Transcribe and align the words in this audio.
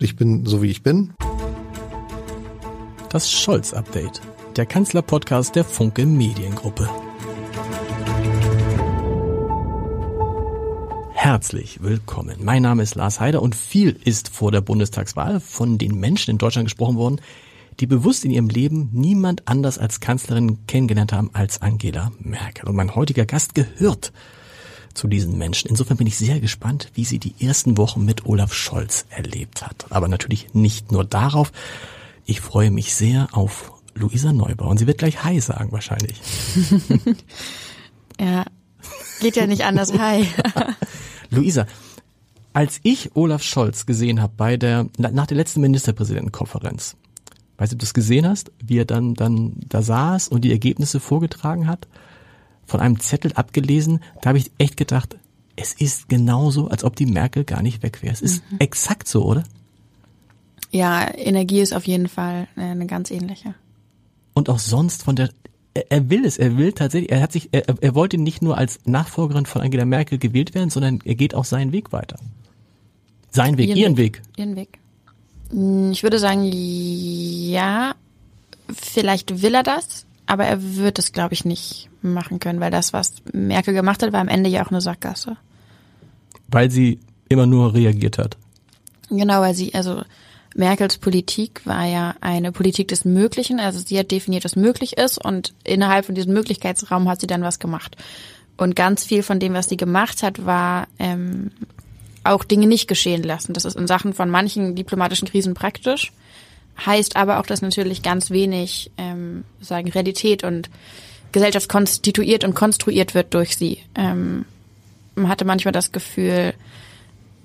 Ich 0.00 0.14
bin 0.14 0.46
so 0.46 0.62
wie 0.62 0.70
ich 0.70 0.84
bin. 0.84 1.12
Das 3.10 3.32
Scholz-Update, 3.32 4.20
der 4.54 4.64
Kanzler-Podcast 4.64 5.56
der 5.56 5.64
Funke 5.64 6.06
Mediengruppe. 6.06 6.88
Herzlich 11.14 11.82
willkommen. 11.82 12.36
Mein 12.44 12.62
Name 12.62 12.84
ist 12.84 12.94
Lars 12.94 13.18
Heider 13.18 13.42
und 13.42 13.56
viel 13.56 13.98
ist 14.04 14.28
vor 14.28 14.52
der 14.52 14.60
Bundestagswahl 14.60 15.40
von 15.40 15.78
den 15.78 15.98
Menschen 15.98 16.30
in 16.30 16.38
Deutschland 16.38 16.66
gesprochen 16.66 16.96
worden, 16.96 17.20
die 17.80 17.86
bewusst 17.86 18.24
in 18.24 18.30
ihrem 18.30 18.48
Leben 18.48 18.90
niemand 18.92 19.48
anders 19.48 19.78
als 19.78 19.98
Kanzlerin 19.98 20.64
kennengelernt 20.68 21.12
haben 21.12 21.30
als 21.32 21.60
Angela 21.60 22.12
Merkel. 22.20 22.68
Und 22.68 22.76
mein 22.76 22.94
heutiger 22.94 23.26
Gast 23.26 23.56
gehört 23.56 24.12
zu 24.98 25.08
diesen 25.08 25.38
Menschen. 25.38 25.68
Insofern 25.70 25.96
bin 25.96 26.08
ich 26.08 26.18
sehr 26.18 26.40
gespannt, 26.40 26.90
wie 26.94 27.04
sie 27.04 27.18
die 27.18 27.34
ersten 27.40 27.78
Wochen 27.78 28.04
mit 28.04 28.26
Olaf 28.26 28.52
Scholz 28.52 29.06
erlebt 29.10 29.64
hat. 29.64 29.86
Aber 29.90 30.08
natürlich 30.08 30.52
nicht 30.54 30.90
nur 30.90 31.04
darauf. 31.04 31.52
Ich 32.26 32.40
freue 32.40 32.72
mich 32.72 32.94
sehr 32.94 33.28
auf 33.32 33.72
Luisa 33.94 34.32
Neubauer. 34.32 34.70
Und 34.70 34.78
sie 34.78 34.88
wird 34.88 34.98
gleich 34.98 35.22
Hi 35.22 35.40
sagen 35.40 35.70
wahrscheinlich. 35.70 36.20
ja, 38.20 38.44
geht 39.20 39.36
ja 39.36 39.46
nicht 39.46 39.64
anders. 39.64 39.96
Hi. 39.96 40.26
Luisa, 41.30 41.66
als 42.52 42.80
ich 42.82 43.14
Olaf 43.14 43.42
Scholz 43.44 43.86
gesehen 43.86 44.20
habe 44.20 44.32
bei 44.36 44.56
der 44.56 44.88
nach 44.98 45.26
der 45.26 45.36
letzten 45.36 45.60
Ministerpräsidentenkonferenz, 45.60 46.96
weißt 47.58 47.72
du, 47.72 47.76
ob 47.76 47.78
du 47.78 47.84
das 47.84 47.94
gesehen 47.94 48.26
hast, 48.26 48.50
wie 48.64 48.78
er 48.78 48.84
dann 48.84 49.14
dann 49.14 49.52
da 49.68 49.80
saß 49.80 50.26
und 50.28 50.42
die 50.42 50.50
Ergebnisse 50.50 50.98
vorgetragen 50.98 51.68
hat, 51.68 51.86
von 52.68 52.80
einem 52.80 53.00
Zettel 53.00 53.32
abgelesen, 53.32 54.00
da 54.20 54.28
habe 54.28 54.38
ich 54.38 54.52
echt 54.58 54.76
gedacht, 54.76 55.16
es 55.56 55.72
ist 55.72 56.08
genauso, 56.08 56.68
als 56.68 56.84
ob 56.84 56.94
die 56.94 57.06
Merkel 57.06 57.44
gar 57.44 57.62
nicht 57.62 57.82
weg 57.82 58.02
wäre. 58.02 58.12
Es 58.12 58.20
ist 58.20 58.44
mhm. 58.52 58.58
exakt 58.60 59.08
so, 59.08 59.24
oder? 59.24 59.42
Ja, 60.70 61.12
Energie 61.16 61.60
ist 61.60 61.72
auf 61.72 61.86
jeden 61.86 62.08
Fall 62.08 62.46
äh, 62.56 62.60
eine 62.60 62.86
ganz 62.86 63.10
ähnliche. 63.10 63.54
Und 64.34 64.50
auch 64.50 64.58
sonst 64.58 65.02
von 65.02 65.16
der, 65.16 65.30
er, 65.72 65.90
er 65.90 66.10
will 66.10 66.24
es, 66.24 66.36
er 66.36 66.56
will 66.58 66.72
tatsächlich, 66.72 67.10
er 67.10 67.22
hat 67.22 67.32
sich, 67.32 67.48
er, 67.52 67.64
er 67.80 67.94
wollte 67.94 68.18
nicht 68.18 68.42
nur 68.42 68.58
als 68.58 68.80
Nachfolgerin 68.84 69.46
von 69.46 69.62
Angela 69.62 69.86
Merkel 69.86 70.18
gewählt 70.18 70.54
werden, 70.54 70.70
sondern 70.70 71.00
er 71.04 71.14
geht 71.14 71.34
auch 71.34 71.46
seinen 71.46 71.72
Weg 71.72 71.90
weiter. 71.92 72.18
Sein 73.30 73.56
Weg, 73.56 73.68
ihren, 73.68 73.78
ihren 73.78 73.96
Weg. 73.96 74.18
Weg. 74.18 74.22
Ihren 74.36 74.56
Weg. 74.56 74.78
Hm, 75.50 75.90
ich 75.90 76.02
würde 76.02 76.18
sagen, 76.18 76.42
ja, 76.44 77.94
vielleicht 78.72 79.42
will 79.42 79.54
er 79.54 79.62
das, 79.62 80.06
aber 80.26 80.44
er 80.44 80.76
wird 80.76 80.98
es, 80.98 81.12
glaube 81.12 81.32
ich, 81.32 81.46
nicht 81.46 81.87
machen 82.02 82.40
können, 82.40 82.60
weil 82.60 82.70
das, 82.70 82.92
was 82.92 83.14
Merkel 83.32 83.74
gemacht 83.74 84.02
hat, 84.02 84.12
war 84.12 84.20
am 84.20 84.28
Ende 84.28 84.50
ja 84.50 84.64
auch 84.64 84.70
eine 84.70 84.80
Sackgasse. 84.80 85.36
Weil 86.48 86.70
sie 86.70 87.00
immer 87.28 87.46
nur 87.46 87.74
reagiert 87.74 88.18
hat. 88.18 88.36
Genau, 89.10 89.40
weil 89.40 89.54
sie, 89.54 89.74
also 89.74 90.02
Merkels 90.54 90.98
Politik 90.98 91.60
war 91.64 91.86
ja 91.86 92.14
eine 92.20 92.52
Politik 92.52 92.88
des 92.88 93.04
Möglichen. 93.04 93.60
Also 93.60 93.80
sie 93.80 93.98
hat 93.98 94.10
definiert, 94.10 94.44
was 94.44 94.56
möglich 94.56 94.98
ist 94.98 95.22
und 95.22 95.52
innerhalb 95.64 96.06
von 96.06 96.14
diesem 96.14 96.32
Möglichkeitsraum 96.32 97.08
hat 97.08 97.20
sie 97.20 97.26
dann 97.26 97.42
was 97.42 97.58
gemacht. 97.58 97.96
Und 98.56 98.74
ganz 98.74 99.04
viel 99.04 99.22
von 99.22 99.38
dem, 99.38 99.54
was 99.54 99.68
sie 99.68 99.76
gemacht 99.76 100.22
hat, 100.22 100.44
war 100.44 100.88
ähm, 100.98 101.52
auch 102.24 102.44
Dinge 102.44 102.66
nicht 102.66 102.88
geschehen 102.88 103.22
lassen. 103.22 103.52
Das 103.52 103.64
ist 103.64 103.76
in 103.76 103.86
Sachen 103.86 104.14
von 104.14 104.30
manchen 104.30 104.74
diplomatischen 104.74 105.28
Krisen 105.28 105.54
praktisch, 105.54 106.12
heißt 106.84 107.16
aber 107.16 107.38
auch, 107.38 107.46
dass 107.46 107.62
natürlich 107.62 108.02
ganz 108.02 108.30
wenig 108.30 108.90
ähm, 108.98 109.44
sagen 109.60 109.88
Realität 109.90 110.44
und 110.44 110.70
Gesellschaft 111.32 111.68
konstituiert 111.68 112.44
und 112.44 112.54
konstruiert 112.54 113.14
wird 113.14 113.34
durch 113.34 113.56
sie. 113.56 113.78
Ähm, 113.94 114.44
man 115.14 115.28
hatte 115.28 115.44
manchmal 115.44 115.72
das 115.72 115.92
Gefühl, 115.92 116.54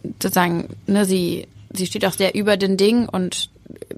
sozusagen, 0.04 0.70
ne, 0.86 1.06
sie 1.06 1.48
sie 1.74 1.88
steht 1.88 2.06
auch 2.06 2.14
sehr 2.14 2.36
über 2.36 2.56
den 2.56 2.78
Ding 2.78 3.10
und 3.10 3.50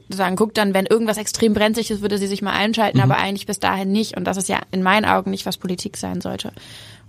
sagen, 0.10 0.36
guckt 0.36 0.58
dann, 0.58 0.74
wenn 0.74 0.86
irgendwas 0.86 1.18
extrem 1.18 1.54
brenzlig 1.54 1.92
ist, 1.92 2.02
würde 2.02 2.18
sie 2.18 2.28
sich 2.28 2.42
mal 2.42 2.54
einschalten, 2.54 2.98
mhm. 2.98 3.04
aber 3.04 3.18
eigentlich 3.18 3.46
bis 3.46 3.60
dahin 3.60 3.92
nicht. 3.92 4.16
Und 4.18 4.26
das 4.26 4.38
ist 4.38 4.50
ja 4.50 4.62
in 4.72 4.82
meinen 4.82 5.06
Augen 5.06 5.32
nicht, 5.32 5.46
was 5.46 5.58
Politik 5.58 5.98
sein 5.98 6.22
sollte. 6.22 6.54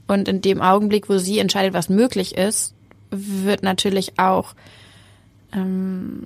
Und 0.07 0.29
in 0.29 0.41
dem 0.41 0.61
Augenblick, 0.61 1.09
wo 1.09 1.19
sie 1.19 1.39
entscheidet, 1.39 1.75
was 1.75 1.89
möglich 1.89 2.37
ist, 2.37 2.75
wird 3.11 3.63
natürlich 3.63 4.19
auch 4.19 4.55
ähm, 5.53 6.25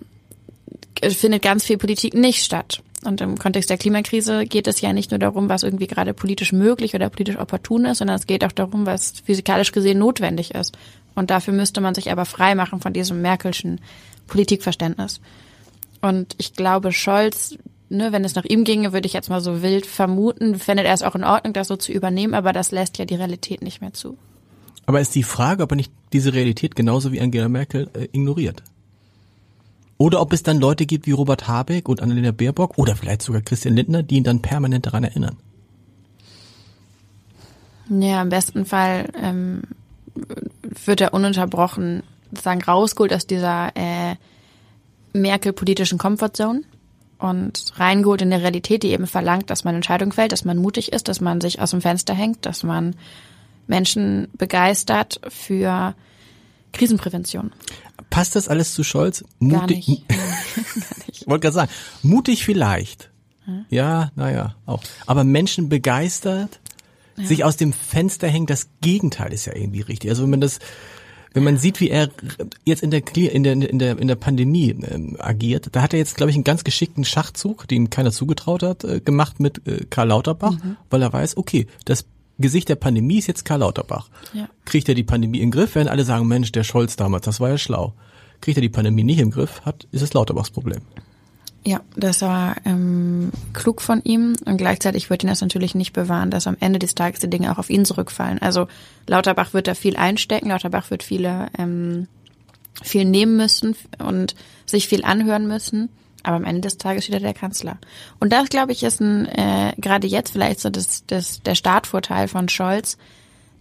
findet 1.02 1.42
ganz 1.42 1.64
viel 1.64 1.78
Politik 1.78 2.14
nicht 2.14 2.44
statt. 2.44 2.82
Und 3.04 3.20
im 3.22 3.38
Kontext 3.38 3.70
der 3.70 3.78
Klimakrise 3.78 4.44
geht 4.44 4.66
es 4.66 4.80
ja 4.82 4.92
nicht 4.92 5.10
nur 5.10 5.18
darum, 5.18 5.48
was 5.48 5.62
irgendwie 5.62 5.86
gerade 5.86 6.12
politisch 6.12 6.52
möglich 6.52 6.94
oder 6.94 7.08
politisch 7.08 7.38
opportun 7.38 7.86
ist, 7.86 7.98
sondern 7.98 8.16
es 8.16 8.26
geht 8.26 8.44
auch 8.44 8.52
darum, 8.52 8.84
was 8.84 9.20
physikalisch 9.24 9.72
gesehen 9.72 9.98
notwendig 9.98 10.54
ist. 10.54 10.76
Und 11.14 11.30
dafür 11.30 11.54
müsste 11.54 11.80
man 11.80 11.94
sich 11.94 12.10
aber 12.12 12.26
frei 12.26 12.54
machen 12.54 12.80
von 12.80 12.92
diesem 12.92 13.22
Merkelschen 13.22 13.80
Politikverständnis. 14.26 15.20
Und 16.02 16.34
ich 16.38 16.52
glaube, 16.54 16.92
Scholz, 16.92 17.56
ne, 17.88 18.12
wenn 18.12 18.24
es 18.24 18.34
nach 18.34 18.44
ihm 18.44 18.64
ginge, 18.64 18.92
würde 18.92 19.06
ich 19.06 19.12
jetzt 19.12 19.30
mal 19.30 19.40
so 19.40 19.62
wild 19.62 19.86
vermuten, 19.86 20.58
fände 20.58 20.84
er 20.84 20.94
es 20.94 21.02
auch 21.02 21.14
in 21.14 21.24
Ordnung, 21.24 21.54
das 21.54 21.68
so 21.68 21.76
zu 21.76 21.92
übernehmen, 21.92 22.34
aber 22.34 22.52
das 22.52 22.70
lässt 22.70 22.98
ja 22.98 23.06
die 23.06 23.16
Realität 23.16 23.62
nicht 23.62 23.80
mehr 23.80 23.92
zu. 23.92 24.16
Aber 24.86 25.00
ist 25.00 25.14
die 25.14 25.22
Frage, 25.22 25.62
ob 25.62 25.72
er 25.72 25.76
nicht 25.76 25.92
diese 26.12 26.32
Realität 26.32 26.74
genauso 26.74 27.12
wie 27.12 27.20
Angela 27.20 27.48
Merkel 27.48 27.90
äh, 27.94 28.08
ignoriert? 28.12 28.62
Oder 30.00 30.22
ob 30.22 30.32
es 30.32 30.42
dann 30.42 30.58
Leute 30.58 30.86
gibt 30.86 31.06
wie 31.06 31.10
Robert 31.10 31.46
Habeck 31.46 31.86
und 31.86 32.00
Annalena 32.00 32.30
Baerbock 32.30 32.78
oder 32.78 32.96
vielleicht 32.96 33.20
sogar 33.20 33.42
Christian 33.42 33.76
Lindner, 33.76 34.02
die 34.02 34.16
ihn 34.16 34.24
dann 34.24 34.40
permanent 34.40 34.86
daran 34.86 35.04
erinnern? 35.04 35.36
Ja, 37.90 38.22
im 38.22 38.30
besten 38.30 38.64
Fall 38.64 39.10
ähm, 39.14 39.60
wird 40.86 41.02
er 41.02 41.12
ununterbrochen 41.12 42.02
sozusagen 42.30 42.62
rausgeholt 42.62 43.12
aus 43.12 43.26
dieser 43.26 43.76
äh, 43.76 44.14
Merkel-politischen 45.12 45.98
Comfortzone 45.98 46.62
und 47.18 47.74
reingeholt 47.76 48.22
in 48.22 48.32
eine 48.32 48.42
Realität, 48.42 48.82
die 48.82 48.92
eben 48.92 49.06
verlangt, 49.06 49.50
dass 49.50 49.64
man 49.64 49.74
Entscheidungen 49.74 50.12
fällt, 50.12 50.32
dass 50.32 50.46
man 50.46 50.56
mutig 50.56 50.92
ist, 50.92 51.08
dass 51.08 51.20
man 51.20 51.42
sich 51.42 51.60
aus 51.60 51.72
dem 51.72 51.82
Fenster 51.82 52.14
hängt, 52.14 52.46
dass 52.46 52.62
man 52.62 52.96
Menschen 53.66 54.28
begeistert 54.32 55.20
für 55.28 55.94
Krisenprävention. 56.72 57.52
Passt 58.10 58.36
das 58.36 58.48
alles 58.48 58.74
zu 58.74 58.82
Scholz? 58.84 59.24
Mutig, 59.38 59.86
Gar 60.08 60.18
nicht. 60.18 60.20
ich 61.08 61.26
wollte 61.26 61.42
gerade 61.42 61.54
sagen, 61.54 61.70
mutig 62.02 62.44
vielleicht. 62.44 63.10
Hm? 63.44 63.66
Ja, 63.70 64.10
naja, 64.16 64.56
auch. 64.66 64.82
Aber 65.06 65.24
Menschen 65.24 65.68
begeistert, 65.68 66.60
ja. 67.16 67.24
sich 67.24 67.44
aus 67.44 67.56
dem 67.56 67.72
Fenster 67.72 68.28
hängen, 68.28 68.46
das 68.46 68.68
Gegenteil 68.80 69.32
ist 69.32 69.46
ja 69.46 69.54
irgendwie 69.54 69.82
richtig. 69.82 70.10
Also 70.10 70.24
wenn 70.24 70.30
man 70.30 70.40
das 70.40 70.58
wenn 71.32 71.44
man 71.44 71.58
sieht, 71.58 71.80
wie 71.80 71.90
er 71.90 72.10
jetzt 72.64 72.82
in 72.82 72.90
der 72.90 73.02
in 73.16 73.42
der 73.44 73.52
in 73.52 73.78
der 73.78 73.98
in 73.98 74.08
der 74.08 74.16
Pandemie 74.16 74.70
ähm, 74.70 75.16
agiert, 75.18 75.68
da 75.72 75.82
hat 75.82 75.92
er 75.92 75.98
jetzt 75.98 76.16
glaube 76.16 76.30
ich 76.30 76.36
einen 76.36 76.44
ganz 76.44 76.64
geschickten 76.64 77.04
Schachzug, 77.04 77.68
den 77.68 77.90
keiner 77.90 78.10
zugetraut 78.10 78.62
hat, 78.62 78.84
äh, 78.84 79.00
gemacht 79.00 79.38
mit 79.38 79.66
äh, 79.66 79.84
Karl 79.88 80.08
Lauterbach, 80.08 80.52
mhm. 80.52 80.76
weil 80.90 81.02
er 81.02 81.12
weiß, 81.12 81.36
okay, 81.36 81.66
das 81.84 82.04
Gesicht 82.40 82.68
der 82.68 82.76
Pandemie 82.76 83.18
ist 83.18 83.26
jetzt 83.26 83.44
Karl 83.44 83.60
Lauterbach. 83.60 84.08
Ja. 84.32 84.48
Kriegt 84.64 84.88
er 84.88 84.94
die 84.94 85.04
Pandemie 85.04 85.38
in 85.38 85.46
den 85.46 85.50
Griff, 85.50 85.74
werden 85.74 85.88
alle 85.88 86.04
sagen, 86.04 86.26
Mensch, 86.26 86.52
der 86.52 86.64
Scholz 86.64 86.96
damals, 86.96 87.24
das 87.24 87.40
war 87.40 87.50
ja 87.50 87.58
schlau. 87.58 87.94
Kriegt 88.40 88.58
er 88.58 88.62
die 88.62 88.68
Pandemie 88.68 89.04
nicht 89.04 89.18
im 89.18 89.30
Griff, 89.30 89.62
hat 89.64 89.86
ist 89.92 90.02
es 90.02 90.14
Lauterbachs 90.14 90.50
Problem. 90.50 90.80
Ja, 91.62 91.82
das 91.94 92.22
war 92.22 92.56
ähm, 92.64 93.32
klug 93.52 93.82
von 93.82 94.00
ihm 94.02 94.34
und 94.46 94.56
gleichzeitig 94.56 95.10
wird 95.10 95.22
ihn 95.22 95.28
das 95.28 95.42
natürlich 95.42 95.74
nicht 95.74 95.92
bewahren, 95.92 96.30
dass 96.30 96.46
am 96.46 96.56
Ende 96.58 96.78
des 96.78 96.94
Tages 96.94 97.20
die 97.20 97.28
Dinge 97.28 97.52
auch 97.52 97.58
auf 97.58 97.68
ihn 97.68 97.84
zurückfallen. 97.84 98.40
Also 98.40 98.66
Lauterbach 99.06 99.52
wird 99.52 99.66
da 99.66 99.74
viel 99.74 99.96
einstecken, 99.96 100.48
Lauterbach 100.48 100.90
wird 100.90 101.02
viele 101.02 101.48
ähm, 101.58 102.08
viel 102.82 103.04
nehmen 103.04 103.36
müssen 103.36 103.76
und 103.98 104.34
sich 104.64 104.88
viel 104.88 105.04
anhören 105.04 105.46
müssen, 105.46 105.90
aber 106.22 106.36
am 106.36 106.44
Ende 106.44 106.60
des 106.62 106.78
Tages 106.78 107.04
steht 107.04 107.14
er 107.14 107.20
der 107.20 107.34
Kanzler. 107.34 107.78
Und 108.18 108.32
das, 108.32 108.48
glaube 108.48 108.72
ich, 108.72 108.82
ist 108.82 109.00
ein 109.00 109.26
äh, 109.26 109.72
gerade 109.78 110.06
jetzt 110.06 110.32
vielleicht 110.32 110.60
so 110.60 110.70
das, 110.70 111.04
das, 111.06 111.42
der 111.42 111.54
Startvorteil 111.54 112.28
von 112.28 112.48
Scholz, 112.48 112.96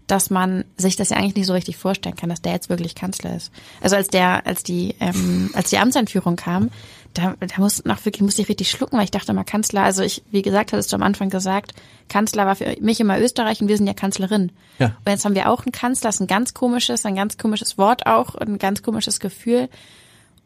dass 0.08 0.30
man 0.30 0.66
sich 0.76 0.96
das 0.96 1.10
ja 1.10 1.18
eigentlich 1.18 1.36
nicht 1.36 1.46
so 1.46 1.54
richtig 1.54 1.78
vorstellen 1.78 2.16
kann, 2.16 2.30
dass 2.30 2.42
der 2.42 2.54
jetzt 2.54 2.70
wirklich 2.70 2.96
Kanzler 2.96 3.36
ist. 3.36 3.52
Also 3.82 3.96
als 3.96 4.08
der, 4.08 4.46
als 4.48 4.64
die, 4.64 4.96
ähm, 5.00 5.52
als 5.54 5.70
die 5.70 5.78
Amtseinführung 5.78 6.36
kam, 6.36 6.72
da, 7.14 7.36
da 7.40 7.48
muss 7.58 7.86
noch 7.86 8.04
wirklich, 8.06 8.22
musste 8.22 8.42
ich 8.42 8.50
richtig 8.50 8.70
schlucken, 8.70 8.98
weil 8.98 9.06
ich 9.06 9.12
dachte 9.12 9.34
mal 9.34 9.44
Kanzler, 9.44 9.84
also 9.84 10.04
ich, 10.04 10.24
wie 10.32 10.42
gesagt, 10.42 10.74
hattest 10.74 10.92
du 10.92 10.96
am 10.96 11.04
Anfang 11.04 11.30
gesagt, 11.30 11.74
Kanzler 12.08 12.46
war 12.46 12.56
für 12.56 12.76
mich 12.82 13.00
immer 13.00 13.20
Österreich 13.20 13.62
und 13.62 13.68
wir 13.68 13.78
sind 13.78 13.88
ja 13.88 13.94
Kanzlerin. 13.94 14.52
Ja. 14.78 14.88
Und 15.06 15.12
jetzt 15.12 15.26
haben 15.26 15.36
wir 15.36 15.50
auch 15.50 15.66
einen 15.66 15.72
Kanzler, 15.72 16.10
das 16.10 16.16
ist 16.16 16.22
ein 16.22 16.28
ganz 16.28 16.54
komisches, 16.54 17.06
ein 17.06 17.16
ganz 17.16 17.38
komisches 17.38 17.78
Wort 17.78 18.06
auch, 18.06 18.36
ein 18.36 18.58
ganz 18.58 18.84
komisches 18.84 19.20
Gefühl. 19.20 19.70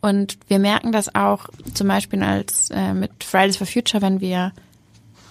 Und 0.03 0.37
wir 0.49 0.59
merken 0.59 0.91
das 0.91 1.15
auch 1.15 1.47
zum 1.73 1.87
Beispiel 1.87 2.21
als 2.23 2.69
äh, 2.71 2.93
mit 2.93 3.23
Fridays 3.23 3.55
for 3.55 3.65
Future, 3.65 4.01
wenn 4.01 4.19
wir 4.19 4.51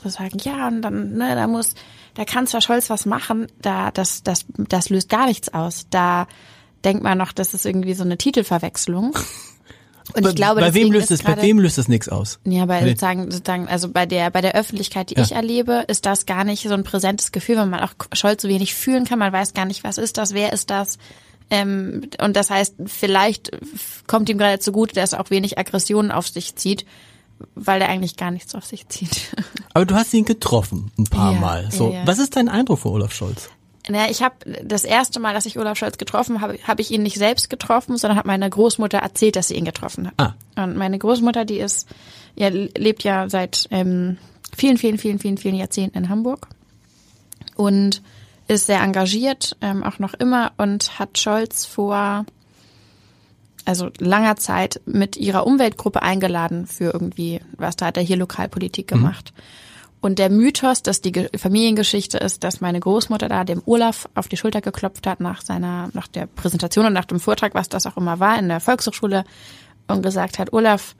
so 0.03 0.09
sagen, 0.09 0.39
ja, 0.43 0.67
und 0.67 0.81
dann, 0.81 1.13
ne, 1.13 1.35
da 1.35 1.47
muss 1.47 1.75
der 2.17 2.25
Kanzler 2.25 2.63
Scholz 2.63 2.89
was 2.89 3.05
machen, 3.05 3.49
da, 3.61 3.91
das, 3.91 4.23
das, 4.23 4.47
das 4.57 4.89
löst 4.89 5.11
gar 5.11 5.27
nichts 5.27 5.53
aus. 5.53 5.89
Da 5.91 6.27
denkt 6.85 7.03
man 7.03 7.19
noch, 7.19 7.33
das 7.33 7.53
ist 7.53 7.67
irgendwie 7.67 7.93
so 7.93 8.03
eine 8.03 8.17
Titelverwechslung. 8.17 9.13
Und 10.15 10.27
ich 10.27 10.35
glaube, 10.35 10.63
bei 10.63 10.73
wem 10.73 10.91
löst 10.91 11.11
es, 11.11 11.23
bei 11.23 11.41
wem 11.41 11.59
löst 11.59 11.77
es 11.77 11.89
nichts 11.89 12.09
aus? 12.09 12.41
Ja, 12.45 12.65
bei 12.65 12.81
sozusagen, 12.81 13.31
sozusagen, 13.31 13.69
also 13.69 13.91
bei 13.91 14.07
der, 14.07 14.31
bei 14.31 14.41
der 14.41 14.55
Öffentlichkeit, 14.55 15.11
die 15.11 15.15
ja. 15.15 15.23
ich 15.23 15.33
erlebe, 15.33 15.85
ist 15.87 16.07
das 16.07 16.25
gar 16.25 16.45
nicht 16.45 16.67
so 16.67 16.75
ein 16.75 16.83
präsentes 16.83 17.31
Gefühl, 17.31 17.57
weil 17.57 17.67
man 17.67 17.81
auch 17.81 17.93
Scholz 18.13 18.43
so 18.43 18.49
wenig 18.49 18.75
fühlen 18.75 19.05
kann. 19.05 19.19
Man 19.19 19.33
weiß 19.33 19.53
gar 19.53 19.67
nicht, 19.67 19.85
was 19.85 19.99
ist 19.99 20.17
das, 20.17 20.33
wer 20.33 20.53
ist 20.53 20.71
das, 20.71 20.99
Ähm, 21.51 22.09
und 22.21 22.37
das 22.37 22.51
heißt, 22.51 22.77
vielleicht 22.87 23.51
kommt 24.07 24.29
ihm 24.29 24.39
gerade 24.39 24.59
zugute, 24.59 24.95
dass 24.95 25.13
er 25.13 25.21
auch 25.21 25.31
wenig 25.31 25.59
Aggressionen 25.59 26.11
auf 26.11 26.29
sich 26.29 26.57
zieht, 26.57 26.87
weil 27.55 27.81
er 27.83 27.89
eigentlich 27.89 28.17
gar 28.17 28.31
nichts 28.31 28.55
auf 28.55 28.65
sich 28.65 28.89
zieht. 28.89 29.35
Aber 29.75 29.85
du 29.85 29.95
hast 29.95 30.15
ihn 30.15 30.25
getroffen 30.25 30.91
ein 30.99 31.05
paar 31.05 31.33
Ja, 31.33 31.41
Mal. 31.41 31.69
So, 31.71 31.91
ja, 31.91 32.01
ja. 32.01 32.07
was 32.07 32.19
ist 32.19 32.37
dein 32.37 32.49
Eindruck 32.49 32.79
von 32.79 32.93
Olaf 32.93 33.13
Scholz? 33.13 33.51
Naja, 33.89 34.11
ich 34.11 34.23
habe 34.23 34.37
das 34.65 34.85
erste 34.85 35.19
Mal, 35.19 35.35
dass 35.35 35.45
ich 35.45 35.59
Olaf 35.59 35.77
Scholz 35.77 35.99
getroffen 35.99 36.41
habe, 36.41 36.57
habe 36.65 36.81
ich 36.81 36.93
ihn 36.93 37.03
nicht 37.03 37.19
selbst 37.19 37.51
getroffen, 37.51 37.97
sondern 37.97 38.17
hat 38.17 38.27
meine 38.27 38.49
Großmutter 38.49 38.99
erzählt, 38.99 39.35
dass 39.35 39.49
sie 39.49 39.57
ihn 39.57 39.65
getroffen 39.65 40.07
hat. 40.07 40.15
Ah. 40.57 40.65
Und 40.65 40.77
meine 40.77 40.99
Großmutter, 40.99 41.45
die 41.45 41.59
ist, 41.59 41.89
ja, 42.37 42.49
lebt 42.49 43.03
ja 43.03 43.29
seit 43.29 43.67
ähm, 43.73 44.19
vielen, 44.57 44.79
vielen, 44.79 44.99
vielen, 44.99 45.19
vielen, 45.19 45.37
vielen 45.37 45.57
Jahrzehnten 45.57 45.99
in 45.99 46.09
Hamburg 46.09 46.47
und 47.57 48.03
ist 48.55 48.67
sehr 48.67 48.81
engagiert, 48.81 49.57
ähm, 49.61 49.83
auch 49.83 49.99
noch 49.99 50.15
immer 50.15 50.53
und 50.57 50.99
hat 50.99 51.19
Scholz 51.19 51.65
vor 51.65 52.25
also 53.65 53.91
langer 53.99 54.37
Zeit 54.37 54.81
mit 54.87 55.17
ihrer 55.17 55.47
Umweltgruppe 55.47 56.03
eingeladen 56.03 56.67
für 56.67 56.93
irgendwie, 56.93 57.41
was 57.57 57.77
da 57.77 57.87
hat 57.87 57.97
er 57.97 58.03
hier 58.03 58.17
Lokalpolitik 58.17 58.89
gemacht. 58.89 59.33
Und 60.01 60.19
der 60.19 60.31
Mythos, 60.31 60.83
dass 60.83 61.01
die 61.01 61.13
Ge- 61.13 61.29
Familiengeschichte 61.39 62.19
ist, 62.19 62.43
dass 62.43 62.61
meine 62.61 62.81
Großmutter 62.81 63.29
da 63.29 63.45
dem 63.45 63.63
Olaf 63.65 64.09
auf 64.17 64.27
die 64.27 64.37
Schulter 64.37 64.61
geklopft 64.61 65.07
hat 65.07 65.21
nach 65.21 65.43
seiner, 65.43 65.91
nach 65.93 66.09
der 66.09 66.27
Präsentation 66.27 66.87
und 66.87 66.93
nach 66.93 67.05
dem 67.05 67.21
Vortrag, 67.21 67.55
was 67.55 67.69
das 67.69 67.87
auch 67.87 67.97
immer 67.97 68.19
war, 68.19 68.37
in 68.37 68.49
der 68.49 68.59
Volkshochschule 68.59 69.23
und 69.87 70.03
gesagt 70.03 70.41
hat, 70.41 70.53
Olaf, 70.53 70.97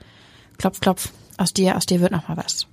klopf, 0.57 0.79
klopf, 0.79 1.09
aus 1.39 1.53
dir, 1.53 1.77
aus 1.77 1.87
dir 1.87 2.01
wird 2.01 2.13
noch 2.13 2.29
mal 2.29 2.37
was. 2.37 2.69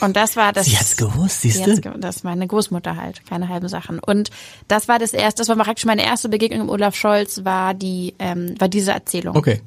Und 0.00 0.16
das 0.16 0.36
war 0.36 0.52
das. 0.52 0.66
Sie 0.66 0.76
hat's 0.76 0.96
gewusst, 0.96 1.40
Sie 1.40 1.50
siehst 1.50 1.84
du? 1.84 1.90
Das 1.98 2.16
ist 2.16 2.24
meine 2.24 2.46
Großmutter 2.46 2.96
halt, 2.96 3.24
keine 3.26 3.48
halben 3.48 3.68
Sachen. 3.68 3.98
Und 3.98 4.30
das 4.68 4.88
war 4.88 4.98
das 4.98 5.12
erste, 5.12 5.40
das 5.40 5.48
war 5.48 5.56
praktisch 5.56 5.84
meine 5.86 6.04
erste 6.04 6.28
Begegnung 6.28 6.62
mit 6.66 6.70
Olaf 6.70 6.94
Scholz, 6.94 7.44
war 7.44 7.74
die, 7.74 8.14
ähm, 8.18 8.54
war 8.58 8.68
diese 8.68 8.92
Erzählung 8.92 9.36
Okay. 9.36 9.62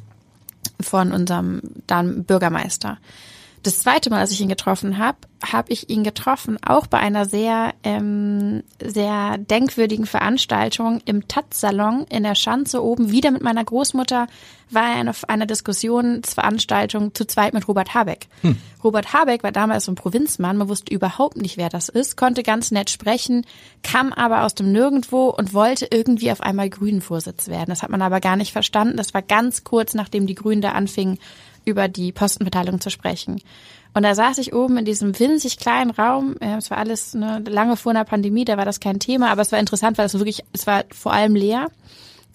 von 0.82 1.12
unserem 1.12 1.62
dann 1.88 2.24
Bürgermeister. 2.26 2.98
Das 3.64 3.80
zweite 3.80 4.10
Mal, 4.10 4.20
als 4.20 4.32
ich 4.32 4.40
ihn 4.40 4.48
getroffen 4.48 4.98
habe, 4.98 5.18
habe 5.44 5.72
ich 5.72 5.90
ihn 5.90 6.04
getroffen, 6.04 6.58
auch 6.66 6.88
bei 6.88 6.98
einer 7.00 7.26
sehr, 7.26 7.74
ähm, 7.84 8.64
sehr 8.82 9.38
denkwürdigen 9.38 10.06
Veranstaltung 10.06 11.02
im 11.06 11.28
Taz-Salon 11.28 12.06
in 12.10 12.24
der 12.24 12.36
Schanze 12.36 12.84
oben. 12.84 13.12
Wieder 13.12 13.32
mit 13.32 13.42
meiner 13.42 13.64
Großmutter 13.64 14.28
war 14.70 14.84
er 14.84 15.00
eine, 15.00 15.14
eine 15.28 15.48
Diskussionsveranstaltung 15.48 17.14
zu 17.14 17.26
zweit 17.26 17.54
mit 17.54 17.68
Robert 17.68 17.94
Habeck. 17.94 18.28
Robert 18.84 19.14
Habeck 19.14 19.44
war 19.44 19.52
damals 19.52 19.86
so 19.86 19.92
ein 19.92 19.96
Provinzmann, 19.96 20.58
man 20.58 20.70
wusste 20.70 20.94
überhaupt 20.94 21.38
nicht, 21.38 21.58
wer 21.58 21.70
das 21.70 21.90
ist, 21.90 22.16
konnte 22.16 22.44
ganz 22.44 22.72
nett 22.72 22.90
sprechen, 22.90 23.46
kam 23.84 24.14
aber 24.14 24.44
aus 24.46 24.56
dem 24.56 24.72
Nirgendwo 24.72 25.30
und 25.30 25.54
wollte 25.54 25.88
irgendwie 25.92 26.32
auf 26.32 26.42
einmal 26.42 26.70
Grünen-Vorsitz 26.70 27.48
werden. 27.48 27.70
Das 27.70 27.82
hat 27.82 27.90
man 27.90 28.02
aber 28.02 28.20
gar 28.20 28.36
nicht 28.36 28.54
verstanden. 28.54 28.96
Das 28.96 29.14
war 29.14 29.22
ganz 29.22 29.64
kurz, 29.64 29.94
nachdem 29.94 30.28
die 30.28 30.36
Grünen 30.36 30.62
da 30.62 30.72
anfingen, 30.72 31.18
über 31.66 31.88
die 31.88 32.12
Postenverteilung 32.12 32.82
zu 32.82 32.90
sprechen. 32.90 33.42
Und 33.94 34.04
da 34.04 34.14
saß 34.14 34.38
ich 34.38 34.54
oben 34.54 34.78
in 34.78 34.86
diesem 34.86 35.18
winzig 35.20 35.58
kleinen 35.58 35.92
Raum. 35.92 36.36
Es 36.40 36.70
war 36.70 36.78
alles 36.78 37.14
ne, 37.14 37.44
lange 37.48 37.76
vor 37.76 37.92
einer 37.92 38.06
Pandemie, 38.06 38.46
da 38.46 38.58
war 38.58 38.66
das 38.66 38.80
kein 38.80 39.00
Thema, 39.00 39.32
aber 39.32 39.42
es 39.42 39.52
war 39.52 39.60
interessant, 39.60 39.98
weil 39.98 40.06
es 40.06 40.14
wirklich, 40.14 40.44
es 40.54 40.68
war 40.68 40.84
vor 40.92 41.14
allem 41.14 41.36
leer. 41.36 41.70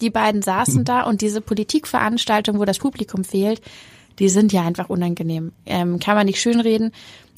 Die 0.01 0.09
beiden 0.09 0.41
saßen 0.41 0.83
da 0.85 1.03
und 1.03 1.21
diese 1.21 1.41
Politikveranstaltung, 1.41 2.59
wo 2.59 2.65
das 2.65 2.79
Publikum 2.79 3.23
fehlt, 3.23 3.61
die 4.19 4.29
sind 4.29 4.53
ja 4.53 4.63
einfach 4.63 4.89
unangenehm. 4.89 5.53
Ähm, 5.65 5.99
kann 5.99 6.15
man 6.15 6.25
nicht 6.25 6.41
schönreden. 6.41 6.91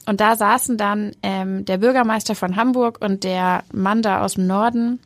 Und 0.06 0.22
da 0.22 0.36
saßen 0.36 0.78
dann 0.78 1.12
ähm, 1.22 1.66
der 1.66 1.80
Bürgermeister 1.80 2.33
von 2.33 2.56
Hamburg 2.56 3.00
und 3.01 3.24
der 3.24 3.63
Mann 3.74 4.01
da 4.01 4.24
aus 4.24 4.36
dem 4.36 4.48
Norden. 4.48 5.00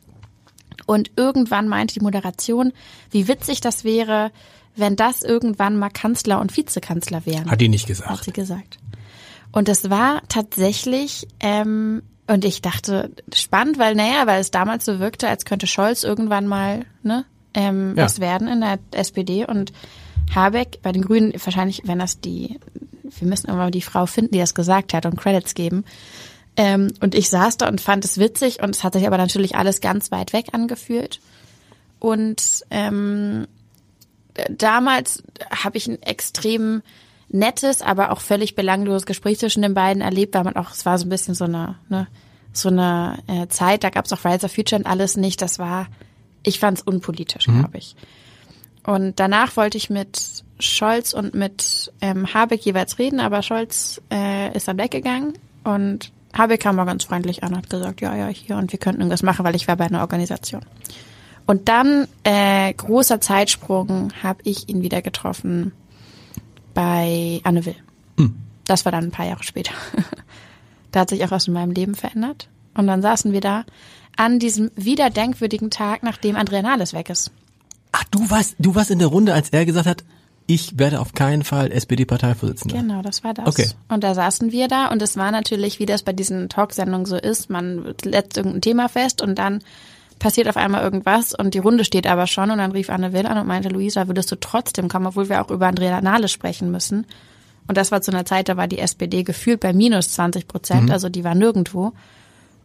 Und 0.86 1.10
irgendwann 1.16 1.68
meinte 1.68 1.94
die 1.94 2.04
Moderation, 2.04 2.72
wie 3.10 3.28
witzig 3.28 3.60
das 3.60 3.84
wäre, 3.84 4.30
wenn 4.76 4.96
das 4.96 5.22
irgendwann 5.22 5.76
mal 5.76 5.90
Kanzler 5.90 6.40
und 6.40 6.56
Vizekanzler 6.56 7.26
wären 7.26 7.50
Hat 7.50 7.60
die 7.60 7.68
nicht 7.68 7.82
hat 7.82 7.88
gesagt. 7.88 8.24
sie 8.24 8.32
gesagt. 8.32 8.78
Und 9.52 9.68
es 9.68 9.90
war 9.90 10.22
tatsächlich, 10.28 11.26
ähm, 11.40 12.02
und 12.26 12.44
ich 12.44 12.62
dachte, 12.62 13.10
spannend, 13.34 13.78
weil, 13.78 13.94
naja, 13.94 14.26
weil 14.26 14.40
es 14.40 14.50
damals 14.50 14.84
so 14.84 14.98
wirkte, 14.98 15.28
als 15.28 15.44
könnte 15.44 15.66
Scholz 15.66 16.04
irgendwann 16.04 16.46
mal, 16.46 16.86
ne, 17.02 17.24
ähm, 17.52 17.94
Ja. 17.96 18.04
was 18.04 18.20
werden 18.20 18.48
in 18.48 18.60
der 18.62 18.78
SPD 18.92 19.44
und 19.44 19.72
Habeck 20.34 20.80
bei 20.82 20.92
den 20.92 21.02
Grünen, 21.02 21.34
wahrscheinlich, 21.44 21.82
wenn 21.84 21.98
das 21.98 22.20
die, 22.20 22.58
wir 23.02 23.28
müssen 23.28 23.50
immer 23.50 23.70
die 23.70 23.82
Frau 23.82 24.06
finden, 24.06 24.32
die 24.32 24.38
das 24.38 24.54
gesagt 24.54 24.94
hat 24.94 25.04
und 25.04 25.16
Credits 25.20 25.52
geben. 25.54 25.84
Ähm, 26.56 26.92
und 27.00 27.14
ich 27.14 27.28
saß 27.28 27.58
da 27.58 27.68
und 27.68 27.80
fand 27.82 28.04
es 28.06 28.16
witzig 28.18 28.62
und 28.62 28.70
es 28.74 28.84
hat 28.84 28.94
sich 28.94 29.06
aber 29.06 29.18
natürlich 29.18 29.56
alles 29.56 29.80
ganz 29.82 30.10
weit 30.10 30.32
weg 30.32 30.46
angefühlt. 30.52 31.20
Und 31.98 32.62
ähm, 32.70 33.46
damals 34.48 35.22
habe 35.50 35.76
ich 35.76 35.86
ein 35.86 36.00
extrem 36.02 36.82
nettes, 37.28 37.82
aber 37.82 38.12
auch 38.12 38.20
völlig 38.20 38.54
belangloses 38.54 39.06
Gespräch 39.06 39.38
zwischen 39.38 39.62
den 39.62 39.74
beiden 39.74 40.02
erlebt, 40.02 40.34
weil 40.34 40.44
man 40.44 40.56
auch, 40.56 40.70
es 40.70 40.84
war 40.84 40.98
so 40.98 41.06
ein 41.06 41.08
bisschen 41.08 41.34
so 41.34 41.44
eine, 41.44 41.76
ne, 41.88 42.06
so 42.52 42.68
eine 42.68 43.18
äh, 43.26 43.46
Zeit, 43.48 43.84
da 43.84 43.90
gab 43.90 44.04
es 44.04 44.12
auch 44.12 44.24
Rise 44.24 44.46
of 44.46 44.52
Future 44.52 44.78
und 44.78 44.86
alles 44.86 45.16
nicht. 45.16 45.40
Das 45.40 45.58
war, 45.58 45.86
ich 46.42 46.58
fand 46.60 46.78
es 46.78 46.84
unpolitisch, 46.84 47.46
glaube 47.46 47.78
ich. 47.78 47.96
Und 48.84 49.20
danach 49.20 49.56
wollte 49.56 49.78
ich 49.78 49.90
mit 49.90 50.44
Scholz 50.58 51.14
und 51.14 51.34
mit 51.34 51.92
ähm, 52.00 52.32
Habeck 52.34 52.64
jeweils 52.64 52.98
reden, 52.98 53.20
aber 53.20 53.42
Scholz 53.42 54.02
äh, 54.12 54.54
ist 54.56 54.68
dann 54.68 54.78
weggegangen 54.78 55.34
und 55.64 56.12
Habeck 56.34 56.60
kam 56.60 56.76
mal 56.76 56.84
ganz 56.84 57.04
freundlich 57.04 57.42
an 57.42 57.52
und 57.52 57.58
hat 57.58 57.70
gesagt, 57.70 58.00
ja, 58.00 58.14
ja, 58.14 58.28
hier 58.28 58.56
und 58.56 58.72
wir 58.72 58.78
könnten 58.78 59.00
irgendwas 59.00 59.22
machen, 59.22 59.44
weil 59.44 59.54
ich 59.54 59.68
war 59.68 59.76
bei 59.76 59.84
einer 59.84 60.00
Organisation. 60.00 60.62
Und 61.52 61.68
dann, 61.68 62.08
äh, 62.24 62.72
großer 62.72 63.20
Zeitsprung, 63.20 64.10
habe 64.22 64.40
ich 64.44 64.70
ihn 64.70 64.80
wieder 64.80 65.02
getroffen 65.02 65.72
bei 66.72 67.42
Anne 67.44 67.66
Will. 67.66 67.76
Das 68.64 68.86
war 68.86 68.92
dann 68.92 69.04
ein 69.04 69.10
paar 69.10 69.26
Jahre 69.26 69.42
später. 69.42 69.74
da 70.92 71.00
hat 71.00 71.10
sich 71.10 71.22
auch 71.26 71.30
was 71.30 71.48
in 71.48 71.52
meinem 71.52 71.72
Leben 71.72 71.94
verändert. 71.94 72.48
Und 72.72 72.86
dann 72.86 73.02
saßen 73.02 73.34
wir 73.34 73.42
da 73.42 73.66
an 74.16 74.38
diesem 74.38 74.70
wieder 74.76 75.10
denkwürdigen 75.10 75.68
Tag, 75.68 76.02
nachdem 76.02 76.36
Andrea 76.36 76.62
Nahles 76.62 76.94
weg 76.94 77.10
ist. 77.10 77.30
Ach, 77.92 78.04
du 78.04 78.30
warst, 78.30 78.54
du 78.58 78.74
warst 78.74 78.90
in 78.90 78.98
der 78.98 79.08
Runde, 79.08 79.34
als 79.34 79.50
er 79.50 79.66
gesagt 79.66 79.86
hat, 79.86 80.04
ich 80.46 80.78
werde 80.78 81.00
auf 81.00 81.12
keinen 81.12 81.44
Fall 81.44 81.70
SPD-Parteivorsitzender. 81.70 82.78
Genau, 82.78 83.02
das 83.02 83.24
war 83.24 83.34
das. 83.34 83.46
Okay. 83.46 83.68
Und 83.88 84.02
da 84.04 84.14
saßen 84.14 84.52
wir 84.52 84.68
da 84.68 84.88
und 84.88 85.02
es 85.02 85.18
war 85.18 85.30
natürlich, 85.30 85.80
wie 85.80 85.86
das 85.86 86.02
bei 86.02 86.14
diesen 86.14 86.48
Talksendungen 86.48 87.04
so 87.04 87.16
ist, 87.16 87.50
man 87.50 87.94
letzt 88.04 88.38
irgendein 88.38 88.62
Thema 88.62 88.88
fest 88.88 89.20
und 89.20 89.34
dann 89.38 89.62
passiert 90.22 90.48
auf 90.48 90.56
einmal 90.56 90.82
irgendwas 90.82 91.34
und 91.34 91.54
die 91.54 91.58
Runde 91.58 91.84
steht 91.84 92.06
aber 92.06 92.26
schon 92.26 92.50
und 92.50 92.58
dann 92.58 92.72
rief 92.72 92.88
Anne 92.90 93.12
Will 93.12 93.26
an 93.26 93.38
und 93.38 93.46
meinte, 93.46 93.68
Luisa, 93.68 94.06
würdest 94.06 94.30
du 94.30 94.36
trotzdem 94.36 94.88
kommen, 94.88 95.06
obwohl 95.06 95.28
wir 95.28 95.42
auch 95.42 95.50
über 95.50 95.66
Andrea 95.66 96.00
Nahles 96.00 96.30
sprechen 96.30 96.70
müssen. 96.70 97.06
Und 97.68 97.76
das 97.76 97.92
war 97.92 98.00
zu 98.02 98.12
einer 98.12 98.24
Zeit, 98.24 98.48
da 98.48 98.56
war 98.56 98.68
die 98.68 98.78
SPD 98.78 99.24
gefühlt 99.24 99.60
bei 99.60 99.72
minus 99.72 100.10
20 100.12 100.48
Prozent, 100.48 100.90
also 100.90 101.08
die 101.08 101.24
war 101.24 101.34
nirgendwo. 101.34 101.92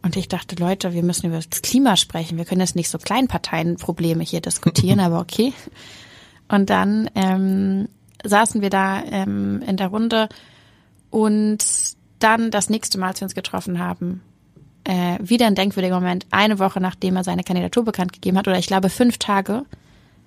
Und 0.02 0.16
ich 0.16 0.28
dachte, 0.28 0.54
Leute, 0.56 0.92
wir 0.92 1.02
müssen 1.02 1.26
über 1.26 1.36
das 1.36 1.62
Klima 1.62 1.96
sprechen. 1.96 2.38
Wir 2.38 2.44
können 2.44 2.60
jetzt 2.60 2.76
nicht 2.76 2.88
so 2.88 2.98
Kleinparteienprobleme 2.98 4.22
hier 4.22 4.40
diskutieren, 4.40 5.00
aber 5.00 5.18
okay. 5.20 5.52
Und 6.48 6.70
dann 6.70 7.10
ähm, 7.16 7.88
saßen 8.24 8.62
wir 8.62 8.70
da 8.70 9.02
ähm, 9.02 9.62
in 9.66 9.76
der 9.76 9.88
Runde 9.88 10.28
und 11.10 11.58
dann 12.20 12.50
das 12.50 12.70
nächste 12.70 12.98
Mal, 12.98 13.08
als 13.08 13.20
wir 13.20 13.26
uns 13.26 13.34
getroffen 13.34 13.78
haben, 13.80 14.22
äh, 14.88 15.18
wieder 15.22 15.46
ein 15.46 15.54
denkwürdiger 15.54 15.94
Moment, 16.00 16.26
eine 16.30 16.58
Woche 16.58 16.80
nachdem 16.80 17.16
er 17.16 17.22
seine 17.24 17.44
Kandidatur 17.44 17.84
bekannt 17.84 18.12
gegeben 18.12 18.38
hat, 18.38 18.48
oder 18.48 18.58
ich 18.58 18.66
glaube 18.66 18.88
fünf 18.88 19.18
Tage, 19.18 19.64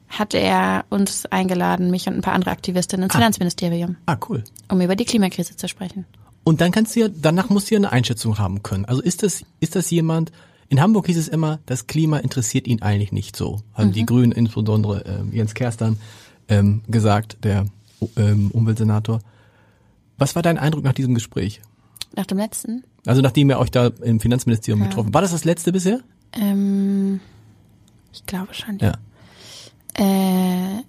hatte 0.07 0.37
er 0.37 0.85
uns 0.89 1.25
eingeladen, 1.25 1.89
mich 1.89 2.07
und 2.07 2.15
ein 2.15 2.21
paar 2.21 2.33
andere 2.33 2.51
Aktivistinnen 2.51 3.05
ins 3.05 3.15
Finanzministerium, 3.15 3.95
Ah, 4.05 4.17
cool. 4.29 4.43
um 4.69 4.79
über 4.81 4.95
die 4.95 5.05
Klimakrise 5.05 5.55
zu 5.55 5.67
sprechen. 5.67 6.05
Und 6.43 6.61
dann 6.61 6.71
kannst 6.71 6.95
du 6.95 7.01
ja, 7.01 7.07
danach 7.09 7.49
musst 7.49 7.69
du 7.69 7.75
ja 7.75 7.79
eine 7.79 7.91
Einschätzung 7.91 8.37
haben 8.37 8.61
können. 8.61 8.85
Also 8.85 9.01
ist 9.01 9.23
das, 9.23 9.43
ist 9.59 9.75
das 9.75 9.89
jemand, 9.89 10.31
in 10.69 10.79
Hamburg 10.81 11.07
hieß 11.07 11.17
es 11.17 11.27
immer, 11.27 11.59
das 11.65 11.87
Klima 11.87 12.17
interessiert 12.17 12.67
ihn 12.67 12.81
eigentlich 12.81 13.11
nicht 13.11 13.35
so. 13.35 13.61
Haben 13.73 13.91
die 13.91 14.05
Grünen, 14.05 14.31
insbesondere 14.31 15.03
ähm, 15.05 15.33
Jens 15.33 15.53
Kerstern, 15.53 15.99
ähm, 16.49 16.81
gesagt, 16.87 17.37
der 17.43 17.65
ähm, 18.15 18.51
Umweltsenator. 18.51 19.19
Was 20.17 20.35
war 20.35 20.41
dein 20.41 20.57
Eindruck 20.57 20.83
nach 20.83 20.93
diesem 20.93 21.13
Gespräch? 21.13 21.61
Nach 22.15 22.25
dem 22.25 22.37
letzten? 22.37 22.83
Also 23.05 23.21
nachdem 23.21 23.49
ihr 23.49 23.59
euch 23.59 23.71
da 23.71 23.87
im 24.01 24.19
Finanzministerium 24.19 24.83
getroffen, 24.83 25.13
war 25.13 25.21
das 25.21 25.31
das 25.31 25.43
letzte 25.43 25.71
bisher? 25.71 26.01
Ähm, 26.33 27.19
ich 28.13 28.25
glaube 28.25 28.53
schon, 28.53 28.77
ja. 28.79 28.93
Ja. 29.97 30.05
Äh, 30.05 30.83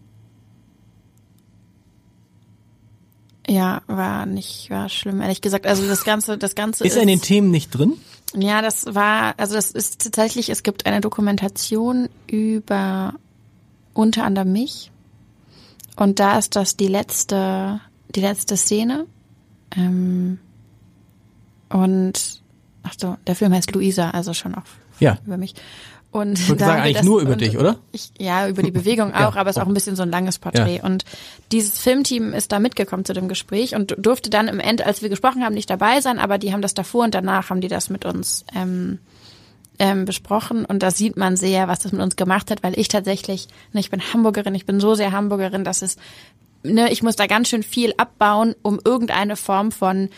ja, 3.48 3.82
war 3.86 4.26
nicht, 4.26 4.70
war 4.70 4.88
schlimm, 4.88 5.20
ehrlich 5.20 5.40
gesagt. 5.40 5.66
Also 5.66 5.86
das 5.86 6.04
Ganze, 6.04 6.38
das 6.38 6.54
Ganze 6.54 6.84
Ist 6.84 6.96
er 6.96 7.02
in 7.02 7.08
den 7.08 7.20
Themen 7.20 7.50
nicht 7.50 7.70
drin? 7.70 7.94
Ja, 8.34 8.62
das 8.62 8.94
war, 8.94 9.34
also 9.38 9.54
das 9.54 9.70
ist 9.70 10.02
tatsächlich, 10.02 10.48
es 10.48 10.62
gibt 10.62 10.86
eine 10.86 11.00
Dokumentation 11.00 12.08
über 12.26 13.14
unter 13.94 14.24
anderem 14.24 14.52
mich. 14.52 14.90
Und 15.96 16.18
da 16.18 16.38
ist 16.38 16.56
das 16.56 16.76
die 16.76 16.88
letzte, 16.88 17.80
die 18.14 18.20
letzte 18.20 18.56
Szene. 18.56 19.06
Ähm, 19.76 20.38
und 21.72 22.42
ach 22.82 22.94
so, 22.98 23.16
der 23.26 23.34
Film 23.36 23.52
heißt 23.52 23.72
Luisa, 23.72 24.10
also 24.10 24.34
schon 24.34 24.54
auch 24.54 24.62
Ja. 25.00 25.18
über 25.26 25.36
mich. 25.36 25.54
Und 26.10 26.38
ich 26.38 26.46
würde 26.48 26.62
sagen, 26.62 26.82
eigentlich 26.82 26.96
das- 26.98 27.06
nur 27.06 27.22
über 27.22 27.36
dich, 27.36 27.56
oder? 27.56 27.78
Ich, 27.90 28.10
ja, 28.18 28.46
über 28.46 28.62
die 28.62 28.70
Bewegung 28.70 29.10
Ja. 29.14 29.28
auch, 29.28 29.36
aber 29.36 29.48
es 29.48 29.56
ist 29.56 29.62
auch 29.62 29.66
ein 29.66 29.72
bisschen 29.72 29.96
so 29.96 30.02
ein 30.02 30.10
langes 30.10 30.38
Porträt. 30.38 30.76
Ja. 30.76 30.82
Und 30.84 31.04
dieses 31.52 31.78
Filmteam 31.78 32.34
ist 32.34 32.52
da 32.52 32.58
mitgekommen 32.58 33.06
zu 33.06 33.14
dem 33.14 33.28
Gespräch 33.28 33.74
und 33.74 33.94
durfte 33.98 34.28
dann 34.28 34.46
im 34.48 34.60
End, 34.60 34.84
als 34.84 35.00
wir 35.00 35.08
gesprochen 35.08 35.42
haben, 35.42 35.54
nicht 35.54 35.70
dabei 35.70 36.02
sein, 36.02 36.18
aber 36.18 36.36
die 36.36 36.52
haben 36.52 36.60
das 36.60 36.74
davor 36.74 37.04
und 37.04 37.14
danach 37.14 37.48
haben 37.48 37.62
die 37.62 37.68
das 37.68 37.88
mit 37.88 38.04
uns 38.04 38.44
ähm, 38.54 38.98
ähm, 39.78 40.04
besprochen 40.04 40.66
und 40.66 40.82
da 40.82 40.90
sieht 40.90 41.16
man 41.16 41.38
sehr, 41.38 41.66
was 41.66 41.78
das 41.78 41.92
mit 41.92 42.02
uns 42.02 42.16
gemacht 42.16 42.50
hat, 42.50 42.62
weil 42.62 42.78
ich 42.78 42.88
tatsächlich, 42.88 43.48
ne, 43.72 43.80
ich 43.80 43.88
bin 43.90 44.02
Hamburgerin, 44.12 44.54
ich 44.54 44.66
bin 44.66 44.80
so 44.80 44.94
sehr 44.94 45.12
Hamburgerin, 45.12 45.64
dass 45.64 45.80
es, 45.80 45.96
ne, 46.62 46.92
ich 46.92 47.02
muss 47.02 47.16
da 47.16 47.26
ganz 47.26 47.48
schön 47.48 47.62
viel 47.62 47.94
abbauen, 47.96 48.54
um 48.60 48.78
irgendeine 48.84 49.34
Form 49.34 49.72
von 49.72 50.10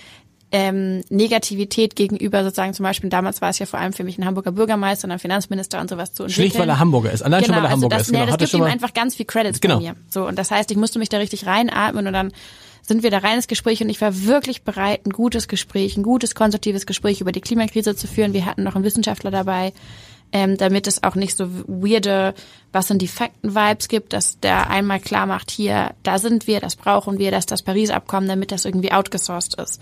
ähm, 0.56 1.02
Negativität 1.08 1.96
gegenüber 1.96 2.44
sozusagen 2.44 2.74
zum 2.74 2.84
Beispiel, 2.84 3.10
damals 3.10 3.42
war 3.42 3.50
es 3.50 3.58
ja 3.58 3.66
vor 3.66 3.80
allem 3.80 3.92
für 3.92 4.04
mich 4.04 4.18
ein 4.18 4.24
Hamburger 4.24 4.52
Bürgermeister 4.52 5.08
und 5.08 5.10
ein 5.10 5.18
Finanzminister 5.18 5.80
und 5.80 5.90
sowas 5.90 6.14
zu 6.14 6.22
entwickeln. 6.22 6.44
Schlicht, 6.44 6.58
weil 6.60 6.68
er 6.68 6.78
Hamburger 6.78 7.10
ist. 7.10 7.22
Allein 7.22 7.44
schon, 7.44 7.56
weil 7.56 7.64
er 7.64 7.70
also 7.70 7.72
Hamburger 7.72 7.96
das, 7.96 8.06
ist. 8.06 8.12
Genau. 8.12 8.24
Nee, 8.24 8.30
das 8.30 8.38
gibt 8.38 8.54
ihm 8.54 8.62
einfach 8.62 8.94
ganz 8.94 9.16
viel 9.16 9.26
Credits 9.26 9.60
Genau. 9.60 9.78
bei 9.78 9.82
mir. 9.82 9.96
So, 10.08 10.28
und 10.28 10.38
das 10.38 10.52
heißt, 10.52 10.70
ich 10.70 10.76
musste 10.76 11.00
mich 11.00 11.08
da 11.08 11.16
richtig 11.16 11.44
reinatmen 11.46 12.06
und 12.06 12.12
dann 12.12 12.32
sind 12.82 13.02
wir 13.02 13.10
da 13.10 13.18
rein 13.18 13.34
ins 13.34 13.48
Gespräch 13.48 13.82
und 13.82 13.88
ich 13.88 14.00
war 14.00 14.26
wirklich 14.26 14.62
bereit, 14.62 15.04
ein 15.06 15.10
gutes 15.10 15.48
Gespräch, 15.48 15.96
ein 15.96 16.04
gutes, 16.04 16.36
konstruktives 16.36 16.86
Gespräch 16.86 17.20
über 17.20 17.32
die 17.32 17.40
Klimakrise 17.40 17.96
zu 17.96 18.06
führen. 18.06 18.32
Wir 18.32 18.46
hatten 18.46 18.62
noch 18.62 18.76
einen 18.76 18.84
Wissenschaftler 18.84 19.32
dabei, 19.32 19.72
ähm, 20.30 20.56
damit 20.56 20.86
es 20.86 21.02
auch 21.02 21.16
nicht 21.16 21.36
so 21.36 21.48
weirde, 21.66 22.32
was 22.70 22.86
sind 22.86 23.02
die 23.02 23.08
Fakten-Vibes 23.08 23.88
gibt, 23.88 24.12
dass 24.12 24.38
der 24.38 24.70
einmal 24.70 25.00
klar 25.00 25.26
macht, 25.26 25.50
hier, 25.50 25.94
da 26.04 26.20
sind 26.20 26.46
wir, 26.46 26.60
das 26.60 26.76
brauchen 26.76 27.18
wir, 27.18 27.32
dass 27.32 27.46
das 27.46 27.62
Paris-Abkommen, 27.62 28.28
damit 28.28 28.52
das 28.52 28.64
irgendwie 28.64 28.92
outgesourced 28.92 29.54
ist. 29.54 29.80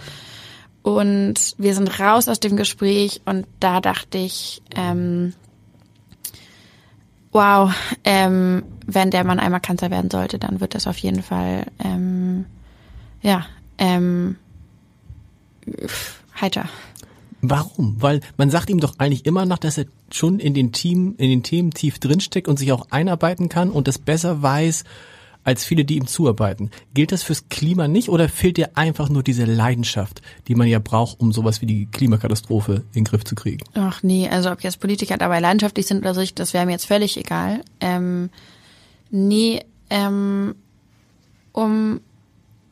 Und 0.83 1.55
wir 1.59 1.75
sind 1.75 2.01
raus 2.01 2.29
aus 2.29 2.41
dem 2.41 2.57
Gespräch 2.57 3.21
und 3.25 3.47
da 3.61 3.81
dachte 3.81 4.19
ich, 4.19 4.62
ähm, 4.75 5.33
wow, 7.31 7.73
ähm, 8.05 8.65
wenn 8.87 9.11
der 9.11 9.25
Mann 9.25 9.39
einmal 9.39 9.61
Kanzler 9.61 9.91
werden 9.91 10.11
sollte, 10.11 10.39
dann 10.39 10.61
wird 10.61 10.75
das 10.75 10.87
auf 10.87 10.99
jeden 10.99 11.23
Fall, 11.23 11.67
ähm, 11.83 12.47
ja, 13.23 13.47
ähm, 13.79 14.37
heiter. 16.41 16.69
Warum? 17.41 17.97
Weil 18.01 18.21
man 18.37 18.51
sagt 18.51 18.71
ihm 18.71 18.81
doch 18.81 18.99
eigentlich 18.99 19.27
immer 19.27 19.47
noch, 19.47 19.59
dass 19.59 19.79
er 19.79 19.87
schon 20.12 20.39
in 20.39 20.55
den 20.55 20.73
Team, 20.73 21.15
in 21.19 21.31
den 21.31 21.43
Themen 21.43 21.71
tief 21.71 21.99
drinsteckt 21.99 22.49
und 22.49 22.59
sich 22.59 22.73
auch 22.73 22.87
einarbeiten 22.91 23.49
kann 23.49 23.71
und 23.71 23.89
das 23.89 23.99
besser 23.99 24.43
weiß 24.43 24.85
als 25.45 25.65
viele, 25.65 25.85
die 25.85 25.97
ihm 25.97 26.07
zuarbeiten. 26.07 26.71
Gilt 26.95 27.13
das 27.13 27.23
fürs 27.23 27.49
Klima 27.49 27.89
nicht 27.89 28.09
oder 28.09 28.29
fehlt 28.29 28.57
dir 28.57 28.77
einfach 28.77 29.09
nur 29.09 29.23
diese 29.23 29.45
Leidenschaft, 29.45 30.23
die 30.49 30.55
man 30.55 30.69
ja 30.69 30.79
braucht, 30.79 31.19
um 31.21 31.33
sowas 31.33 31.61
wie 31.61 31.67
die 31.67 31.87
Klimakatastrophe 31.87 32.75
in 32.77 32.83
den 33.03 33.05
Griff 33.05 33.25
zu 33.25 33.35
kriegen? 33.35 33.65
Ach 33.75 34.03
nee, 34.03 34.29
also 34.29 34.51
ob 34.51 34.63
jetzt 34.63 34.81
Politiker 34.81 35.17
dabei 35.17 35.41
leidenschaftlich 35.41 35.87
sind 35.87 35.99
oder 36.07 36.17
ich- 36.21 36.35
das 36.35 36.55
wäre 36.55 36.67
mir 36.67 36.73
jetzt 36.73 36.87
völlig 36.87 37.17
egal. 37.17 37.63
Ähm, 37.81 38.31
nee, 39.11 39.61
ähm, 39.91 40.55
um 41.53 42.01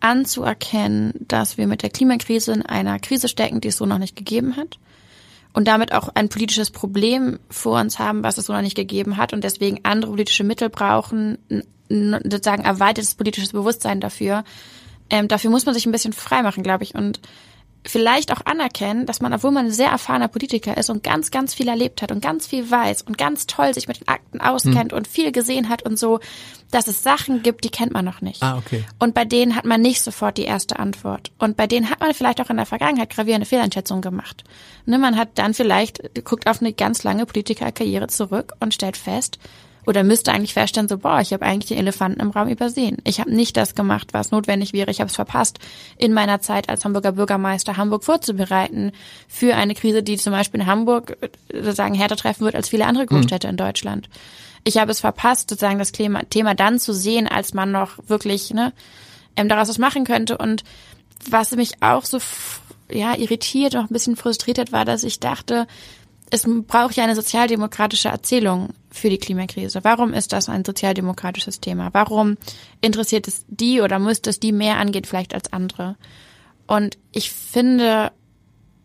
anzuerkennen, 0.01 1.13
dass 1.29 1.59
wir 1.59 1.67
mit 1.67 1.83
der 1.83 1.91
Klimakrise 1.91 2.53
in 2.53 2.63
einer 2.63 2.99
Krise 2.99 3.29
stecken, 3.29 3.61
die 3.61 3.69
es 3.69 3.77
so 3.77 3.87
noch 3.87 3.99
nicht 3.99 4.17
gegeben 4.17 4.57
hat. 4.57 4.79
Und 5.53 5.67
damit 5.67 5.93
auch 5.93 6.09
ein 6.15 6.29
politisches 6.29 6.71
Problem 6.71 7.39
vor 7.51 7.81
uns 7.81 7.99
haben, 7.99 8.23
was 8.23 8.39
es 8.39 8.47
so 8.47 8.53
noch 8.53 8.63
nicht 8.63 8.77
gegeben 8.77 9.17
hat 9.17 9.33
und 9.33 9.43
deswegen 9.43 9.81
andere 9.83 10.13
politische 10.13 10.45
Mittel 10.45 10.71
brauchen, 10.71 11.39
sozusagen 11.91 12.65
erweitertes 12.65 13.15
politisches 13.15 13.53
Bewusstsein 13.53 14.01
dafür. 14.01 14.45
Ähm, 15.11 15.29
dafür 15.29 15.51
muss 15.51 15.67
man 15.67 15.75
sich 15.75 15.87
ein 15.87 15.93
bisschen 15.93 16.13
freimachen, 16.13 16.63
glaube 16.63 16.85
ich. 16.85 16.95
Und 16.95 17.21
vielleicht 17.85 18.33
auch 18.33 18.45
anerkennen, 18.45 19.07
dass 19.07 19.21
man, 19.21 19.33
obwohl 19.33 19.53
man 19.53 19.67
ein 19.67 19.73
sehr 19.73 19.89
erfahrener 19.89 20.29
Politiker 20.29 20.77
ist 20.77 20.91
und 20.91 21.03
ganz, 21.03 21.31
ganz 21.31 21.55
viel 21.55 21.69
erlebt 21.69 22.03
hat 22.03 22.13
und 22.13 22.21
ganz 22.21 22.47
viel 22.47 22.71
weiß 22.71 23.03
und 23.03 23.17
ganz 23.17 23.47
toll 23.47 23.73
sich 23.73 23.89
mit 23.89 24.01
den 24.01 24.09
Akten 24.09 24.41
auskennt 24.41 24.93
und 24.93 25.09
viel 25.09 25.33
gesehen 25.33 25.69
hat 25.69 25.83
und 25.83 25.99
so, 25.99 26.21
dass 26.71 26.89
es 26.89 27.03
Sachen 27.03 27.43
gibt, 27.43 27.65
die 27.65 27.71
kennt 27.71 27.93
man 27.93 28.05
noch 28.05 28.21
nicht. 28.21 28.43
Ah, 28.43 28.59
okay. 28.59 28.85
Und 28.99 29.15
bei 29.15 29.25
denen 29.25 29.57
hat 29.57 29.65
man 29.65 29.81
nicht 29.81 30.03
sofort 30.03 30.37
die 30.37 30.45
erste 30.45 30.79
Antwort. 30.79 31.33
Und 31.39 31.57
bei 31.57 31.67
denen 31.67 31.91
hat 31.91 32.01
man 32.01 32.13
vielleicht 32.13 32.41
auch 32.41 32.51
in 32.51 32.59
der 32.59 32.67
Vergangenheit 32.67 33.11
gravierende 33.11 33.47
Fehleinschätzungen 33.47 34.03
gemacht. 34.03 34.45
Ne, 34.85 34.99
man 34.99 35.17
hat 35.17 35.31
dann 35.37 35.55
vielleicht, 35.55 36.25
guckt 36.25 36.47
auf 36.47 36.61
eine 36.61 36.73
ganz 36.73 37.03
lange 37.03 37.25
Politikerkarriere 37.27 38.09
zurück 38.09 38.53
und 38.61 38.75
stellt 38.75 38.99
fest, 38.99 39.39
oder 39.87 40.05
müsste 40.05 40.33
eigentlich 40.33 40.55
feststellen, 40.55 40.89
so, 40.89 40.99
boah, 40.99 41.21
ich 41.21 41.33
habe 41.33 41.45
eigentlich 41.45 41.69
den 41.69 41.79
Elefanten 41.79 42.21
im 42.21 42.31
Raum 42.31 42.49
übersehen. 42.49 42.99
Ich 43.05 43.21
habe 43.21 43.35
nicht 43.35 43.57
das 43.57 43.75
gemacht, 43.75 44.09
was 44.13 44.31
notwendig 44.31 44.73
wäre. 44.73 44.91
Ich 44.91 45.01
habe 45.01 45.09
es 45.09 45.17
verpasst, 45.17 45.59
in 45.97 46.13
meiner 46.13 46.41
Zeit 46.41 46.69
als 46.69 46.85
Hamburger 46.85 47.13
Bürgermeister 47.13 47.77
Hamburg 47.77 48.05
vorzubereiten 48.05 48.93
für 49.29 49.55
eine 49.57 49.75
Krise, 49.75 50.03
die 50.03 50.17
zum 50.17 50.33
Beispiel 50.33 50.61
in 50.61 50.67
Hamburg 50.67 51.17
äh, 51.21 51.29
sozusagen 51.63 51.95
härter 51.95 52.17
treffen 52.17 52.45
wird 52.45 52.55
als 52.55 52.69
viele 52.69 52.87
andere 52.87 53.07
Großstädte 53.07 53.49
in 53.49 53.57
Deutschland. 53.57 54.09
Ich 54.65 54.77
habe 54.77 54.93
es 54.93 55.01
verpasst, 55.01 55.51
sozusagen 55.51 55.79
das 55.79 55.93
Thema, 55.93 56.55
dann 56.55 56.79
zu 56.79 56.93
sehen, 56.93 57.27
als 57.27 57.55
man 57.55 57.73
noch 57.73 57.93
wirklich 58.07 58.53
ne, 58.53 58.73
ähm, 59.37 59.49
daraus 59.49 59.69
was 59.69 59.79
machen 59.79 60.05
könnte. 60.05 60.37
Und 60.37 60.65
was 61.29 61.55
mich 61.57 61.83
auch 61.83 62.05
so 62.05 62.19
ja 62.93 63.17
irritiert 63.17 63.75
und 63.75 63.81
auch 63.81 63.91
ein 63.91 63.93
bisschen 63.93 64.17
frustriert 64.17 64.59
hat, 64.59 64.73
war, 64.73 64.85
dass 64.85 65.05
ich 65.05 65.21
dachte, 65.21 65.67
es 66.31 66.47
braucht 66.67 66.97
ja 66.97 67.05
eine 67.05 67.17
sozialdemokratische 67.17 68.09
Erzählung 68.09 68.71
für 68.91 69.11
die 69.11 69.19
Klimakrise. 69.19 69.81
Warum 69.83 70.15
ist 70.15 70.33
das 70.33 70.49
ein 70.49 70.65
sozialdemokratisches 70.65 71.61
Thema? 71.61 71.91
Warum 71.93 72.37
interessiert 72.81 73.27
es 73.27 73.45
die 73.49 73.81
oder 73.81 73.99
müsste 73.99 74.31
es 74.31 74.39
die 74.41 74.53
mehr 74.53 74.79
angehen 74.79 75.05
vielleicht 75.05 75.35
als 75.35 75.53
andere? 75.53 75.97
Und 76.67 76.99
ich 77.11 77.33
finde, 77.33 78.13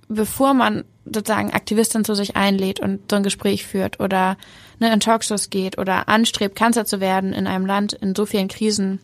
bevor 0.08 0.56
man 0.56 0.86
sozusagen 1.06 1.54
Aktivistin 1.54 2.04
zu 2.04 2.16
sich 2.16 2.36
einlädt 2.36 2.80
und 2.80 3.12
so 3.12 3.18
ein 3.18 3.24
Gespräch 3.24 3.66
führt 3.66 4.00
oder 4.00 4.38
ne, 4.80 4.92
in 4.92 5.00
Talkshows 5.00 5.52
geht 5.52 5.78
oder 5.78 6.10
anstrebt, 6.10 6.56
Kanzler 6.56 6.86
zu 6.86 7.00
werden 7.00 7.32
in 7.32 7.46
einem 7.46 7.68
Land 7.68 7.94
in 7.94 8.16
so 8.16 8.26
vielen 8.26 8.48
Krisen, 8.48 9.00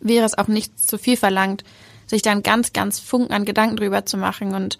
wäre 0.00 0.26
es 0.26 0.36
auch 0.36 0.48
nicht 0.48 0.78
zu 0.78 0.98
viel 0.98 1.16
verlangt, 1.16 1.62
sich 2.06 2.22
dann 2.22 2.42
ganz, 2.42 2.72
ganz 2.72 2.98
Funken 2.98 3.32
an 3.32 3.44
Gedanken 3.44 3.76
drüber 3.76 4.06
zu 4.06 4.16
machen 4.16 4.54
und 4.56 4.78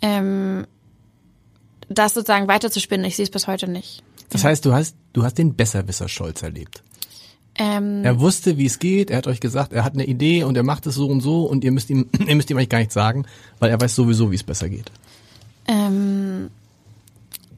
ähm, 0.00 0.66
das 1.90 2.14
sozusagen 2.14 2.48
weiterzuspinnen. 2.48 3.04
Ich 3.04 3.16
sehe 3.16 3.24
es 3.24 3.30
bis 3.30 3.46
heute 3.46 3.68
nicht. 3.68 4.02
Das 4.30 4.44
heißt, 4.44 4.64
du 4.64 4.72
hast, 4.72 4.94
du 5.12 5.24
hast 5.24 5.36
den 5.38 5.54
Besserwisser 5.54 6.08
Scholz 6.08 6.42
erlebt. 6.42 6.82
Ähm, 7.56 8.04
Er 8.04 8.20
wusste, 8.20 8.56
wie 8.56 8.66
es 8.66 8.78
geht. 8.78 9.10
Er 9.10 9.18
hat 9.18 9.26
euch 9.26 9.40
gesagt, 9.40 9.72
er 9.72 9.84
hat 9.84 9.94
eine 9.94 10.04
Idee 10.06 10.44
und 10.44 10.56
er 10.56 10.62
macht 10.62 10.86
es 10.86 10.94
so 10.94 11.08
und 11.08 11.20
so 11.20 11.42
und 11.44 11.64
ihr 11.64 11.72
müsst 11.72 11.90
ihm, 11.90 12.08
ihr 12.26 12.36
müsst 12.36 12.48
ihm 12.50 12.56
eigentlich 12.56 12.68
gar 12.68 12.78
nichts 12.78 12.94
sagen, 12.94 13.26
weil 13.58 13.70
er 13.70 13.80
weiß 13.80 13.94
sowieso, 13.94 14.30
wie 14.30 14.36
es 14.36 14.44
besser 14.44 14.68
geht. 14.68 14.90
Ähm, 15.66 16.48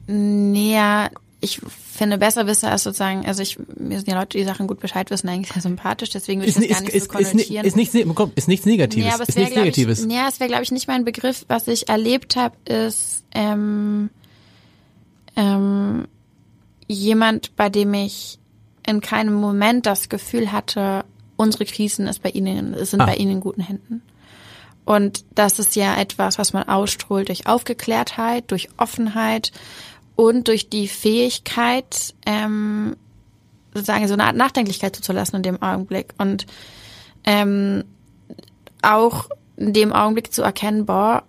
näher, 0.07 1.11
ich 1.41 1.61
finde 1.93 2.17
Besserwisser 2.17 2.73
ist 2.73 2.83
sozusagen, 2.83 3.25
also 3.25 3.41
ich, 3.43 3.57
mir 3.77 3.97
sind 3.97 4.07
ja 4.07 4.19
Leute, 4.19 4.37
die 4.37 4.43
Sachen 4.45 4.65
gut 4.65 4.79
Bescheid 4.79 5.09
wissen, 5.11 5.29
eigentlich 5.29 5.53
sehr 5.53 5.61
sympathisch, 5.61 6.09
deswegen 6.09 6.41
würde 6.41 6.49
ich 6.49 6.57
Ist, 6.57 6.69
das 6.71 6.79
gar 6.79 6.79
ist, 6.79 6.83
nicht 6.85 6.95
ist, 6.95 7.11
so 7.11 7.19
ist, 7.19 7.29
konnotieren. 7.31 7.65
ist, 7.65 7.75
nichts, 7.75 7.97
komm, 8.15 8.31
ist 8.35 8.47
nichts 8.47 8.65
Negatives. 8.65 9.05
Nee, 9.05 9.13
aber 9.13 9.23
es 9.23 9.29
ist 9.29 9.35
wäre, 9.35 9.45
nichts 9.45 9.53
glaube 9.55 9.69
ich, 9.69 9.77
Negatives. 9.77 10.05
nee, 10.07 10.17
es 10.27 10.39
wäre, 10.39 10.47
glaube 10.49 10.63
ich, 10.63 10.71
nicht 10.71 10.87
mein 10.87 11.05
Begriff. 11.05 11.45
Was 11.49 11.67
ich 11.67 11.89
erlebt 11.89 12.35
habe, 12.35 12.55
ist 12.65 13.23
ähm, 13.33 14.09
ähm, 15.35 16.07
jemand, 16.87 17.55
bei 17.55 17.69
dem 17.69 17.93
ich 17.93 18.39
in 18.85 19.01
keinem 19.01 19.33
Moment 19.33 19.85
das 19.85 20.09
Gefühl 20.09 20.51
hatte, 20.51 21.05
unsere 21.37 21.65
Krisen 21.65 22.07
ist 22.07 22.21
bei 22.21 22.29
ihnen, 22.29 22.75
sind 22.85 23.01
Ah. 23.01 23.05
bei 23.05 23.15
ihnen 23.15 23.31
in 23.33 23.39
guten 23.41 23.61
Händen. 23.61 24.01
Und 24.85 25.23
das 25.33 25.59
ist 25.59 25.75
ja 25.75 25.95
etwas, 25.95 26.37
was 26.37 26.51
man 26.53 26.63
ausstrahlt 26.63 27.29
durch 27.29 27.47
Aufgeklärtheit, 27.47 28.51
durch 28.51 28.69
Offenheit 28.77 29.51
und 30.15 30.47
durch 30.49 30.69
die 30.69 30.87
Fähigkeit, 30.87 32.13
ähm, 32.25 32.97
sozusagen 33.73 34.07
so 34.07 34.13
eine 34.13 34.25
Art 34.25 34.35
Nachdenklichkeit 34.35 34.95
zuzulassen 34.95 35.37
in 35.37 35.43
dem 35.43 35.61
Augenblick. 35.61 36.13
Und 36.17 36.45
ähm, 37.23 37.85
auch 38.81 39.29
in 39.55 39.71
dem 39.71 39.93
Augenblick 39.93 40.33
zu 40.33 40.41
erkennen, 40.43 40.85
boah, 40.85 41.23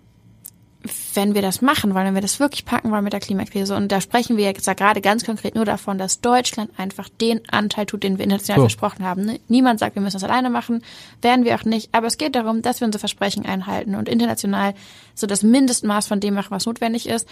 wenn 1.15 1.35
wir 1.35 1.41
das 1.41 1.61
machen 1.61 1.93
wollen, 1.93 2.07
wenn 2.07 2.15
wir 2.15 2.21
das 2.21 2.39
wirklich 2.39 2.65
packen 2.65 2.91
wollen 2.91 3.03
mit 3.03 3.13
der 3.13 3.19
Klimakrise, 3.19 3.75
und 3.75 3.91
da 3.91 4.01
sprechen 4.01 4.37
wir 4.37 4.45
jetzt 4.45 4.67
ja 4.67 4.73
gerade 4.73 5.01
ganz 5.01 5.25
konkret 5.25 5.55
nur 5.55 5.65
davon, 5.65 5.97
dass 5.97 6.21
Deutschland 6.21 6.71
einfach 6.77 7.09
den 7.09 7.41
Anteil 7.49 7.85
tut, 7.85 8.03
den 8.03 8.17
wir 8.17 8.23
international 8.23 8.59
So. 8.59 8.63
versprochen 8.63 9.05
haben. 9.05 9.25
Ne? 9.25 9.39
Niemand 9.47 9.79
sagt, 9.79 9.95
wir 9.95 10.01
müssen 10.01 10.15
das 10.17 10.23
alleine 10.23 10.49
machen, 10.49 10.83
werden 11.21 11.45
wir 11.45 11.55
auch 11.55 11.63
nicht, 11.65 11.89
aber 11.93 12.07
es 12.07 12.17
geht 12.17 12.35
darum, 12.35 12.61
dass 12.61 12.81
wir 12.81 12.85
unsere 12.85 12.99
Versprechen 12.99 13.45
einhalten 13.45 13.95
und 13.95 14.09
international 14.09 14.73
so 15.13 15.27
das 15.27 15.43
Mindestmaß 15.43 16.07
von 16.07 16.19
dem 16.19 16.33
machen, 16.33 16.51
was 16.51 16.65
notwendig 16.65 17.07
ist. 17.07 17.27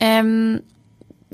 Ähm, 0.00 0.62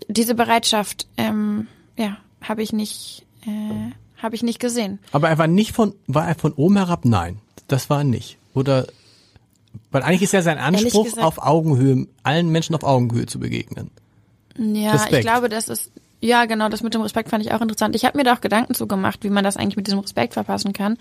diese 0.08 0.34
Bereitschaft, 0.34 1.06
ähm, 1.16 1.66
ja, 1.96 2.16
habe 2.40 2.62
ich 2.62 2.72
nicht, 2.72 3.24
äh, 3.46 3.92
habe 4.22 4.34
ich 4.34 4.42
nicht 4.42 4.58
gesehen. 4.58 4.98
Aber 5.12 5.28
er 5.28 5.38
war 5.38 5.46
nicht 5.46 5.72
von, 5.72 5.94
war 6.06 6.26
er 6.26 6.34
von 6.34 6.52
oben 6.52 6.76
herab? 6.76 7.04
Nein, 7.04 7.38
das 7.68 7.90
war 7.90 7.98
er 7.98 8.04
nicht. 8.04 8.38
Oder, 8.54 8.86
weil 9.90 10.02
eigentlich 10.02 10.22
ist 10.22 10.32
ja 10.32 10.42
sein 10.42 10.58
Anspruch, 10.58 11.04
gesagt- 11.04 11.22
auf 11.22 11.38
Augenhöhe, 11.38 12.06
allen 12.22 12.48
Menschen 12.50 12.74
auf 12.74 12.84
Augenhöhe 12.84 13.26
zu 13.26 13.38
begegnen. 13.38 13.90
Ja, 14.56 14.92
Respekt. 14.92 15.14
ich 15.14 15.20
glaube, 15.20 15.48
das 15.48 15.68
ist 15.68 15.90
ja 16.20 16.44
genau 16.44 16.68
das 16.68 16.82
mit 16.82 16.94
dem 16.94 17.00
Respekt 17.02 17.30
fand 17.30 17.44
ich 17.44 17.52
auch 17.52 17.60
interessant. 17.60 17.96
Ich 17.96 18.04
habe 18.04 18.16
mir 18.16 18.24
da 18.24 18.34
auch 18.34 18.40
Gedanken 18.40 18.74
zu 18.74 18.86
gemacht, 18.86 19.20
wie 19.22 19.30
man 19.30 19.44
das 19.44 19.56
eigentlich 19.56 19.76
mit 19.76 19.86
diesem 19.86 20.00
Respekt 20.00 20.34
verpassen 20.34 20.72
kann. 20.72 20.98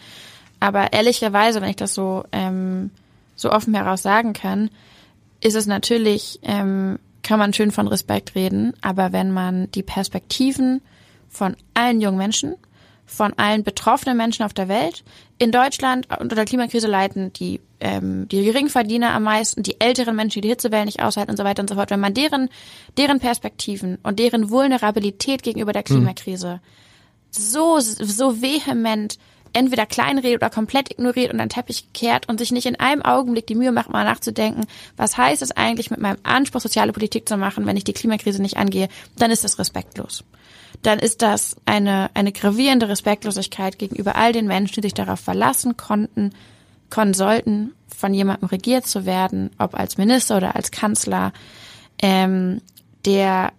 Aber 0.60 0.94
ehrlicherweise, 0.94 1.62
wenn 1.62 1.70
ich 1.70 1.76
das 1.76 1.94
so 1.94 2.24
ähm, 2.32 2.92
so 3.36 3.52
offen 3.52 3.74
heraus 3.74 4.02
sagen 4.02 4.34
kann, 4.34 4.70
ist 5.42 5.56
es 5.56 5.66
natürlich 5.66 6.40
ähm, 6.44 7.00
kann 7.24 7.40
man 7.40 7.54
schön 7.54 7.72
von 7.72 7.88
Respekt 7.88 8.36
reden, 8.36 8.74
aber 8.82 9.12
wenn 9.12 9.32
man 9.32 9.70
die 9.72 9.84
Perspektiven 9.84 10.82
von 11.30 11.56
allen 11.74 12.02
jungen 12.02 12.18
Menschen, 12.18 12.56
von 13.12 13.34
allen 13.34 13.64
betroffenen 13.64 14.16
Menschen 14.16 14.46
auf 14.46 14.54
der 14.54 14.70
Welt, 14.70 15.04
in 15.38 15.52
Deutschland 15.52 16.08
unter 16.20 16.36
der 16.36 16.46
Klimakrise 16.46 16.88
leiden 16.88 17.34
die, 17.34 17.60
ähm, 17.80 18.28
die 18.30 18.44
Geringverdiener 18.44 19.12
am 19.12 19.24
meisten, 19.24 19.64
die 19.64 19.82
älteren 19.82 20.16
Menschen, 20.16 20.36
die 20.36 20.42
die 20.42 20.50
Hitzewellen 20.50 20.86
nicht 20.86 21.02
aushalten 21.02 21.32
und 21.32 21.38
so 21.38 21.44
weiter 21.44 21.62
und 21.62 21.70
so 21.70 21.76
fort. 21.76 21.90
Wenn 21.90 22.00
man 22.00 22.14
deren, 22.14 22.50
deren 22.98 23.20
Perspektiven 23.20 23.98
und 24.04 24.20
deren 24.20 24.50
Vulnerabilität 24.50 25.44
gegenüber 25.44 25.74
der 25.74 25.84
Klimakrise 25.84 26.56
mhm. 26.56 26.60
so, 27.32 27.80
so 27.80 28.42
vehement 28.42 29.18
entweder 29.54 29.86
kleinredet 29.86 30.42
oder 30.42 30.50
komplett 30.50 30.92
ignoriert 30.92 31.34
und 31.34 31.42
an 31.42 31.50
Teppich 31.50 31.92
kehrt 31.94 32.30
und 32.30 32.38
sich 32.38 32.54
nicht 32.54 32.66
in 32.66 32.80
einem 32.80 33.02
Augenblick 33.02 33.48
die 33.48 33.56
Mühe 33.56 33.74
macht, 33.74 33.90
mal 33.90 34.06
nachzudenken, 34.06 34.66
was 34.96 35.18
heißt 35.18 35.42
es 35.42 35.52
eigentlich 35.52 35.92
mit 35.92 36.00
meinem 36.00 36.20
Anspruch, 36.24 36.62
soziale 36.62 36.94
Politik 36.94 37.28
zu 37.28 37.36
machen, 37.36 37.66
wenn 37.66 37.76
ich 37.76 37.84
die 37.84 37.94
Klimakrise 37.94 38.42
nicht 38.42 38.56
angehe, 38.56 38.88
dann 39.18 39.32
ist 39.32 39.44
das 39.44 39.60
respektlos. 39.60 40.24
Dann 40.82 41.00
ist 41.00 41.22
das 41.22 41.56
eine, 41.66 42.10
eine 42.14 42.32
gravierende 42.32 42.90
Respektlosigkeit 42.90 43.78
gegenüber 43.78 44.16
all 44.16 44.34
den 44.34 44.48
Menschen, 44.48 44.76
die 44.76 44.88
sich 44.88 44.94
darauf 44.94 45.20
verlassen 45.20 45.78
konnten, 45.78 46.34
können 46.90 47.14
sollten, 47.14 47.74
von 47.96 48.14
jemandem 48.14 48.50
regiert 48.50 48.86
zu 48.86 49.06
werden, 49.06 49.52
ob 49.58 49.76
als 49.76 49.98
Minister 49.98 50.38
oder 50.38 50.56
als 50.56 50.72
Kanzler, 50.72 51.34
ähm, 52.02 52.62
der 53.06 53.54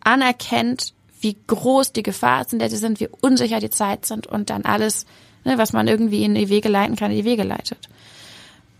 anerkennt, 0.00 0.94
wie 1.20 1.36
groß 1.46 1.92
die 1.92 2.02
Gefahr 2.02 2.42
ist, 2.42 2.52
in 2.52 2.60
der 2.60 2.70
sie 2.70 2.76
sind, 2.76 3.00
wie 3.00 3.08
unsicher 3.20 3.60
die 3.60 3.70
Zeit 3.70 4.06
sind 4.06 4.26
und 4.26 4.50
dann 4.50 4.64
alles, 4.64 5.04
ne, 5.44 5.58
was 5.58 5.72
man 5.72 5.88
irgendwie 5.88 6.24
in 6.24 6.34
die 6.34 6.48
Wege 6.48 6.68
leiten 6.68 6.96
kann, 6.96 7.10
in 7.10 7.18
die 7.18 7.24
Wege 7.24 7.42
leitet. 7.42 7.88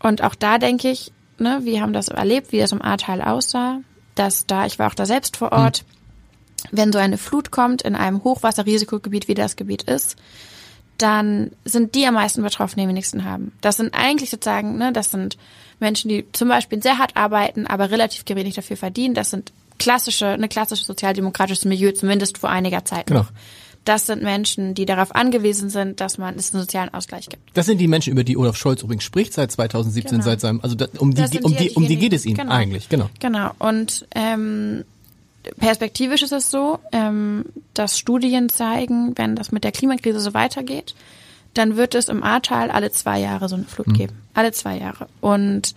Und 0.01 0.23
auch 0.23 0.35
da 0.35 0.59
denke 0.59 0.89
ich, 0.91 1.13
ne, 1.39 1.61
wir 1.63 1.83
haben 1.83 1.93
das 1.93 2.09
erlebt, 2.09 2.53
wie 2.53 2.59
das 2.59 2.73
im 2.73 2.83
Ahrtal 2.83 3.21
aussah, 3.21 3.81
dass 4.15 4.47
da, 4.47 4.67
ich 4.67 4.79
war 4.79 4.89
auch 4.89 4.95
da 4.95 5.07
selbst 5.07 5.37
vor 5.37 5.53
Ort, 5.53 5.85
mhm. 5.87 5.98
Wenn 6.71 6.93
so 6.93 6.99
eine 6.99 7.19
Flut 7.19 7.51
kommt 7.51 7.83
in 7.83 7.95
einem 7.95 8.25
Hochwasserrisikogebiet, 8.25 9.29
wie 9.29 9.35
das 9.35 9.57
Gebiet 9.57 9.83
ist, 9.85 10.17
dann 10.99 11.53
sind 11.65 11.95
die 11.95 12.07
am 12.07 12.15
meisten 12.15 12.43
betroffen, 12.43 12.77
die 12.77 12.83
am 12.83 12.89
wenigsten 12.89 13.25
haben. 13.25 13.53
Das 13.61 13.77
sind 13.77 13.95
eigentlich 13.95 14.31
sozusagen, 14.31 14.77
ne, 14.79 14.93
das 14.93 15.11
sind 15.11 15.39
Menschen, 15.81 16.09
die 16.09 16.27
zum 16.33 16.49
Beispiel 16.49 16.83
sehr 16.83 16.99
hart 16.99 17.17
arbeiten, 17.17 17.67
aber 17.67 17.91
relativ 17.91 18.25
gering 18.25 18.53
dafür 18.53 18.77
verdienen. 18.77 19.15
Das 19.15 19.31
sind 19.31 19.53
klassische, 19.79 20.27
eine 20.27 20.49
klassische 20.49 20.85
sozialdemokratisches 20.85 21.65
Milieu, 21.65 21.93
zumindest 21.93 22.39
vor 22.39 22.51
einiger 22.51 22.85
Zeit 22.85 23.07
genau. 23.07 23.21
noch. 23.21 23.33
Das 23.85 24.07
sind 24.07 24.23
Menschen, 24.23 24.75
die 24.75 24.85
darauf 24.85 25.15
angewiesen 25.15 25.71
sind, 25.71 26.01
dass 26.01 26.19
man 26.19 26.35
es 26.35 26.53
einen 26.53 26.63
sozialen 26.63 26.93
Ausgleich 26.93 27.29
gibt. 27.29 27.43
Das 27.55 27.65
sind 27.65 27.79
die 27.79 27.89
Menschen, 27.89 28.13
über 28.13 28.25
die 28.25 28.37
Olaf 28.37 28.57
Scholz 28.57 28.83
übrigens 28.83 29.05
spricht 29.05 29.33
seit 29.33 29.51
2017, 29.53 30.11
genau. 30.11 30.25
seit 30.25 30.41
seinem, 30.41 30.61
also 30.61 30.75
da, 30.75 30.89
um 30.99 31.15
die, 31.15 31.25
die 31.31 31.41
um 31.41 31.57
die, 31.57 31.71
um 31.71 31.87
die 31.87 31.97
geht 31.97 32.13
es 32.13 32.27
ihm 32.27 32.37
genau. 32.37 32.53
eigentlich, 32.53 32.89
genau. 32.89 33.09
Genau. 33.21 33.53
Und 33.59 34.07
ähm, 34.15 34.85
perspektivisch 35.59 36.23
ist 36.23 36.33
es 36.33 36.51
so, 36.51 36.79
ähm, 36.93 37.45
dass 37.75 37.99
Studien 37.99 38.49
zeigen, 38.49 39.17
wenn 39.17 39.37
das 39.37 39.53
mit 39.53 39.65
der 39.65 39.73
Klimakrise 39.73 40.21
so 40.21 40.35
weitergeht, 40.35 40.95
dann 41.55 41.77
wird 41.77 41.95
es 41.95 42.09
im 42.09 42.23
Ahrtal 42.23 42.71
alle 42.71 42.91
zwei 42.91 43.19
Jahre 43.19 43.49
so 43.49 43.57
eine 43.57 43.65
Flut 43.65 43.89
mhm. 43.89 43.93
geben. 43.95 44.23
Alle 44.35 44.53
zwei 44.53 44.79
Jahre. 44.79 45.09
Und 45.21 45.75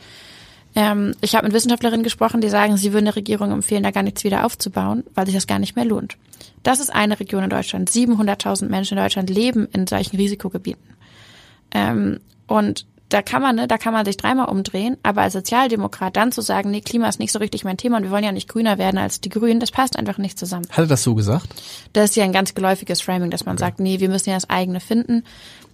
ähm, 0.75 1.15
ich 1.21 1.35
habe 1.35 1.47
mit 1.47 1.53
Wissenschaftlerinnen 1.53 2.03
gesprochen, 2.03 2.41
die 2.41 2.49
sagen, 2.49 2.77
sie 2.77 2.93
würden 2.93 3.05
der 3.05 3.15
Regierung 3.15 3.51
empfehlen, 3.51 3.83
da 3.83 3.91
gar 3.91 4.03
nichts 4.03 4.23
wieder 4.23 4.45
aufzubauen, 4.45 5.03
weil 5.15 5.25
sich 5.25 5.35
das 5.35 5.47
gar 5.47 5.59
nicht 5.59 5.75
mehr 5.75 5.85
lohnt. 5.85 6.17
Das 6.63 6.79
ist 6.79 6.93
eine 6.93 7.19
Region 7.19 7.43
in 7.43 7.49
Deutschland. 7.49 7.89
700.000 7.89 8.67
Menschen 8.67 8.97
in 8.97 9.03
Deutschland 9.03 9.29
leben 9.29 9.67
in 9.73 9.87
solchen 9.87 10.15
Risikogebieten. 10.15 10.83
Ähm, 11.73 12.19
und 12.47 12.85
da 13.13 13.21
kann 13.21 13.41
man, 13.41 13.57
ne, 13.57 13.67
da 13.67 13.77
kann 13.77 13.93
man 13.93 14.05
sich 14.05 14.15
dreimal 14.15 14.47
umdrehen, 14.47 14.97
aber 15.03 15.21
als 15.21 15.33
Sozialdemokrat 15.33 16.15
dann 16.15 16.31
zu 16.31 16.41
sagen, 16.41 16.71
nee, 16.71 16.81
Klima 16.81 17.09
ist 17.09 17.19
nicht 17.19 17.33
so 17.33 17.39
richtig 17.39 17.65
mein 17.65 17.77
Thema 17.77 17.97
und 17.97 18.03
wir 18.03 18.11
wollen 18.11 18.23
ja 18.23 18.31
nicht 18.31 18.47
grüner 18.47 18.77
werden 18.77 18.97
als 18.97 19.19
die 19.19 19.29
Grünen, 19.29 19.59
das 19.59 19.71
passt 19.71 19.99
einfach 19.99 20.17
nicht 20.17 20.39
zusammen. 20.39 20.65
Hat 20.69 20.85
er 20.85 20.87
das 20.87 21.03
so 21.03 21.13
gesagt? 21.13 21.47
Das 21.91 22.11
ist 22.11 22.15
ja 22.15 22.23
ein 22.23 22.31
ganz 22.31 22.55
geläufiges 22.55 23.01
Framing, 23.01 23.29
dass 23.29 23.45
man 23.45 23.55
okay. 23.55 23.65
sagt, 23.65 23.79
nee, 23.81 23.99
wir 23.99 24.07
müssen 24.07 24.29
ja 24.29 24.35
das 24.35 24.49
eigene 24.49 24.79
finden. 24.79 25.23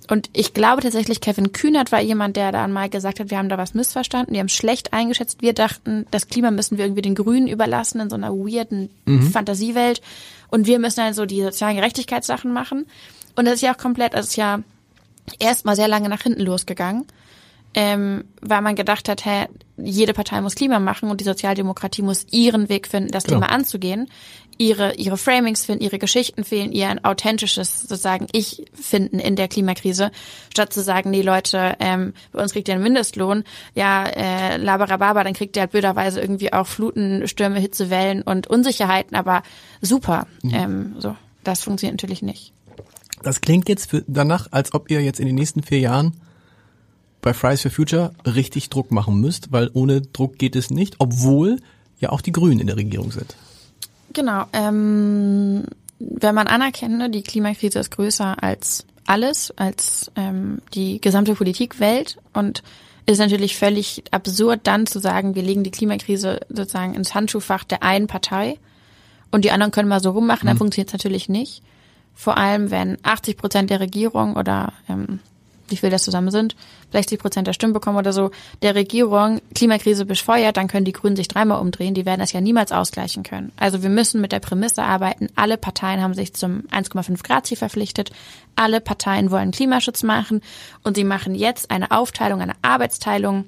Und 0.10 0.30
ich 0.34 0.54
glaube 0.54 0.82
tatsächlich, 0.82 1.22
Kevin 1.22 1.52
Kühnert 1.52 1.92
war 1.92 2.02
jemand, 2.02 2.38
der 2.38 2.52
da 2.52 2.68
mal 2.68 2.90
gesagt 2.90 3.20
hat, 3.20 3.30
wir 3.30 3.38
haben 3.38 3.50
da 3.50 3.58
was 3.58 3.74
missverstanden, 3.74 4.34
wir 4.34 4.40
haben 4.40 4.50
schlecht 4.50 4.94
eingeschätzt. 4.94 5.42
Wir 5.42 5.54
dachten, 5.54 6.08
das 6.12 6.28
Klima 6.28 6.50
müssen 6.50 6.78
wir 6.78 6.86
irgendwie 6.86 7.02
den 7.02 7.14
Grünen 7.14 7.48
überlassen 7.48 8.00
in 8.00 8.10
so 8.10 8.16
einer 8.16 8.32
weirden 8.32 8.90
mhm. 9.06 9.30
Fantasiewelt. 9.30 10.02
Und 10.50 10.66
wir 10.66 10.80
müssen 10.80 11.02
dann 11.02 11.14
so 11.14 11.26
die 11.26 11.44
sozialen 11.44 11.76
Gerechtigkeitssachen 11.76 12.54
machen. 12.54 12.86
Und 13.36 13.46
das 13.46 13.56
ist 13.56 13.62
ja 13.62 13.74
auch 13.74 13.78
komplett, 13.78 14.14
das 14.14 14.28
ist 14.28 14.38
ja 14.38 14.62
erstmal 15.40 15.76
sehr 15.76 15.90
lange 15.90 16.08
nach 16.08 16.22
hinten 16.22 16.42
losgegangen 16.42 17.06
ähm, 17.78 18.24
weil 18.42 18.62
man 18.62 18.74
gedacht 18.74 19.08
hat, 19.08 19.24
hä, 19.24 19.46
jede 19.78 20.14
Partei 20.14 20.42
muss 20.42 20.56
Klima 20.56 20.80
machen 20.80 21.12
und 21.12 21.22
die 21.22 21.26
Sozialdemokratie 21.26 22.02
muss 22.02 22.26
ihren 22.32 22.70
Weg 22.70 22.88
finden, 22.88 23.12
das 23.12 23.26
genau. 23.26 23.38
Thema 23.38 23.52
anzugehen, 23.52 24.10
ihre 24.58 24.96
ihre 24.96 25.16
Framings 25.16 25.64
finden, 25.64 25.84
ihre 25.84 26.00
Geschichten 26.00 26.44
fehlen, 26.44 26.72
ihr 26.72 26.90
ein 26.90 27.06
authentisches 27.06 27.82
sozusagen 27.82 28.26
Ich 28.32 28.66
finden 28.74 29.20
in 29.20 29.36
der 29.36 29.48
Klimakrise, 29.48 30.10
statt 30.52 30.74
zu 30.74 30.82
sagen, 30.82 31.12
nee 31.12 31.22
Leute, 31.22 31.76
ähm, 31.80 32.16
bei 32.32 32.42
uns 32.42 32.54
kriegt 32.54 32.68
ihr 32.68 32.74
einen 32.74 32.82
Mindestlohn, 32.82 33.44
ja, 33.76 34.08
äh, 34.08 34.58
laberababa, 34.58 35.24
dann 35.24 35.34
kriegt 35.34 35.56
ihr 35.56 35.62
halt 35.62 35.72
blöderweise 35.72 36.20
irgendwie 36.20 36.54
auch 36.54 36.66
Fluten, 36.66 37.28
Stürme, 37.28 37.60
Hitzewellen 37.60 38.24
und 38.24 38.48
Unsicherheiten, 38.48 39.16
aber 39.16 39.44
super, 39.82 40.26
mhm. 40.42 40.52
ähm, 40.52 40.96
so, 40.98 41.16
das 41.44 41.62
funktioniert 41.62 41.94
natürlich 41.94 42.24
nicht. 42.24 42.54
Das 43.22 43.40
klingt 43.40 43.70
jetzt 43.70 43.92
für, 43.92 44.04
danach, 44.08 44.48
als 44.50 44.74
ob 44.74 44.90
ihr 44.90 45.04
jetzt 45.04 45.20
in 45.20 45.28
den 45.28 45.36
nächsten 45.36 45.62
vier 45.62 45.80
Jahren 45.80 46.14
bei 47.28 47.34
Fridays 47.34 47.62
for 47.62 47.72
Future 47.72 48.14
richtig 48.26 48.70
Druck 48.70 48.90
machen 48.90 49.20
müsst, 49.20 49.52
weil 49.52 49.70
ohne 49.74 50.00
Druck 50.00 50.38
geht 50.38 50.56
es 50.56 50.70
nicht, 50.70 50.96
obwohl 51.00 51.58
ja 52.00 52.10
auch 52.10 52.22
die 52.22 52.32
Grünen 52.32 52.62
in 52.62 52.68
der 52.68 52.78
Regierung 52.78 53.12
sind. 53.12 53.36
Genau. 54.14 54.46
Ähm, 54.54 55.66
wenn 56.00 56.34
man 56.34 56.48
anerkennt, 56.48 56.98
ne, 56.98 57.10
die 57.10 57.24
Klimakrise 57.24 57.80
ist 57.80 57.92
größer 57.92 58.42
als 58.42 58.86
alles, 59.06 59.52
als 59.58 60.10
ähm, 60.16 60.60
die 60.74 61.02
gesamte 61.02 61.36
Politikwelt 61.36 62.18
und 62.32 62.64
ist 63.06 63.18
natürlich 63.18 63.58
völlig 63.58 64.06
absurd, 64.12 64.62
dann 64.64 64.88
zu 64.88 65.00
sagen, 65.00 65.36
wir 65.36 65.44
legen 65.44 65.66
die 65.66 65.72
Klimakrise 65.72 66.40
sozusagen 66.48 66.94
ins 66.94 67.14
Handschuhfach 67.14 67.66
der 67.66 67.84
einen 67.84 68.08
Partei 68.08 68.58
und 69.32 69.44
die 69.44 69.52
anderen 69.52 69.74
können 69.74 69.90
mal 69.90 70.00
so 70.00 70.12
rummachen, 70.12 70.46
mhm. 70.46 70.52
dann 70.52 70.58
funktioniert 70.60 70.88
es 70.88 70.94
natürlich 70.94 71.28
nicht. 71.28 71.62
Vor 72.16 72.38
allem, 72.38 72.72
wenn 72.72 72.98
80 73.04 73.36
Prozent 73.36 73.70
der 73.70 73.82
Regierung 73.82 74.38
oder 74.38 74.72
ähm, 74.88 75.20
wie 75.70 75.78
viel 75.78 75.90
das 75.90 76.04
zusammen 76.04 76.32
sind, 76.32 76.56
60 76.92 77.20
Prozent 77.20 77.48
der 77.48 77.54
Stimmen 77.54 77.74
bekommen 77.74 77.98
oder 77.98 78.14
so, 78.14 78.32
der 78.62 78.76
Regierung 78.76 79.42
Klimakrise 79.56 80.06
befeuert, 80.06 80.58
dann 80.58 80.68
können 80.68 80.86
die 80.86 80.94
Grünen 80.94 81.16
sich 81.16 81.28
dreimal 81.28 81.60
umdrehen. 81.60 81.94
Die 81.94 82.06
werden 82.06 82.20
das 82.20 82.32
ja 82.32 82.42
niemals 82.42 82.72
ausgleichen 82.72 83.24
können. 83.24 83.52
Also 83.58 83.84
wir 83.84 83.90
müssen 83.90 84.22
mit 84.22 84.32
der 84.32 84.40
Prämisse 84.40 84.84
arbeiten. 84.84 85.28
Alle 85.36 85.58
Parteien 85.58 86.02
haben 86.02 86.14
sich 86.14 86.34
zum 86.34 86.64
1,5 86.72 87.24
Grad 87.24 87.48
Ziel 87.48 87.58
verpflichtet. 87.58 88.12
Alle 88.56 88.82
Parteien 88.82 89.32
wollen 89.32 89.52
Klimaschutz 89.52 90.04
machen 90.04 90.42
und 90.84 90.96
sie 90.96 91.04
machen 91.04 91.36
jetzt 91.36 91.72
eine 91.72 91.92
Aufteilung, 91.92 92.42
eine 92.42 92.56
Arbeitsteilung, 92.62 93.46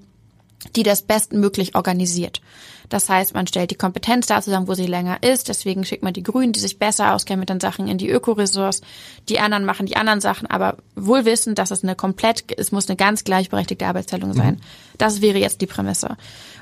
die 0.75 0.83
das 0.83 1.01
bestmöglich 1.03 1.75
organisiert. 1.75 2.41
Das 2.89 3.07
heißt, 3.07 3.35
man 3.35 3.47
stellt 3.47 3.71
die 3.71 3.75
Kompetenz 3.75 4.25
da 4.25 4.41
zusammen, 4.41 4.67
wo 4.67 4.73
sie 4.73 4.87
länger 4.87 5.21
ist. 5.21 5.47
Deswegen 5.47 5.85
schickt 5.85 6.03
man 6.03 6.13
die 6.13 6.23
Grünen, 6.23 6.53
die 6.53 6.59
sich 6.59 6.79
besser 6.79 7.13
auskennen 7.13 7.39
mit 7.39 7.49
den 7.49 7.59
Sachen, 7.59 7.87
in 7.87 7.97
die 7.97 8.09
Ökoressource. 8.09 8.81
Die 9.29 9.39
anderen 9.39 9.63
machen 9.63 9.85
die 9.85 9.95
anderen 9.95 10.21
Sachen, 10.21 10.47
aber 10.47 10.77
wohl 10.95 11.25
wissen, 11.25 11.55
dass 11.55 11.71
es 11.71 11.83
eine 11.83 11.95
komplett, 11.95 12.45
es 12.57 12.71
muss 12.71 12.89
eine 12.89 12.97
ganz 12.97 13.23
gleichberechtigte 13.23 13.85
Arbeitsteilung 13.85 14.33
sein. 14.33 14.55
Mhm. 14.55 14.97
Das 14.97 15.21
wäre 15.21 15.37
jetzt 15.37 15.61
die 15.61 15.67
Prämisse. 15.67 16.17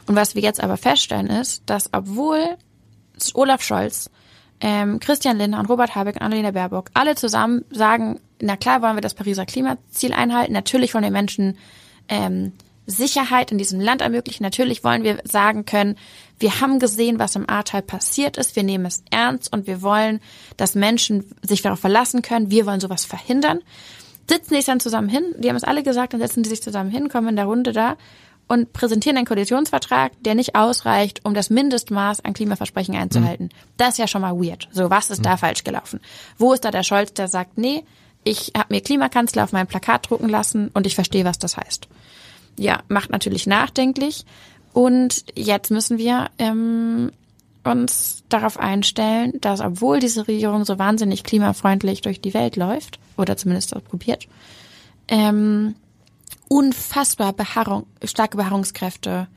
Und 0.05 0.15
was 0.15 0.35
wir 0.35 0.41
jetzt 0.41 0.61
aber 0.61 0.77
feststellen 0.77 1.27
ist, 1.27 1.63
dass 1.65 1.89
obwohl 1.93 2.57
Olaf 3.33 3.63
Scholz, 3.63 4.09
ähm, 4.59 4.99
Christian 4.99 5.37
Lindner 5.37 5.59
und 5.59 5.69
Robert 5.69 5.95
Habeck 5.95 6.15
und 6.15 6.21
Annalena 6.21 6.51
Baerbock 6.51 6.89
alle 6.93 7.15
zusammen 7.15 7.63
sagen, 7.71 8.19
na 8.41 8.57
klar 8.57 8.81
wollen 8.81 8.95
wir 8.95 9.01
das 9.01 9.13
Pariser 9.13 9.45
Klimaziel 9.45 10.13
einhalten, 10.13 10.53
natürlich 10.53 10.93
wollen 10.93 11.03
wir 11.03 11.11
Menschen 11.11 11.57
ähm, 12.09 12.53
Sicherheit 12.87 13.51
in 13.51 13.57
diesem 13.57 13.79
Land 13.79 14.01
ermöglichen. 14.01 14.43
Natürlich 14.43 14.83
wollen 14.83 15.03
wir 15.03 15.19
sagen 15.25 15.65
können, 15.65 15.97
wir 16.39 16.61
haben 16.61 16.79
gesehen, 16.79 17.19
was 17.19 17.35
im 17.35 17.47
Ahrtal 17.47 17.81
passiert 17.81 18.37
ist. 18.37 18.55
Wir 18.55 18.63
nehmen 18.63 18.85
es 18.85 19.03
ernst 19.11 19.51
und 19.53 19.67
wir 19.67 19.81
wollen, 19.81 20.21
dass 20.55 20.73
Menschen 20.73 21.25
sich 21.41 21.61
darauf 21.61 21.79
verlassen 21.79 22.21
können. 22.21 22.49
Wir 22.49 22.65
wollen 22.65 22.79
sowas 22.79 23.05
verhindern. 23.05 23.59
Sitzen 24.29 24.49
die 24.51 24.55
sich 24.57 24.65
dann 24.65 24.79
zusammen 24.79 25.09
hin, 25.09 25.23
die 25.37 25.49
haben 25.49 25.55
es 25.55 25.63
alle 25.63 25.83
gesagt, 25.83 26.13
dann 26.13 26.19
setzen 26.19 26.43
die 26.43 26.49
sich 26.49 26.61
zusammen 26.61 26.89
hin, 26.89 27.07
kommen 27.07 27.29
in 27.29 27.35
der 27.37 27.45
Runde 27.45 27.71
da 27.71 27.95
und 28.49 28.73
präsentieren 28.73 29.17
einen 29.17 29.25
Koalitionsvertrag, 29.25 30.11
der 30.21 30.35
nicht 30.35 30.55
ausreicht, 30.55 31.21
um 31.23 31.33
das 31.33 31.49
Mindestmaß 31.49 32.25
an 32.25 32.33
Klimaversprechen 32.33 32.95
einzuhalten. 32.95 33.45
Mhm. 33.45 33.67
Das 33.77 33.89
ist 33.91 33.97
ja 33.99 34.07
schon 34.07 34.21
mal 34.21 34.37
weird. 34.37 34.67
So, 34.71 34.89
was 34.89 35.09
ist 35.09 35.19
mhm. 35.19 35.23
da 35.23 35.37
falsch 35.37 35.63
gelaufen? 35.63 36.01
Wo 36.37 36.53
ist 36.53 36.65
da 36.65 36.71
der 36.71 36.83
Scholz, 36.83 37.13
der 37.13 37.27
sagt, 37.29 37.57
nee, 37.57 37.83
ich 38.25 38.51
habe 38.57 38.73
mir 38.73 38.81
Klimakanzler 38.81 39.45
auf 39.45 39.53
mein 39.53 39.67
Plakat 39.67 40.09
drucken 40.09 40.27
lassen 40.27 40.71
und 40.73 40.85
ich 40.85 40.95
verstehe, 40.95 41.23
was 41.23 41.39
das 41.39 41.55
heißt 41.55 41.87
ja, 42.57 42.81
macht 42.87 43.11
natürlich 43.11 43.47
nachdenklich. 43.47 44.25
Und 44.73 45.25
jetzt 45.35 45.71
müssen 45.71 45.97
wir 45.97 46.29
ähm, 46.37 47.11
uns 47.63 48.23
darauf 48.29 48.59
einstellen, 48.59 49.33
dass 49.41 49.61
obwohl 49.61 49.99
diese 49.99 50.27
Regierung 50.27 50.65
so 50.65 50.77
wahnsinnig 50.77 51.23
klimafreundlich 51.23 52.01
durch 52.01 52.21
die 52.21 52.33
Welt 52.33 52.55
läuft, 52.55 52.99
oder 53.17 53.37
zumindest 53.37 53.75
auch 53.75 53.83
probiert, 53.83 54.27
ähm, 55.07 55.75
unfassbar 56.47 57.33
Beharrung, 57.33 57.85
starke 58.03 58.37
Beharrungskräfte, 58.37 59.27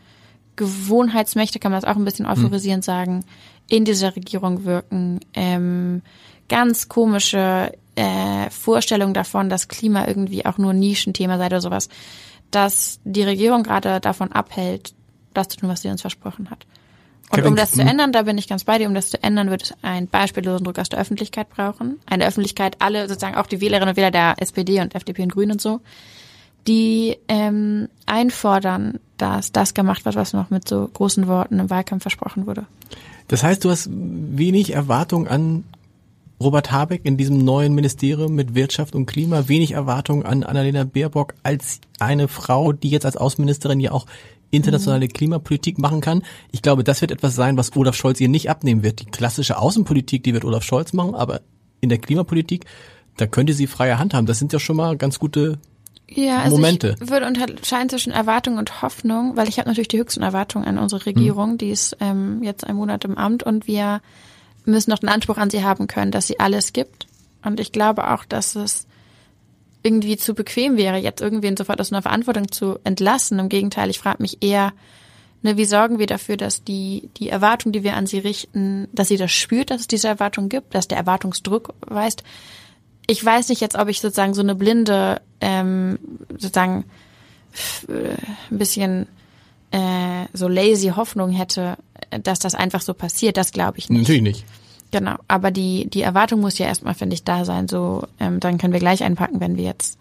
Gewohnheitsmächte, 0.56 1.58
kann 1.58 1.72
man 1.72 1.80
das 1.80 1.90
auch 1.90 1.96
ein 1.96 2.04
bisschen 2.04 2.26
euphorisierend 2.26 2.84
sagen, 2.84 3.24
in 3.68 3.84
dieser 3.84 4.14
Regierung 4.14 4.64
wirken. 4.64 5.20
Ähm, 5.32 6.02
ganz 6.48 6.88
komische 6.88 7.72
äh, 7.94 8.50
Vorstellung 8.50 9.14
davon, 9.14 9.48
dass 9.48 9.68
Klima 9.68 10.06
irgendwie 10.06 10.44
auch 10.44 10.58
nur 10.58 10.72
ein 10.72 10.80
Nischenthema 10.80 11.38
sei 11.38 11.46
oder 11.46 11.60
sowas, 11.60 11.88
dass 12.50 13.00
die 13.04 13.22
Regierung 13.22 13.62
gerade 13.62 14.00
davon 14.00 14.32
abhält, 14.32 14.94
das 15.34 15.48
zu 15.48 15.58
tun, 15.58 15.68
was 15.68 15.82
sie 15.82 15.88
uns 15.88 16.00
versprochen 16.00 16.50
hat. 16.50 16.66
Und 17.30 17.46
um 17.46 17.54
das 17.54 17.72
zu 17.72 17.82
ändern, 17.82 18.10
da 18.10 18.22
bin 18.22 18.38
ich 18.38 18.48
ganz 18.48 18.64
bei 18.64 18.78
dir, 18.78 18.88
um 18.88 18.94
das 18.94 19.10
zu 19.10 19.22
ändern, 19.22 19.50
wird 19.50 19.62
es 19.62 19.74
einen 19.82 20.08
beispiellosen 20.08 20.64
Druck 20.64 20.80
aus 20.80 20.88
der 20.88 20.98
Öffentlichkeit 20.98 21.48
brauchen. 21.48 22.00
Eine 22.06 22.26
Öffentlichkeit, 22.26 22.76
alle 22.80 23.08
sozusagen 23.08 23.36
auch 23.36 23.46
die 23.46 23.60
Wählerinnen 23.60 23.90
und 23.90 23.96
Wähler 23.96 24.10
der 24.10 24.34
SPD 24.38 24.80
und 24.80 24.96
FDP 24.96 25.22
und 25.22 25.32
Grünen 25.32 25.52
und 25.52 25.60
so, 25.60 25.80
die 26.66 27.18
ähm, 27.28 27.88
einfordern, 28.06 28.98
dass 29.16 29.52
das 29.52 29.74
gemacht 29.74 30.04
wird, 30.04 30.16
was 30.16 30.32
noch 30.32 30.50
mit 30.50 30.68
so 30.68 30.88
großen 30.92 31.28
Worten 31.28 31.60
im 31.60 31.70
Wahlkampf 31.70 32.02
versprochen 32.02 32.46
wurde. 32.46 32.66
Das 33.28 33.44
heißt, 33.44 33.64
du 33.64 33.70
hast 33.70 33.88
wenig 33.92 34.74
Erwartung 34.74 35.28
an 35.28 35.62
Robert 36.40 36.72
Habeck 36.72 37.04
in 37.04 37.16
diesem 37.16 37.38
neuen 37.38 37.74
Ministerium 37.74 38.34
mit 38.34 38.54
Wirtschaft 38.54 38.94
und 38.94 39.06
Klima, 39.06 39.48
wenig 39.48 39.72
Erwartung 39.72 40.24
an 40.24 40.42
Annalena 40.42 40.84
Baerbock 40.84 41.34
als 41.42 41.80
eine 41.98 42.28
Frau, 42.28 42.72
die 42.72 42.88
jetzt 42.88 43.04
als 43.04 43.16
Außenministerin 43.16 43.78
ja 43.78 43.92
auch 43.92 44.06
internationale 44.50 45.04
mhm. 45.06 45.12
Klimapolitik 45.12 45.78
machen 45.78 46.00
kann. 46.00 46.22
Ich 46.50 46.62
glaube, 46.62 46.82
das 46.82 47.02
wird 47.02 47.10
etwas 47.10 47.34
sein, 47.34 47.56
was 47.56 47.76
Olaf 47.76 47.94
Scholz 47.94 48.20
ihr 48.20 48.28
nicht 48.28 48.48
abnehmen 48.48 48.82
wird. 48.82 49.00
Die 49.00 49.06
klassische 49.06 49.58
Außenpolitik, 49.58 50.24
die 50.24 50.32
wird 50.32 50.44
Olaf 50.44 50.64
Scholz 50.64 50.92
machen, 50.92 51.14
aber 51.14 51.42
in 51.80 51.88
der 51.88 51.98
Klimapolitik, 51.98 52.64
da 53.16 53.26
könnte 53.26 53.52
sie 53.52 53.66
freie 53.66 53.98
Hand 53.98 54.14
haben. 54.14 54.26
Das 54.26 54.38
sind 54.38 54.52
ja 54.52 54.58
schon 54.58 54.76
mal 54.76 54.96
ganz 54.96 55.18
gute 55.18 55.58
ja, 56.08 56.38
also 56.38 56.56
Momente. 56.56 56.96
Ich 57.00 57.10
würde 57.10 57.26
unterscheiden 57.26 57.88
zwischen 57.88 58.12
Erwartung 58.12 58.58
und 58.58 58.82
Hoffnung, 58.82 59.36
weil 59.36 59.48
ich 59.48 59.58
habe 59.58 59.68
natürlich 59.68 59.88
die 59.88 59.98
höchsten 59.98 60.22
Erwartungen 60.22 60.66
an 60.66 60.78
unsere 60.78 61.06
Regierung, 61.06 61.52
mhm. 61.52 61.58
die 61.58 61.70
ist 61.70 61.96
ähm, 62.00 62.42
jetzt 62.42 62.66
ein 62.66 62.76
Monat 62.76 63.04
im 63.04 63.16
Amt 63.16 63.42
und 63.42 63.66
wir 63.68 64.00
müssen 64.64 64.90
noch 64.90 64.98
den 64.98 65.08
Anspruch 65.08 65.38
an 65.38 65.50
sie 65.50 65.64
haben 65.64 65.86
können, 65.86 66.10
dass 66.10 66.26
sie 66.26 66.40
alles 66.40 66.72
gibt. 66.72 67.06
Und 67.42 67.60
ich 67.60 67.72
glaube 67.72 68.10
auch, 68.10 68.24
dass 68.24 68.54
es 68.54 68.86
irgendwie 69.82 70.16
zu 70.16 70.34
bequem 70.34 70.76
wäre, 70.76 70.98
jetzt 70.98 71.22
irgendwen 71.22 71.56
sofort 71.56 71.80
aus 71.80 71.92
einer 71.92 72.02
Verantwortung 72.02 72.52
zu 72.52 72.78
entlassen. 72.84 73.38
Im 73.38 73.48
Gegenteil, 73.48 73.88
ich 73.90 73.98
frage 73.98 74.22
mich 74.22 74.42
eher, 74.42 74.72
ne, 75.42 75.56
wie 75.56 75.64
sorgen 75.64 75.98
wir 75.98 76.06
dafür, 76.06 76.36
dass 76.36 76.64
die, 76.64 77.08
die 77.16 77.30
Erwartung, 77.30 77.72
die 77.72 77.82
wir 77.82 77.96
an 77.96 78.06
sie 78.06 78.18
richten, 78.18 78.88
dass 78.92 79.08
sie 79.08 79.16
das 79.16 79.32
spürt, 79.32 79.70
dass 79.70 79.82
es 79.82 79.88
diese 79.88 80.08
Erwartung 80.08 80.48
gibt, 80.48 80.74
dass 80.74 80.88
der 80.88 80.98
Erwartungsdruck 80.98 81.74
weist. 81.80 82.24
Ich 83.06 83.24
weiß 83.24 83.48
nicht 83.48 83.60
jetzt, 83.60 83.76
ob 83.76 83.88
ich 83.88 84.00
sozusagen 84.00 84.34
so 84.34 84.42
eine 84.42 84.54
blinde, 84.54 85.20
ähm, 85.40 85.98
sozusagen 86.30 86.84
äh, 87.88 88.16
ein 88.50 88.58
bisschen 88.58 89.06
äh, 89.70 90.26
so 90.32 90.48
lazy 90.48 90.88
Hoffnung 90.88 91.30
hätte, 91.30 91.76
dass 92.22 92.38
das 92.38 92.54
einfach 92.54 92.80
so 92.80 92.94
passiert. 92.94 93.36
Das 93.36 93.52
glaube 93.52 93.78
ich 93.78 93.88
nicht. 93.88 94.00
Natürlich 94.00 94.22
nicht. 94.22 94.44
Genau, 94.90 95.16
aber 95.28 95.50
die, 95.50 95.88
die 95.88 96.02
Erwartung 96.02 96.40
muss 96.40 96.58
ja 96.58 96.66
erstmal, 96.66 96.94
finde 96.94 97.14
ich, 97.14 97.22
da 97.22 97.44
sein. 97.44 97.68
So, 97.68 98.02
ähm, 98.18 98.40
dann 98.40 98.58
können 98.58 98.72
wir 98.72 98.80
gleich 98.80 99.04
einpacken, 99.04 99.40
wenn 99.40 99.56
wir 99.56 99.64
jetzt 99.64 99.98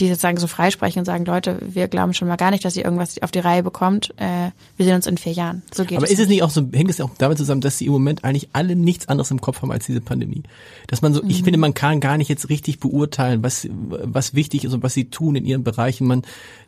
die 0.00 0.08
sozusagen 0.08 0.38
so 0.38 0.48
freisprechen 0.48 1.00
und 1.00 1.04
sagen, 1.04 1.24
Leute, 1.24 1.58
wir 1.60 1.86
glauben 1.86 2.14
schon 2.14 2.26
mal 2.26 2.36
gar 2.36 2.50
nicht, 2.50 2.64
dass 2.64 2.76
ihr 2.76 2.84
irgendwas 2.84 3.22
auf 3.22 3.30
die 3.30 3.38
Reihe 3.38 3.62
bekommt. 3.62 4.12
Äh, 4.16 4.50
wir 4.76 4.86
sehen 4.86 4.96
uns 4.96 5.06
in 5.06 5.18
vier 5.18 5.32
Jahren. 5.32 5.62
So 5.72 5.84
geht 5.84 5.98
Aber 5.98 6.06
es 6.06 6.12
ist 6.12 6.18
es 6.18 6.28
nicht 6.28 6.42
auch 6.42 6.50
so, 6.50 6.66
hängt 6.72 6.90
es 6.90 6.98
ja 6.98 7.04
auch 7.04 7.10
damit 7.16 7.38
zusammen, 7.38 7.60
dass 7.60 7.78
sie 7.78 7.86
im 7.86 7.92
Moment 7.92 8.24
eigentlich 8.24 8.48
alle 8.52 8.74
nichts 8.74 9.08
anderes 9.08 9.30
im 9.30 9.40
Kopf 9.40 9.62
haben 9.62 9.70
als 9.70 9.86
diese 9.86 10.00
Pandemie? 10.00 10.42
Dass 10.88 11.00
man 11.00 11.14
so, 11.14 11.22
mhm. 11.22 11.30
ich 11.30 11.44
finde, 11.44 11.60
man 11.60 11.74
kann 11.74 12.00
gar 12.00 12.18
nicht 12.18 12.28
jetzt 12.28 12.48
richtig 12.48 12.80
beurteilen, 12.80 13.44
was, 13.44 13.68
was 13.70 14.34
wichtig 14.34 14.64
ist 14.64 14.72
und 14.72 14.82
was 14.82 14.94
sie 14.94 15.10
tun 15.10 15.36
in 15.36 15.44
ihren 15.44 15.62
Bereichen. 15.62 16.08
Man, 16.08 16.22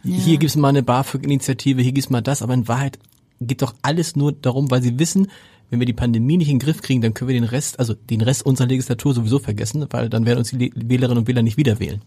ja. 0.05 0.17
hier 0.17 0.39
gibt's 0.39 0.55
mal 0.55 0.69
eine 0.69 0.85
BAföG-Initiative, 0.85 1.83
hier 1.83 1.93
gibt's 1.93 2.11
mal 2.11 2.23
das, 2.23 2.43
aber 2.43 2.55
in 2.55 2.69
Wahrheit 2.69 2.99
geht 3.41 3.61
doch 3.61 3.75
alles 3.83 4.15
nur 4.15 4.33
darum, 4.33 4.71
weil 4.71 4.83
sie 4.83 5.01
wissen, 5.01 5.27
wenn 5.71 5.81
wir 5.81 5.87
die 5.87 5.93
Pandemie 5.93 6.37
nicht 6.37 6.49
in 6.49 6.59
den 6.59 6.65
Griff 6.65 6.81
kriegen, 6.81 7.01
dann 7.01 7.13
können 7.13 7.29
wir 7.29 7.35
den 7.35 7.45
Rest, 7.45 7.79
also 7.81 7.95
den 7.95 8.21
Rest 8.21 8.47
unserer 8.47 8.69
Legislatur 8.69 9.15
sowieso 9.15 9.39
vergessen, 9.39 9.85
weil 9.91 10.09
dann 10.09 10.27
werden 10.27 10.39
uns 10.39 10.51
die 10.51 10.73
Wählerinnen 10.75 11.19
und 11.19 11.29
Wähler 11.29 11.43
nicht 11.43 11.57
wieder 11.57 11.81
wählen. 11.81 12.03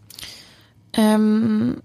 Ähm, 0.93 1.81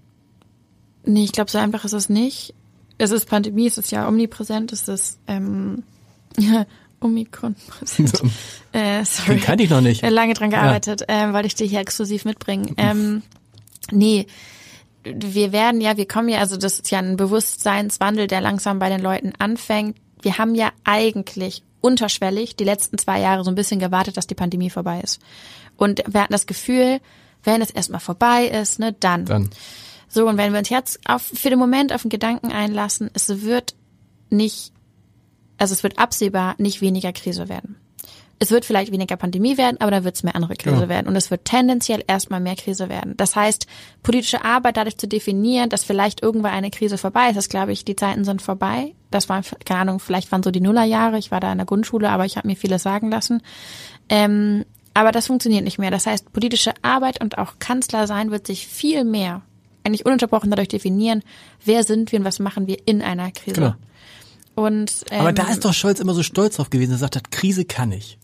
nee, 1.05 1.23
ich 1.23 1.31
glaube, 1.31 1.51
so 1.51 1.57
einfach 1.57 1.85
ist 1.85 1.93
es 1.93 2.09
nicht. 2.09 2.53
Es 2.97 3.11
ist 3.11 3.27
Pandemie, 3.27 3.67
es 3.67 3.77
ist 3.77 3.91
ja 3.91 4.07
omnipräsent, 4.07 4.71
es 4.71 4.87
ist 4.87 5.19
ähm, 5.27 5.83
Omikron 7.01 7.55
präsent. 7.67 8.21
äh, 8.71 9.03
sorry. 9.03 9.37
Den 9.37 9.41
kannte 9.41 9.63
ich 9.63 9.69
noch 9.69 9.81
nicht. 9.81 10.03
Äh, 10.03 10.09
lange 10.09 10.33
dran 10.33 10.49
gearbeitet, 10.49 11.05
ja. 11.07 11.29
äh, 11.29 11.33
wollte 11.33 11.47
ich 11.47 11.55
dir 11.55 11.67
hier 11.67 11.81
exklusiv 11.81 12.25
mitbringen. 12.25 12.73
Ähm, 12.77 13.21
nee, 13.91 14.27
wir 15.03 15.51
werden 15.51 15.81
ja, 15.81 15.97
wir 15.97 16.07
kommen 16.07 16.29
ja, 16.29 16.39
also 16.39 16.57
das 16.57 16.79
ist 16.79 16.91
ja 16.91 16.99
ein 16.99 17.17
Bewusstseinswandel, 17.17 18.27
der 18.27 18.41
langsam 18.41 18.79
bei 18.79 18.89
den 18.89 19.01
Leuten 19.01 19.33
anfängt 19.37 19.97
wir 20.25 20.39
haben 20.39 20.55
ja 20.55 20.71
eigentlich 20.83 21.61
unterschwellig 21.81 22.55
die 22.55 22.63
letzten 22.63 22.97
zwei 22.97 23.19
Jahre 23.19 23.43
so 23.43 23.51
ein 23.51 23.55
bisschen 23.55 23.79
gewartet, 23.79 24.17
dass 24.17 24.25
die 24.25 24.33
Pandemie 24.33 24.71
vorbei 24.71 24.99
ist. 25.01 25.21
Und 25.77 26.03
wir 26.07 26.21
hatten 26.21 26.33
das 26.33 26.47
Gefühl, 26.47 26.99
wenn 27.45 27.61
es 27.61 27.69
erstmal 27.69 27.99
vorbei 27.99 28.47
ist, 28.47 28.79
ne, 28.79 28.93
dann. 28.93 29.25
Dann. 29.25 29.49
So, 30.07 30.27
und 30.27 30.37
wenn 30.37 30.51
wir 30.51 30.59
uns 30.59 30.69
jetzt 30.69 30.99
auf, 31.09 31.21
für 31.21 31.49
den 31.49 31.59
Moment 31.59 31.93
auf 31.93 32.03
den 32.03 32.09
Gedanken 32.09 32.51
einlassen, 32.51 33.09
es 33.13 33.41
wird 33.41 33.75
nicht, 34.29 34.71
also 35.57 35.73
es 35.73 35.83
wird 35.83 35.99
absehbar 35.99 36.55
nicht 36.57 36.81
weniger 36.81 37.11
Krise 37.13 37.49
werden 37.49 37.77
es 38.39 38.51
wird 38.51 38.65
vielleicht 38.65 38.91
weniger 38.91 39.15
Pandemie 39.15 39.57
werden, 39.57 39.79
aber 39.79 39.91
da 39.91 40.03
wird 40.03 40.15
es 40.15 40.23
mehr 40.23 40.35
andere 40.35 40.55
Krise 40.55 40.83
ja. 40.83 40.89
werden. 40.89 41.07
Und 41.07 41.15
es 41.15 41.31
wird 41.31 41.45
tendenziell 41.45 42.03
erstmal 42.05 42.41
mehr 42.41 42.55
Krise 42.55 42.89
werden. 42.89 43.15
Das 43.15 43.35
heißt, 43.35 43.65
politische 44.03 44.43
Arbeit 44.43 44.77
dadurch 44.77 44.97
zu 44.97 45.07
definieren, 45.07 45.69
dass 45.69 45.83
vielleicht 45.83 46.21
irgendwann 46.21 46.51
eine 46.51 46.69
Krise 46.69 46.97
vorbei 46.97 47.29
ist, 47.29 47.37
das 47.37 47.49
glaube 47.49 47.71
ich, 47.71 47.85
die 47.85 47.95
Zeiten 47.95 48.25
sind 48.25 48.41
vorbei. 48.41 48.93
Das 49.09 49.29
waren, 49.29 49.43
keine 49.63 49.81
Ahnung, 49.81 49.99
vielleicht 49.99 50.31
waren 50.31 50.43
so 50.43 50.51
die 50.51 50.59
Nullerjahre. 50.59 51.17
Ich 51.17 51.31
war 51.31 51.39
da 51.39 51.51
in 51.51 51.59
der 51.59 51.65
Grundschule, 51.65 52.09
aber 52.09 52.25
ich 52.25 52.35
habe 52.35 52.47
mir 52.47 52.57
vieles 52.57 52.83
sagen 52.83 53.09
lassen. 53.09 53.41
Ähm, 54.09 54.65
aber 54.95 55.11
das 55.11 55.27
funktioniert 55.27 55.65
nicht 55.65 55.77
mehr. 55.77 55.91
Das 55.91 56.07
heißt, 56.07 56.31
politische 56.31 56.73
Arbeit 56.81 57.21
und 57.21 57.37
auch 57.37 57.59
Kanzler 57.59 58.07
sein 58.07 58.31
wird 58.31 58.47
sich 58.47 58.65
viel 58.65 59.03
mehr, 59.03 59.41
eigentlich 59.83 60.05
ununterbrochen 60.05 60.49
dadurch 60.49 60.69
definieren, 60.69 61.21
wer 61.63 61.83
sind 61.83 62.11
wir 62.11 62.19
und 62.19 62.25
was 62.25 62.39
machen 62.39 62.65
wir 62.65 62.77
in 62.85 63.01
einer 63.01 63.29
Krise. 63.31 63.55
Genau. 63.55 63.73
Und, 64.55 65.03
ähm, 65.11 65.19
Aber 65.19 65.33
da 65.33 65.49
ist 65.49 65.65
doch 65.65 65.73
Scholz 65.73 65.99
immer 65.99 66.13
so 66.13 66.23
stolz 66.23 66.55
drauf 66.55 66.69
gewesen. 66.69 66.93
Er 66.93 66.97
sagt 66.97 67.17
hat, 67.17 67.29
Krise 67.29 67.65
kann 67.65 67.91
ich. 67.91 68.17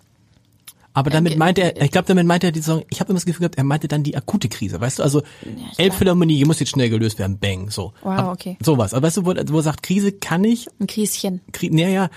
Aber 0.94 1.10
damit 1.10 1.38
meinte 1.38 1.62
er, 1.62 1.82
ich 1.82 1.92
glaube, 1.92 2.08
damit 2.08 2.26
meinte 2.26 2.48
er 2.48 2.52
die 2.52 2.60
Saison, 2.60 2.84
ich 2.90 3.00
habe 3.02 3.10
immer 3.10 3.18
das 3.18 3.26
Gefühl 3.26 3.42
gehabt, 3.42 3.58
er 3.58 3.64
meinte 3.64 3.88
dann 3.88 4.04
die 4.04 4.16
akute 4.16 4.50
Krise, 4.50 4.80
weißt 4.80 5.00
du? 5.00 5.04
Also 5.04 5.22
ja, 5.22 5.68
Elbphilharmonie 5.78 6.44
muss 6.46 6.60
jetzt 6.60 6.70
schnell 6.70 6.90
gelöst 6.90 7.20
werden, 7.20 7.38
bang, 7.38 7.70
so. 7.70 7.94
Wow, 8.02 8.30
okay. 8.32 8.58
sowas. 8.62 8.94
Aber 8.94 9.08
weißt 9.08 9.18
du, 9.18 9.26
wo, 9.26 9.34
wo 9.34 9.58
er 9.58 9.64
sagt, 9.64 9.84
Krise 9.84 10.14
kann 10.14 10.44
ich. 10.46 10.68
Ein 10.80 10.88
Krieschen. 10.88 11.42
Kri 11.52 11.70
naja, 11.70 12.10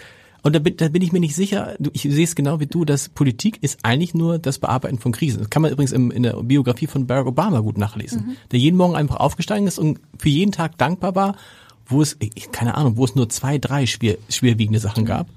und 0.45 0.55
da 0.55 0.59
bin, 0.59 0.77
da 0.77 0.89
bin 0.89 1.01
ich 1.01 1.11
mir 1.11 1.21
nicht 1.21 1.35
sicher, 1.35 1.75
ich 1.95 2.03
sehe 2.03 2.23
es 2.23 2.35
genau 2.35 2.61
wie 2.61 2.67
du, 2.67 2.85
dass 2.85 3.09
Politik 3.09 3.59
ist 3.63 3.79
eigentlich 3.83 4.13
nur 4.13 4.39
das 4.39 4.59
Bearbeiten 4.59 4.99
von 4.99 5.11
Krisen. 5.11 5.39
Das 5.39 5.49
kann 5.49 5.63
man 5.63 5.73
übrigens 5.73 5.93
im, 5.93 6.11
in 6.11 6.23
der 6.23 6.35
Biografie 6.43 6.87
von 6.87 7.07
Barack 7.07 7.27
Obama 7.27 7.61
gut 7.61 7.79
nachlesen, 7.79 8.27
mhm. 8.27 8.37
der 8.53 8.59
jeden 8.59 8.77
Morgen 8.77 8.95
einfach 8.95 9.17
aufgestiegen 9.17 9.67
ist 9.67 9.79
und 9.79 10.01
für 10.19 10.29
jeden 10.29 10.53
Tag 10.53 10.77
dankbar 10.77 11.15
war, 11.15 11.37
wo 11.87 12.03
es, 12.03 12.19
keine 12.53 12.75
Ahnung, 12.75 12.99
wo 12.99 13.07
es 13.07 13.15
nur 13.15 13.31
zwei, 13.31 13.57
drei 13.57 13.87
schwer, 13.87 14.19
schwerwiegende 14.29 14.81
Sachen 14.81 15.07
gab. 15.07 15.29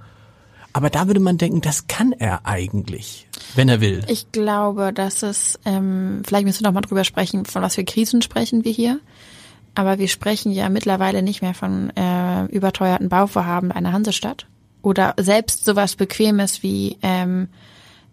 Aber 0.74 0.90
da 0.90 1.08
würde 1.08 1.22
man 1.22 1.38
denken, 1.38 1.62
das 1.62 1.88
kann 1.88 2.12
er 2.12 2.46
eigentlich, 2.46 3.30
wenn 3.56 3.70
er 3.70 3.80
will. 3.80 4.04
Ich 4.10 4.34
glaube, 4.34 4.92
dass 4.92 5.24
es, 5.24 5.58
ähm, 5.64 6.22
vielleicht 6.28 6.46
müssen 6.46 6.64
wir 6.64 6.68
noch 6.68 6.74
mal 6.74 6.82
drüber 6.82 7.06
sprechen, 7.06 7.46
von 7.46 7.62
was 7.62 7.76
für 7.76 7.86
Krisen 7.86 8.22
sprechen 8.22 8.66
wir 8.66 8.74
hier. 8.74 9.00
Aber 9.74 10.00
wir 10.00 10.10
sprechen 10.10 10.52
ja 10.52 10.68
mittlerweile 10.68 11.22
nicht 11.22 11.42
mehr 11.42 11.54
von 11.54 11.92
äh, 11.92 12.44
überteuerten 12.48 13.08
Bauvorhaben 13.08 13.72
einer 13.72 13.94
Hansestadt 13.94 14.48
oder 14.88 15.14
selbst 15.20 15.66
sowas 15.66 15.96
Bequemes 15.96 16.64
wie 16.64 16.98
ähm, 17.02 17.50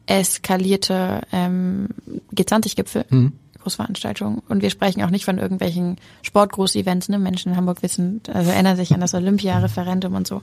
eskalierte 0.06 1.22
ähm, 1.32 1.88
G20-Gipfel. 2.34 3.04
Mhm. 3.08 3.32
Großveranstaltungen. 3.62 4.42
Und 4.46 4.60
wir 4.60 4.68
sprechen 4.68 5.02
auch 5.02 5.10
nicht 5.10 5.24
von 5.24 5.38
irgendwelchen 5.38 5.96
Sportgroß-Events. 6.20 7.08
Ne? 7.08 7.18
Menschen 7.18 7.52
in 7.52 7.56
Hamburg 7.56 7.82
wissen, 7.82 8.20
also 8.30 8.50
erinnern 8.50 8.76
sich 8.76 8.92
an 8.92 9.00
das 9.00 9.14
Olympia-Referendum 9.14 10.14
und 10.14 10.26
so 10.26 10.42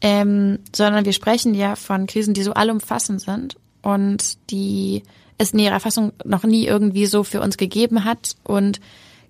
ähm, 0.00 0.58
sondern 0.74 1.04
wir 1.04 1.12
sprechen 1.12 1.54
ja 1.54 1.76
von 1.76 2.06
Krisen, 2.06 2.34
die 2.34 2.42
so 2.42 2.54
allumfassend 2.54 3.20
sind 3.20 3.56
und 3.82 4.50
die 4.50 5.02
es 5.38 5.52
in 5.52 5.58
ihrer 5.58 5.80
Fassung 5.80 6.12
noch 6.24 6.44
nie 6.44 6.66
irgendwie 6.66 7.06
so 7.06 7.24
für 7.24 7.40
uns 7.40 7.56
gegeben 7.56 8.04
hat 8.04 8.36
und 8.44 8.80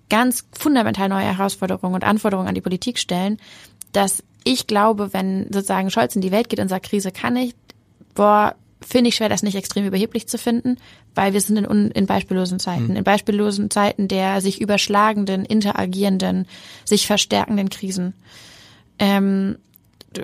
ganz 0.09 0.45
fundamental 0.51 1.09
neue 1.09 1.37
Herausforderungen 1.37 1.95
und 1.95 2.03
Anforderungen 2.03 2.49
an 2.49 2.55
die 2.55 2.61
Politik 2.61 2.99
stellen, 2.99 3.37
dass 3.93 4.23
ich 4.43 4.67
glaube, 4.67 5.13
wenn 5.13 5.47
sozusagen 5.51 5.91
Scholz 5.91 6.15
in 6.15 6.21
die 6.21 6.31
Welt 6.31 6.49
geht 6.49 6.59
und 6.59 6.69
sagt, 6.69 6.87
Krise 6.87 7.11
kann 7.11 7.35
ich, 7.35 7.53
boah, 8.15 8.55
finde 8.85 9.09
ich 9.09 9.15
schwer, 9.15 9.29
das 9.29 9.43
nicht 9.43 9.55
extrem 9.55 9.85
überheblich 9.85 10.27
zu 10.27 10.37
finden, 10.37 10.77
weil 11.13 11.33
wir 11.33 11.41
sind 11.41 11.57
in, 11.57 11.91
in 11.91 12.05
beispiellosen 12.05 12.59
Zeiten, 12.59 12.89
mhm. 12.89 12.95
in 12.95 13.03
beispiellosen 13.03 13.69
Zeiten 13.69 14.07
der 14.07 14.41
sich 14.41 14.59
überschlagenden, 14.59 15.45
interagierenden, 15.45 16.47
sich 16.85 17.05
verstärkenden 17.05 17.69
Krisen. 17.69 18.13
Ähm, 18.97 19.57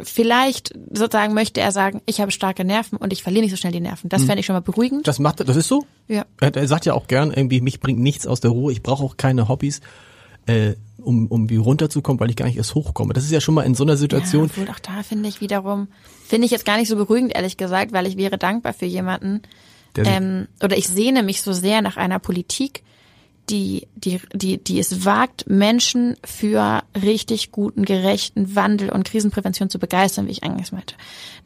vielleicht 0.04 0.74
sozusagen 0.92 1.34
möchte 1.34 1.62
er 1.62 1.72
sagen, 1.72 2.02
ich 2.06 2.20
habe 2.20 2.32
starke 2.32 2.66
Nerven 2.66 2.98
und 2.98 3.14
ich 3.14 3.24
verliere 3.24 3.44
nicht 3.44 3.52
so 3.52 3.58
schnell 3.58 3.72
die 3.72 3.80
Nerven. 3.80 4.10
Das 4.10 4.22
hm. 4.22 4.28
fände 4.28 4.40
ich 4.40 4.46
schon 4.46 4.56
mal 4.56 4.62
beruhigend. 4.62 5.08
Das 5.08 5.20
macht, 5.20 5.48
das 5.48 5.56
ist 5.56 5.68
so? 5.68 5.86
Ja. 6.08 6.26
Er, 6.40 6.56
er 6.56 6.68
sagt 6.68 6.86
ja 6.86 6.94
auch 6.94 7.08
gern 7.08 7.32
irgendwie, 7.32 7.62
mich 7.62 7.80
bringt 7.80 8.00
nichts 8.00 8.28
aus 8.28 8.40
der 8.40 8.52
Ruhe, 8.52 8.72
ich 8.72 8.82
brauche 8.82 9.04
auch 9.04 9.18
keine 9.18 9.48
Hobbys. 9.48 9.82
Äh, 10.48 10.76
um, 10.98 11.28
um 11.28 11.50
wie 11.50 11.58
runterzukommen, 11.58 12.20
weil 12.20 12.30
ich 12.30 12.36
gar 12.36 12.46
nicht 12.46 12.58
erst 12.58 12.76
hochkomme. 12.76 13.14
Das 13.14 13.24
ist 13.24 13.32
ja 13.32 13.40
schon 13.40 13.56
mal 13.56 13.64
in 13.64 13.76
so 13.76 13.84
einer 13.84 13.98
Situation. 13.98 14.46
Ja, 14.46 14.50
obwohl 14.50 14.70
auch 14.70 14.80
da 14.80 15.04
finde 15.04 15.30
ich 15.30 15.42
wiederum, 15.42 15.88
finde 16.28 16.46
ich 16.46 16.52
jetzt 16.52 16.66
gar 16.66 16.78
nicht 16.78 16.90
so 16.90 16.96
beruhigend, 16.96 17.36
ehrlich 17.36 17.58
gesagt, 17.58 17.94
weil 17.94 18.08
ich 18.08 18.18
wäre 18.18 18.38
dankbar 18.38 18.74
für 18.74 18.86
jemanden, 18.86 19.42
ähm, 19.98 20.48
oder 20.62 20.78
ich 20.78 20.88
sehne 20.88 21.24
mich 21.24 21.42
so 21.42 21.54
sehr 21.54 21.82
nach 21.82 21.98
einer 21.98 22.20
Politik, 22.20 22.84
die, 23.50 23.88
die, 23.96 24.20
die, 24.34 24.62
die 24.62 24.80
es 24.80 25.06
wagt, 25.06 25.50
Menschen 25.50 26.18
für 26.24 26.84
richtig 27.02 27.52
guten, 27.52 27.86
gerechten 27.86 28.56
Wandel 28.56 28.90
und 28.90 29.06
Krisenprävention 29.06 29.70
zu 29.70 29.80
begeistern, 29.80 30.28
wie 30.28 30.32
ich 30.32 30.44
eigentlich 30.44 30.72
meinte. 30.72 30.96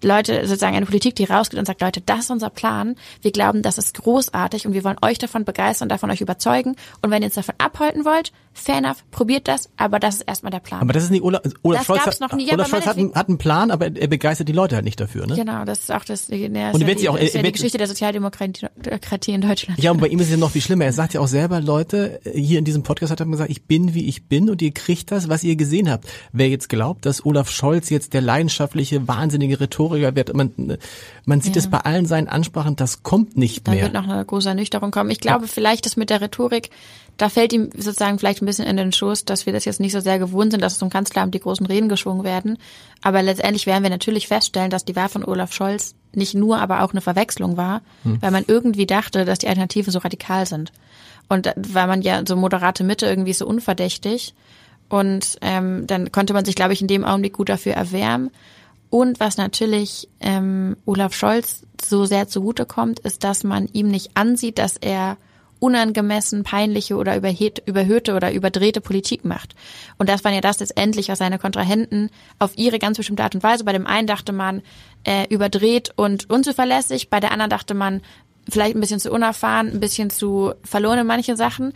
Leute, 0.03 0.47
sozusagen 0.47 0.75
eine 0.75 0.85
Politik, 0.85 1.15
die 1.15 1.23
rausgeht 1.25 1.59
und 1.59 1.65
sagt, 1.65 1.81
Leute, 1.81 2.01
das 2.01 2.19
ist 2.21 2.31
unser 2.31 2.49
Plan. 2.49 2.95
Wir 3.21 3.31
glauben, 3.31 3.61
das 3.61 3.77
ist 3.77 3.93
großartig 3.95 4.65
und 4.67 4.73
wir 4.73 4.83
wollen 4.83 4.97
euch 5.01 5.17
davon 5.17 5.45
begeistern, 5.45 5.89
davon 5.89 6.09
euch 6.11 6.21
überzeugen. 6.21 6.75
Und 7.01 7.11
wenn 7.11 7.21
ihr 7.21 7.27
uns 7.27 7.35
davon 7.35 7.55
abhalten 7.57 8.05
wollt, 8.05 8.31
fair 8.53 8.75
enough, 8.77 9.03
probiert 9.11 9.47
das, 9.47 9.69
aber 9.77 9.99
das 9.99 10.15
ist 10.15 10.21
erstmal 10.21 10.51
der 10.51 10.59
Plan. 10.59 10.81
Aber 10.81 10.91
das 10.93 11.03
ist 11.03 11.09
nicht 11.11 11.23
Olaf, 11.23 11.41
Olaf 11.63 11.79
Das 11.79 11.87
Scholz. 11.87 12.05
Hat, 12.05 12.19
noch 12.19 12.33
nie, 12.37 12.51
Olaf 12.51 12.67
Scholz 12.69 12.85
hat, 12.85 12.97
einen- 12.97 13.13
hat 13.15 13.29
einen 13.29 13.37
Plan, 13.37 13.71
aber 13.71 13.95
er 13.95 14.07
begeistert 14.07 14.47
die 14.47 14.53
Leute 14.53 14.75
halt 14.75 14.85
nicht 14.85 14.99
dafür, 14.99 15.25
ne? 15.27 15.35
Genau, 15.35 15.63
das 15.65 15.79
ist 15.81 15.91
auch 15.91 16.03
das, 16.03 16.27
ja, 16.29 16.35
Und 16.35 16.45
ist 16.45 16.55
die 16.55 16.85
ja 16.85 16.93
die, 16.95 17.09
auch- 17.09 17.15
das 17.17 17.23
ist 17.27 17.35
ja 17.35 17.41
die 17.43 17.51
Geschichte 17.51 17.77
der 17.77 17.87
Sozialdemokratie 17.87 19.31
in 19.31 19.41
Deutschland. 19.41 19.79
Ja, 19.79 19.91
und 19.91 19.99
bei 20.01 20.07
ihm 20.07 20.19
ist 20.19 20.25
es 20.25 20.31
ja 20.31 20.37
noch 20.37 20.51
viel 20.51 20.61
schlimmer. 20.61 20.85
Er 20.85 20.93
sagt 20.93 21.13
ja 21.13 21.21
auch 21.21 21.27
selber, 21.27 21.61
Leute, 21.61 22.19
hier 22.33 22.59
in 22.59 22.65
diesem 22.65 22.83
Podcast 22.83 23.11
hat 23.11 23.19
er 23.19 23.25
gesagt, 23.25 23.49
ich 23.51 23.65
bin 23.65 23.93
wie 23.93 24.07
ich 24.07 24.27
bin 24.27 24.49
und 24.49 24.61
ihr 24.61 24.71
kriegt 24.73 25.11
das, 25.11 25.29
was 25.29 25.43
ihr 25.43 25.55
gesehen 25.55 25.89
habt. 25.89 26.05
Wer 26.33 26.49
jetzt 26.49 26.69
glaubt, 26.69 27.05
dass 27.05 27.25
Olaf 27.25 27.49
Scholz 27.51 27.89
jetzt 27.89 28.13
der 28.13 28.21
leidenschaftliche, 28.21 29.07
wahnsinnige 29.07 29.59
Rhetoriker 29.59 29.90
wird, 29.99 30.33
man, 30.33 30.77
man 31.25 31.41
sieht 31.41 31.55
es 31.55 31.69
bei 31.69 31.79
allen 31.79 32.05
seinen 32.05 32.27
Ansprachen, 32.27 32.75
das 32.75 33.03
kommt 33.03 33.37
nicht 33.37 33.67
Da 33.67 33.71
mehr. 33.71 33.83
wird 33.83 33.93
noch 33.93 34.07
eine 34.07 34.23
große 34.25 34.49
Ernüchterung 34.49 34.91
kommen. 34.91 35.09
Ich 35.09 35.19
glaube, 35.19 35.47
vielleicht 35.47 35.85
ist 35.85 35.97
mit 35.97 36.09
der 36.09 36.21
Rhetorik, 36.21 36.69
da 37.17 37.29
fällt 37.29 37.53
ihm 37.53 37.69
sozusagen 37.75 38.17
vielleicht 38.17 38.41
ein 38.41 38.45
bisschen 38.45 38.65
in 38.65 38.77
den 38.77 38.91
Schoß, 38.91 39.25
dass 39.25 39.45
wir 39.45 39.53
das 39.53 39.65
jetzt 39.65 39.79
nicht 39.79 39.91
so 39.91 39.99
sehr 39.99 40.17
gewohnt 40.17 40.51
sind, 40.51 40.61
dass 40.61 40.79
zum 40.79 40.89
Kanzleramt 40.89 41.35
die 41.35 41.39
großen 41.39 41.65
Reden 41.65 41.89
geschwungen 41.89 42.23
werden. 42.23 42.57
Aber 43.01 43.21
letztendlich 43.21 43.67
werden 43.67 43.83
wir 43.83 43.89
natürlich 43.91 44.27
feststellen, 44.27 44.71
dass 44.71 44.85
die 44.85 44.95
Wahl 44.95 45.09
von 45.09 45.23
Olaf 45.25 45.53
Scholz 45.53 45.93
nicht 46.13 46.33
nur, 46.33 46.59
aber 46.59 46.83
auch 46.83 46.91
eine 46.91 47.01
Verwechslung 47.01 47.57
war, 47.57 47.81
weil 48.03 48.31
man 48.31 48.43
irgendwie 48.47 48.85
dachte, 48.85 49.23
dass 49.25 49.39
die 49.39 49.47
Alternativen 49.47 49.91
so 49.91 49.99
radikal 49.99 50.45
sind. 50.45 50.71
Und 51.29 51.45
da- 51.45 51.53
weil 51.55 51.87
man 51.87 52.01
ja 52.01 52.21
so 52.27 52.35
moderate 52.35 52.83
Mitte 52.83 53.05
irgendwie 53.05 53.33
so 53.33 53.45
unverdächtig. 53.47 54.33
Und 54.89 55.37
ähm, 55.41 55.87
dann 55.87 56.11
konnte 56.11 56.33
man 56.33 56.43
sich, 56.43 56.55
glaube 56.55 56.73
ich, 56.73 56.81
in 56.81 56.87
dem 56.87 57.05
Augenblick 57.05 57.33
gut 57.33 57.47
dafür 57.49 57.73
erwärmen. 57.73 58.29
Und 58.91 59.21
was 59.21 59.37
natürlich 59.37 60.09
ähm, 60.19 60.75
Olaf 60.85 61.13
Scholz 61.13 61.63
so 61.81 62.03
sehr 62.03 62.27
zugutekommt, 62.27 62.99
ist, 62.99 63.23
dass 63.23 63.45
man 63.45 63.67
ihm 63.71 63.87
nicht 63.87 64.11
ansieht, 64.15 64.59
dass 64.59 64.75
er 64.75 65.17
unangemessen 65.59 66.43
peinliche 66.43 66.97
oder 66.97 67.15
überhöhte, 67.15 68.13
oder 68.15 68.33
überdrehte 68.33 68.81
Politik 68.81 69.23
macht. 69.23 69.55
Und 69.97 70.09
das 70.09 70.25
war 70.25 70.33
ja 70.33 70.41
das 70.41 70.59
letztendlich, 70.59 71.07
was 71.07 71.19
seine 71.19 71.39
Kontrahenten 71.39 72.09
auf 72.37 72.57
ihre 72.57 72.79
ganz 72.79 72.97
bestimmte 72.97 73.23
Art 73.23 73.33
und 73.33 73.43
Weise, 73.43 73.63
bei 73.63 73.71
dem 73.71 73.87
einen 73.87 74.07
dachte 74.07 74.33
man 74.33 74.61
äh, 75.05 75.25
überdreht 75.29 75.93
und 75.95 76.29
unzuverlässig, 76.29 77.09
bei 77.09 77.21
der 77.21 77.31
anderen 77.31 77.51
dachte 77.51 77.73
man 77.73 78.01
vielleicht 78.49 78.75
ein 78.75 78.81
bisschen 78.81 78.99
zu 78.99 79.11
unerfahren, 79.11 79.69
ein 79.69 79.79
bisschen 79.79 80.09
zu 80.09 80.53
verloren 80.63 80.99
in 80.99 81.07
manche 81.07 81.37
Sachen. 81.37 81.73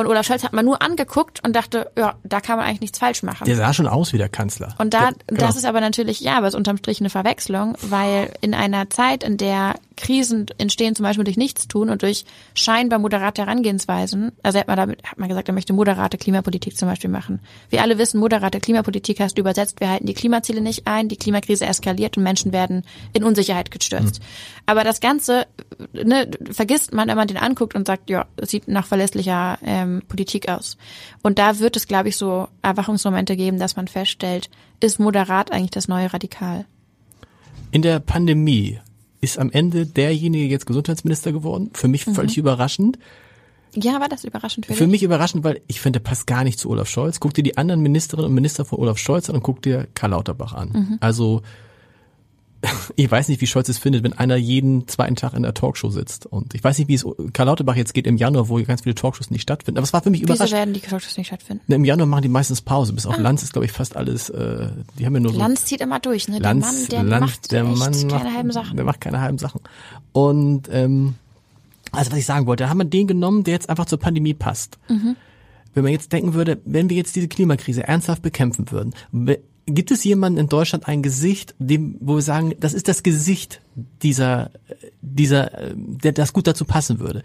Und 0.00 0.06
Olaf 0.06 0.26
Scholz 0.26 0.42
hat 0.42 0.52
man 0.52 0.64
nur 0.64 0.82
angeguckt 0.82 1.44
und 1.44 1.54
dachte, 1.54 1.90
ja, 1.96 2.14
da 2.24 2.40
kann 2.40 2.56
man 2.56 2.66
eigentlich 2.66 2.80
nichts 2.80 2.98
falsch 2.98 3.22
machen. 3.22 3.44
Der 3.44 3.56
sah 3.56 3.72
schon 3.72 3.86
aus 3.86 4.12
wie 4.12 4.18
der 4.18 4.28
Kanzler. 4.28 4.74
Und 4.78 4.94
da, 4.94 5.08
Ja, 5.08 5.10
genau. 5.26 5.40
das 5.40 5.56
ist 5.56 5.64
aber 5.64 5.80
natürlich, 5.80 6.20
ja, 6.20 6.36
aber 6.38 6.46
es 6.48 6.54
ist 6.54 6.58
unterm 6.58 6.78
Strich 6.78 7.00
eine 7.00 7.10
Verwechslung, 7.10 7.76
weil 7.82 8.32
in 8.40 8.54
einer 8.54 8.90
Zeit, 8.90 9.22
in 9.22 9.36
der 9.36 9.74
Krisen 9.96 10.46
entstehen, 10.58 10.96
zum 10.96 11.04
Beispiel 11.04 11.24
durch 11.24 11.36
Nichtstun 11.36 11.90
und 11.90 12.02
durch 12.02 12.24
scheinbar 12.54 12.98
moderate 12.98 13.42
Herangehensweisen, 13.42 14.32
also 14.42 14.58
hat 14.58 14.66
man 14.66 14.76
damit, 14.76 15.02
hat 15.04 15.18
man 15.18 15.28
gesagt, 15.28 15.48
er 15.48 15.54
möchte 15.54 15.72
moderate 15.74 16.16
Klimapolitik 16.16 16.76
zum 16.76 16.88
Beispiel 16.88 17.10
machen. 17.10 17.40
Wir 17.68 17.82
alle 17.82 17.98
wissen, 17.98 18.18
moderate 18.18 18.60
Klimapolitik 18.60 19.20
heißt 19.20 19.36
übersetzt, 19.38 19.80
wir 19.80 19.90
halten 19.90 20.06
die 20.06 20.14
Klimaziele 20.14 20.62
nicht 20.62 20.86
ein, 20.86 21.08
die 21.08 21.16
Klimakrise 21.16 21.66
eskaliert 21.66 22.16
und 22.16 22.22
Menschen 22.22 22.52
werden 22.52 22.84
in 23.12 23.24
Unsicherheit 23.24 23.70
gestürzt. 23.70 24.20
Aber 24.64 24.84
das 24.84 25.00
Ganze, 25.00 25.46
ne, 25.92 26.30
vergisst 26.50 26.94
man, 26.94 27.08
wenn 27.08 27.16
man 27.16 27.28
den 27.28 27.36
anguckt 27.36 27.74
und 27.74 27.86
sagt, 27.86 28.08
ja, 28.08 28.24
es 28.36 28.50
sieht 28.50 28.68
nach 28.68 28.86
verlässlicher 28.86 29.58
ähm, 29.64 29.89
Politik 30.08 30.48
aus. 30.48 30.76
Und 31.22 31.38
da 31.38 31.58
wird 31.58 31.76
es, 31.76 31.86
glaube 31.86 32.08
ich, 32.08 32.16
so 32.16 32.48
Erwachungsmomente 32.62 33.36
geben, 33.36 33.58
dass 33.58 33.76
man 33.76 33.88
feststellt, 33.88 34.50
ist 34.80 34.98
moderat 34.98 35.52
eigentlich 35.52 35.70
das 35.70 35.88
neue 35.88 36.12
Radikal? 36.12 36.64
In 37.72 37.82
der 37.82 38.00
Pandemie 38.00 38.78
ist 39.20 39.38
am 39.38 39.50
Ende 39.50 39.86
derjenige 39.86 40.46
jetzt 40.46 40.66
Gesundheitsminister 40.66 41.32
geworden. 41.32 41.70
Für 41.74 41.88
mich 41.88 42.04
völlig 42.04 42.38
überraschend. 42.38 42.98
Ja, 43.74 44.00
war 44.00 44.08
das 44.08 44.24
überraschend 44.24 44.66
für, 44.66 44.74
Für 44.74 44.86
mich 44.86 45.02
überraschend, 45.02 45.44
weil 45.44 45.60
ich 45.68 45.80
finde, 45.80 46.00
der 46.00 46.08
passt 46.08 46.26
gar 46.26 46.42
nicht 46.42 46.58
zu 46.58 46.70
Olaf 46.70 46.88
Scholz. 46.88 47.20
Guck 47.20 47.34
dir 47.34 47.44
die 47.44 47.56
anderen 47.56 47.82
Ministerinnen 47.82 48.28
und 48.28 48.34
Minister 48.34 48.64
von 48.64 48.78
Olaf 48.80 48.98
Scholz 48.98 49.28
an 49.28 49.36
und 49.36 49.42
guck 49.42 49.62
dir 49.62 49.86
Karl 49.94 50.10
Lauterbach 50.10 50.54
an. 50.54 50.70
Mhm. 50.70 50.98
Also 51.00 51.42
ich 52.96 53.10
weiß 53.10 53.28
nicht, 53.28 53.40
wie 53.40 53.46
Scholz 53.46 53.68
es 53.68 53.78
findet, 53.78 54.02
wenn 54.02 54.12
einer 54.12 54.36
jeden 54.36 54.86
zweiten 54.86 55.16
Tag 55.16 55.34
in 55.34 55.42
der 55.42 55.54
Talkshow 55.54 55.90
sitzt. 55.90 56.26
Und 56.26 56.54
ich 56.54 56.62
weiß 56.62 56.78
nicht, 56.78 56.88
wie 56.88 56.94
es 56.94 57.06
Karl 57.32 57.46
Lauterbach 57.46 57.76
jetzt 57.76 57.94
geht 57.94 58.06
im 58.06 58.16
Januar, 58.16 58.48
wo 58.48 58.62
ganz 58.62 58.82
viele 58.82 58.94
Talkshows 58.94 59.30
nicht 59.30 59.42
stattfinden. 59.42 59.78
Aber 59.78 59.84
es 59.84 59.92
war 59.92 60.02
für 60.02 60.10
mich 60.10 60.20
Wieso 60.20 60.34
überraschend. 60.34 60.58
werden 60.58 60.74
die 60.74 60.80
Talkshows 60.80 61.16
nicht 61.16 61.28
stattfinden? 61.28 61.62
Ne, 61.68 61.76
Im 61.76 61.84
Januar 61.84 62.06
machen 62.06 62.22
die 62.22 62.28
meistens 62.28 62.60
Pause. 62.60 62.92
Bis 62.92 63.06
auf 63.06 63.18
Lanz 63.18 63.42
ist, 63.42 63.52
glaube 63.52 63.64
ich, 63.64 63.72
fast 63.72 63.96
alles, 63.96 64.28
äh, 64.28 64.68
die 64.98 65.06
haben 65.06 65.14
ja 65.14 65.20
nur 65.20 65.32
so 65.32 65.38
Lanz 65.38 65.64
zieht 65.64 65.80
immer 65.80 66.00
durch, 66.00 66.28
ne? 66.28 66.38
Lanz, 66.38 66.88
der 66.88 67.02
Mann, 67.02 67.08
der 67.08 67.18
Lanz, 67.20 67.30
macht 67.30 67.52
der 67.52 67.64
Mann 67.64 68.08
keine 68.08 68.34
halben 68.34 68.52
Sachen. 68.52 68.76
Der 68.76 68.84
macht 68.84 69.00
keine 69.00 69.20
halben 69.20 69.38
Sachen. 69.38 69.60
Und 70.12 70.68
ähm, 70.70 71.14
also 71.92 72.12
was 72.12 72.18
ich 72.18 72.26
sagen 72.26 72.46
wollte, 72.46 72.64
da 72.64 72.70
haben 72.70 72.78
wir 72.78 72.84
den 72.84 73.06
genommen, 73.06 73.44
der 73.44 73.54
jetzt 73.54 73.70
einfach 73.70 73.86
zur 73.86 73.98
Pandemie 73.98 74.34
passt. 74.34 74.78
Mhm. 74.88 75.16
Wenn 75.72 75.84
man 75.84 75.92
jetzt 75.92 76.12
denken 76.12 76.34
würde, 76.34 76.60
wenn 76.64 76.90
wir 76.90 76.96
jetzt 76.96 77.14
diese 77.14 77.28
Klimakrise 77.28 77.84
ernsthaft 77.86 78.22
bekämpfen 78.22 78.70
würden, 78.70 78.92
gibt 79.66 79.90
es 79.90 80.04
jemanden 80.04 80.38
in 80.38 80.48
Deutschland 80.48 80.88
ein 80.88 81.02
Gesicht, 81.02 81.54
dem, 81.58 81.96
wo 82.00 82.16
wir 82.16 82.22
sagen, 82.22 82.54
das 82.58 82.74
ist 82.74 82.88
das 82.88 83.02
Gesicht 83.02 83.60
dieser, 84.02 84.50
dieser, 85.00 85.50
der 85.74 86.12
das 86.12 86.32
gut 86.32 86.46
dazu 86.46 86.64
passen 86.64 86.98
würde, 86.98 87.22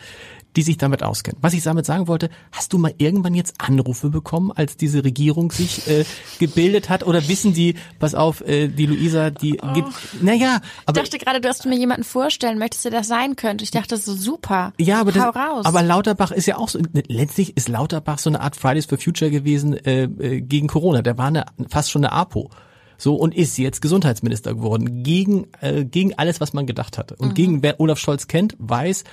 die 0.56 0.62
sich 0.62 0.78
damit 0.78 1.04
auskennen. 1.04 1.38
Was 1.41 1.54
ich 1.54 1.63
damit 1.63 1.86
sagen 1.86 2.08
wollte, 2.08 2.30
hast 2.52 2.74
du 2.74 2.78
mal 2.78 2.94
irgendwann 2.98 3.36
jetzt 3.36 3.56
Anrufe 3.60 4.10
bekommen, 4.10 4.52
als 4.52 4.78
diese 4.78 5.04
Regierung 5.04 5.52
sich 5.52 5.88
äh, 5.88 6.06
gebildet 6.39 6.89
hat? 6.89 7.06
Oder 7.06 7.28
wissen 7.28 7.54
die, 7.54 7.76
pass 8.00 8.15
auf, 8.15 8.41
äh, 8.41 8.68
die 8.68 8.86
Luisa, 8.86 9.30
die 9.30 9.58
gibt, 9.74 9.89
naja, 10.22 10.62
Ich 10.62 10.88
aber 10.88 11.02
dachte 11.02 11.18
gerade, 11.18 11.41
du 11.41 11.50
hast 11.50 11.65
mir 11.65 11.78
jemanden 11.78 12.04
vorstellen, 12.04 12.58
möchtest 12.58 12.86
du 12.86 12.89
das 12.89 13.08
sein 13.08 13.36
könnte. 13.36 13.63
Ich 13.63 13.72
dachte 13.72 13.98
so 13.98 14.13
super. 14.13 14.74
ja, 14.80 15.02
aber, 15.02 15.12
das, 15.12 15.24
aber 15.65 15.84
Lauterbach 15.84 16.32
ist 16.32 16.46
ja 16.46 16.58
auch 16.58 16.70
so, 16.70 16.80
letztlich 17.08 17.58
ist 17.58 17.68
Lauterbach 17.68 18.20
so 18.20 18.30
eine 18.30 18.41
Art 18.41 18.56
Fridays 18.56 18.86
for 18.86 18.98
Future 18.98 19.32
gewesen 19.32 19.74
äh, 19.74 20.04
äh, 20.04 20.41
gegen 20.41 20.68
Corona. 20.68 21.02
Der 21.02 21.18
war 21.18 21.28
eine, 21.28 21.46
fast 21.70 21.91
schon 21.91 22.06
eine 22.06 22.13
APO. 22.13 22.50
So 22.98 23.15
und 23.15 23.36
ist 23.36 23.58
jetzt 23.58 23.82
Gesundheitsminister 23.82 24.54
geworden 24.56 25.04
gegen 25.04 25.48
äh, 25.60 25.84
gegen 25.84 26.18
alles, 26.18 26.39
was 26.39 26.54
man 26.54 26.65
gedacht 26.65 26.98
hatte 26.98 27.15
und 27.18 27.36
gegen 27.36 27.62
wer 27.62 27.80
Olaf 27.82 28.00
Scholz 28.00 28.28
kennt, 28.28 28.56
weiß 28.58 29.04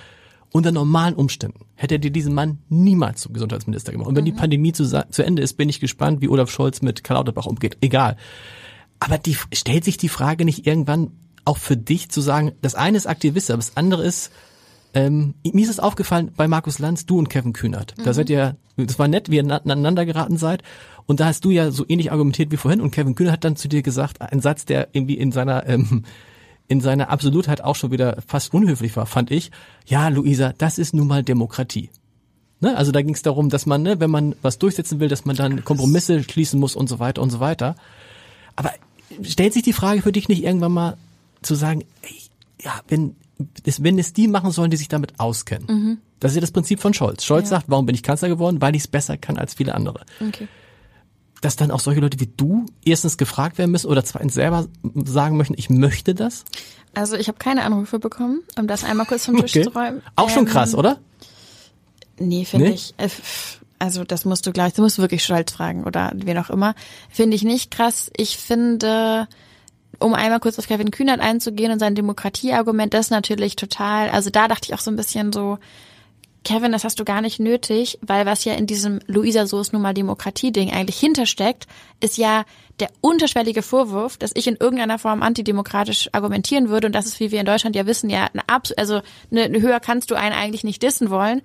unter 0.52 0.70
normalen 0.72 1.14
Umständen 1.14 1.64
hätte 1.74 1.96
er 1.96 1.98
dir 1.98 2.10
diesen 2.10 2.34
Mann 2.34 2.58
niemals 2.68 3.22
zum 3.22 3.32
Gesundheitsminister 3.32 3.92
gemacht. 3.92 4.08
Und 4.08 4.16
wenn 4.16 4.24
die 4.24 4.32
Pandemie 4.32 4.72
zu, 4.72 4.84
zu 4.86 5.22
Ende 5.24 5.42
ist, 5.42 5.54
bin 5.54 5.68
ich 5.68 5.80
gespannt, 5.80 6.20
wie 6.20 6.28
Olaf 6.28 6.50
Scholz 6.50 6.82
mit 6.82 7.02
Karl 7.04 7.16
Lauterbach 7.16 7.46
umgeht. 7.46 7.78
Egal. 7.80 8.16
Aber 9.00 9.18
die 9.18 9.36
stellt 9.52 9.84
sich 9.84 9.96
die 9.96 10.08
Frage 10.08 10.44
nicht 10.44 10.66
irgendwann 10.66 11.10
auch 11.44 11.58
für 11.58 11.76
dich 11.76 12.08
zu 12.10 12.20
sagen, 12.20 12.52
das 12.60 12.74
eine 12.74 12.96
ist 12.96 13.06
Aktivist, 13.06 13.50
aber 13.50 13.58
das 13.58 13.76
andere 13.76 14.04
ist 14.04 14.30
ähm, 14.94 15.34
mir 15.42 15.62
ist 15.62 15.70
es 15.70 15.80
aufgefallen 15.80 16.32
bei 16.36 16.48
Markus 16.48 16.78
Lanz, 16.78 17.06
du 17.06 17.18
und 17.18 17.30
Kevin 17.30 17.52
Kühnert. 17.52 17.94
Da 18.04 18.12
seid 18.12 18.28
ihr, 18.28 18.56
das 18.76 18.98
war 18.98 19.08
nett, 19.08 19.30
wie 19.30 19.36
ihr 19.36 19.42
na- 19.42 19.56
aneinander 19.56 20.04
geraten 20.04 20.36
seid. 20.36 20.62
Und 21.06 21.20
da 21.20 21.26
hast 21.26 21.44
du 21.44 21.50
ja 21.50 21.70
so 21.70 21.84
ähnlich 21.88 22.12
argumentiert 22.12 22.52
wie 22.52 22.56
vorhin. 22.56 22.80
Und 22.80 22.90
Kevin 22.90 23.14
Kühnert 23.14 23.32
hat 23.32 23.44
dann 23.44 23.56
zu 23.56 23.68
dir 23.68 23.82
gesagt, 23.82 24.20
ein 24.20 24.40
Satz, 24.40 24.66
der 24.66 24.88
irgendwie 24.92 25.16
in 25.16 25.32
seiner 25.32 25.66
ähm, 25.66 26.04
in 26.72 26.80
seiner 26.80 27.10
Absolutheit 27.10 27.62
auch 27.62 27.76
schon 27.76 27.90
wieder 27.92 28.18
fast 28.26 28.52
unhöflich 28.52 28.96
war, 28.96 29.06
fand 29.06 29.30
ich. 29.30 29.50
Ja, 29.86 30.08
Luisa, 30.08 30.52
das 30.58 30.78
ist 30.78 30.94
nun 30.94 31.06
mal 31.06 31.22
Demokratie. 31.22 31.90
Ne? 32.60 32.76
Also 32.76 32.90
da 32.92 33.02
ging 33.02 33.14
es 33.14 33.22
darum, 33.22 33.48
dass 33.50 33.66
man, 33.66 33.82
ne, 33.82 34.00
wenn 34.00 34.10
man 34.10 34.34
was 34.42 34.58
durchsetzen 34.58 34.98
will, 35.00 35.08
dass 35.08 35.24
man 35.24 35.36
dann 35.36 35.64
Kompromisse 35.64 36.22
schließen 36.22 36.58
muss 36.58 36.74
und 36.74 36.88
so 36.88 36.98
weiter 36.98 37.22
und 37.22 37.30
so 37.30 37.40
weiter. 37.40 37.76
Aber 38.56 38.72
stellt 39.22 39.52
sich 39.52 39.62
die 39.62 39.72
Frage 39.72 40.02
für 40.02 40.12
dich 40.12 40.28
nicht 40.28 40.42
irgendwann 40.42 40.72
mal 40.72 40.96
zu 41.42 41.54
sagen, 41.54 41.84
ey, 42.02 42.16
ja, 42.62 42.80
wenn 42.88 43.16
es, 43.64 43.82
wenn 43.82 43.98
es 43.98 44.12
die 44.12 44.28
machen 44.28 44.52
sollen, 44.52 44.70
die 44.70 44.76
sich 44.76 44.88
damit 44.88 45.18
auskennen. 45.18 46.00
Das 46.20 46.30
ist 46.32 46.36
ja 46.36 46.40
das 46.40 46.52
Prinzip 46.52 46.80
von 46.80 46.94
Scholz. 46.94 47.24
Scholz 47.24 47.50
Ja. 47.50 47.56
sagt, 47.56 47.64
warum 47.68 47.86
bin 47.86 47.94
ich 47.96 48.02
Kanzler 48.04 48.28
geworden? 48.28 48.60
Weil 48.60 48.76
ich 48.76 48.82
es 48.82 48.88
besser 48.88 49.16
kann 49.16 49.36
als 49.38 49.54
viele 49.54 49.74
andere. 49.74 50.04
Okay. 50.20 50.46
Dass 51.42 51.56
dann 51.56 51.70
auch 51.70 51.80
solche 51.80 52.00
Leute 52.00 52.18
wie 52.20 52.28
du 52.34 52.64
erstens 52.84 53.18
gefragt 53.18 53.58
werden 53.58 53.70
müssen 53.72 53.88
oder 53.88 54.02
zweitens 54.04 54.32
selber 54.32 54.66
sagen 55.04 55.36
möchten, 55.36 55.54
ich 55.58 55.68
möchte 55.68 56.14
das. 56.14 56.44
Also 56.94 57.16
ich 57.16 57.28
habe 57.28 57.36
keine 57.38 57.64
Anrufe 57.64 57.98
bekommen, 57.98 58.40
um 58.58 58.66
das 58.66 58.84
einmal 58.84 59.04
kurz 59.06 59.26
vom 59.26 59.36
Tisch 59.36 59.52
Okay. 59.56 59.64
zu 59.64 59.70
räumen. 59.70 60.02
Auch 60.16 60.30
schon 60.30 60.46
Ähm, 60.46 60.52
krass, 60.52 60.74
oder? 60.74 60.98
Nee, 62.18 62.44
finde 62.44 62.68
Nee? 62.68 62.74
ich. 62.74 62.94
äh, 62.98 63.08
Also 63.78 64.04
das 64.04 64.24
musst 64.24 64.46
du 64.46 64.52
gleich, 64.52 64.74
du 64.74 64.82
musst 64.82 64.98
wirklich 64.98 65.24
Scholz 65.24 65.50
fragen 65.52 65.84
oder 65.84 66.12
wen 66.14 66.38
auch 66.38 66.50
immer. 66.50 66.74
Finde 67.10 67.34
ich 67.34 67.42
nicht 67.42 67.72
krass. 67.72 68.10
Ich 68.16 68.36
finde, 68.36 69.26
um 69.98 70.14
einmal 70.14 70.38
kurz 70.38 70.58
auf 70.60 70.68
Kevin 70.68 70.92
Kühnert 70.92 71.20
einzugehen 71.20 71.72
und 71.72 71.80
sein 71.80 71.96
Demokratieargument, 71.96 72.94
das 72.94 73.06
ist 73.06 73.10
natürlich 73.10 73.56
total, 73.56 74.10
also 74.10 74.30
da 74.30 74.46
dachte 74.46 74.68
ich 74.68 74.74
auch 74.74 74.80
so 74.80 74.90
ein 74.92 74.96
bisschen 74.96 75.32
so, 75.32 75.58
Kevin, 76.44 76.72
das 76.72 76.84
hast 76.84 76.98
du 76.98 77.04
gar 77.04 77.20
nicht 77.20 77.38
nötig, 77.38 77.98
weil 78.02 78.26
was 78.26 78.44
ja 78.44 78.54
in 78.54 78.66
diesem 78.66 79.00
Luisa 79.06 79.46
so 79.46 79.60
ist 79.60 79.72
nun 79.72 79.82
mal 79.82 79.94
Demokratie-Ding 79.94 80.72
eigentlich 80.72 80.98
hintersteckt, 80.98 81.66
ist 82.00 82.18
ja 82.18 82.44
der 82.80 82.90
unterschwellige 83.00 83.62
Vorwurf, 83.62 84.16
dass 84.16 84.32
ich 84.34 84.46
in 84.48 84.56
irgendeiner 84.56 84.98
Form 84.98 85.22
antidemokratisch 85.22 86.08
argumentieren 86.12 86.68
würde 86.68 86.88
und 86.88 86.94
das 86.94 87.06
ist, 87.06 87.20
wie 87.20 87.30
wir 87.30 87.40
in 87.40 87.46
Deutschland 87.46 87.76
ja 87.76 87.86
wissen, 87.86 88.10
ja 88.10 88.28
eine 88.32 88.48
Abs 88.48 88.72
also 88.72 89.02
eine, 89.30 89.42
eine 89.44 89.60
höher 89.60 89.78
kannst 89.78 90.10
du 90.10 90.14
einen 90.14 90.34
eigentlich 90.34 90.64
nicht 90.64 90.82
dissen 90.82 91.10
wollen. 91.10 91.42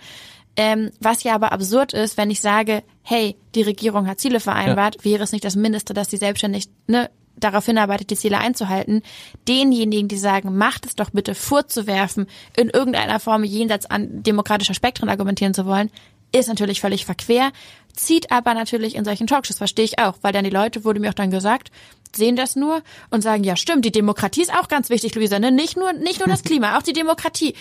Ähm, 0.60 0.90
was 1.00 1.22
ja 1.22 1.36
aber 1.36 1.52
absurd 1.52 1.94
ist, 1.94 2.18
wenn 2.18 2.32
ich 2.32 2.42
sage, 2.42 2.82
hey, 3.04 3.36
die 3.54 3.62
Regierung 3.62 4.08
hat 4.08 4.20
Ziele 4.20 4.40
vereinbart, 4.40 4.96
ja. 4.96 5.06
wäre 5.06 5.24
es 5.24 5.32
nicht 5.32 5.46
das 5.46 5.56
Mindeste, 5.56 5.94
dass 5.94 6.08
die 6.08 6.18
selbstständig 6.18 6.66
ne, 6.88 7.12
darauf 7.38 7.65
hinarbeitet, 7.65 8.10
die 8.10 8.15
Ziele 8.15 8.39
einzuhalten, 8.39 9.02
denjenigen, 9.47 10.08
die 10.08 10.17
sagen, 10.17 10.58
macht 10.58 10.86
es 10.86 10.95
doch 10.95 11.12
bitte 11.12 11.36
vorzuwerfen, 11.36 12.28
in 12.56 12.69
irgendeiner 12.69 13.19
Form 13.19 13.43
jenseits 13.43 13.86
an 13.86 14.23
demokratischer 14.23 14.73
Spektren 14.73 15.10
argumentieren 15.10 15.54
zu 15.54 15.65
wollen, 15.65 15.91
ist 16.32 16.50
natürlich 16.50 16.82
völlig 16.82 17.06
verquer, 17.06 17.52
zieht 17.93 18.32
aber 18.32 18.54
natürlich 18.54 18.95
in 18.95 19.06
solchen 19.06 19.28
Talkshows, 19.28 19.58
verstehe 19.58 19.86
ich 19.86 20.00
auch, 20.00 20.15
weil 20.21 20.34
dann 20.34 20.43
die 20.43 20.50
Leute, 20.50 20.84
wurde 20.84 21.00
mir 21.00 21.10
auch 21.10 21.15
dann 21.15 21.32
gesagt, 21.32 21.71
sehen 22.15 22.36
das 22.36 22.56
nur 22.56 22.82
und 23.10 23.21
sagen, 23.21 23.43
ja 23.43 23.56
stimmt, 23.56 23.86
die 23.86 23.91
Demokratie 23.91 24.41
ist 24.41 24.54
auch 24.54 24.67
ganz 24.67 24.89
wichtig, 24.89 25.15
Luisa, 25.15 25.39
ne? 25.39 25.52
nicht 25.52 25.78
nur, 25.78 25.93
nicht 25.93 26.19
nur 26.19 26.28
das 26.28 26.43
Klima, 26.45 26.78
auch 26.78 26.84
die 26.84 26.93
Demokratie. 26.93 27.54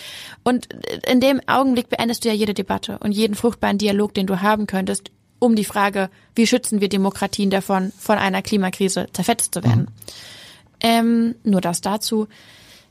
Und 0.43 0.67
in 1.07 1.19
dem 1.19 1.41
Augenblick 1.47 1.89
beendest 1.89 2.23
du 2.23 2.29
ja 2.29 2.35
jede 2.35 2.53
Debatte 2.53 2.97
und 2.99 3.11
jeden 3.11 3.35
fruchtbaren 3.35 3.77
Dialog, 3.77 4.13
den 4.13 4.27
du 4.27 4.41
haben 4.41 4.67
könntest 4.67 5.11
um 5.39 5.55
die 5.55 5.65
Frage, 5.65 6.09
wie 6.35 6.47
schützen 6.47 6.81
wir 6.81 6.89
Demokratien 6.89 7.49
davon, 7.49 7.91
von 7.97 8.17
einer 8.17 8.41
Klimakrise 8.41 9.07
zerfetzt 9.13 9.53
zu 9.53 9.63
werden. 9.63 9.81
Mhm. 9.81 9.87
Ähm, 10.79 11.35
nur 11.43 11.61
das 11.61 11.81
dazu. 11.81 12.27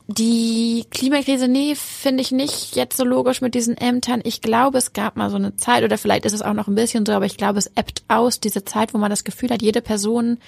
Die 0.09 0.87
Klimakrise, 0.91 1.49
nee, 1.49 1.75
finde 1.75 2.23
ich 2.23 2.31
nicht 2.31 2.77
jetzt 2.77 2.97
so 2.97 3.05
logisch 3.05 3.41
mit 3.41 3.57
diesen 3.57 3.77
Ämtern. 3.77 4.21
Ich 4.23 4.41
glaube, 4.41 4.79
es 4.79 4.93
gab 4.93 5.17
mal 5.17 5.31
so 5.31 5.37
eine 5.37 5.57
Zeit, 5.57 5.83
oder 5.83 5.99
vielleicht 5.99 6.25
ist 6.25 6.33
es 6.33 6.43
auch 6.43 6.53
noch 6.53 6.69
ein 6.69 6.77
bisschen 6.77 7.05
so, 7.05 7.13
aber 7.13 7.27
ich 7.27 7.37
glaube, 7.37 7.59
es 7.59 7.71
ebbt 7.75 8.05
aus, 8.07 8.39
diese 8.39 8.65
Zeit, 8.65 8.95
wo 8.95 8.99
man 8.99 9.11
das 9.11 9.25
Gefühl 9.25 9.51
hat, 9.51 9.63
jede 9.63 9.83
Person 9.83 10.39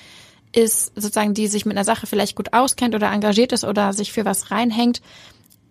ist 0.52 0.92
sozusagen, 0.94 1.34
die 1.34 1.48
sich 1.48 1.66
mit 1.66 1.76
einer 1.76 1.84
Sache 1.84 2.06
vielleicht 2.06 2.36
gut 2.36 2.52
auskennt 2.52 2.94
oder 2.94 3.10
engagiert 3.10 3.52
ist 3.52 3.64
oder 3.64 3.92
sich 3.92 4.12
für 4.12 4.24
was 4.24 4.52
reinhängt, 4.52 5.02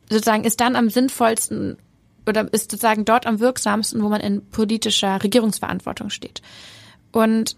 sozusagen 0.10 0.44
ist 0.44 0.60
dann 0.60 0.76
am 0.76 0.90
sinnvollsten 0.90 1.78
oder 2.28 2.52
ist 2.54 2.72
sozusagen 2.72 3.06
dort 3.06 3.26
am 3.26 3.40
wirksamsten, 3.40 4.02
wo 4.04 4.10
man 4.10 4.22
in 4.22 4.46
politischer 4.50 5.24
Regierungsverantwortung 5.24 6.10
steht. 6.10 6.42
Und 7.12 7.56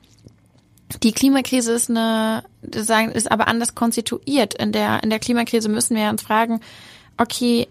die 1.04 1.12
Klimakrise 1.12 1.74
ist 1.74 1.90
eine, 1.90 2.44
sagen, 2.76 3.12
ist 3.12 3.32
aber 3.32 3.48
anders 3.48 3.76
konstituiert. 3.76 4.54
In 4.56 4.72
der, 4.72 5.04
in 5.04 5.10
der 5.10 5.20
Klimakrise 5.20 5.70
müssen 5.70 5.96
wir 5.96 6.10
uns 6.10 6.22
fragen, 6.22 6.62
okay, 7.18 7.68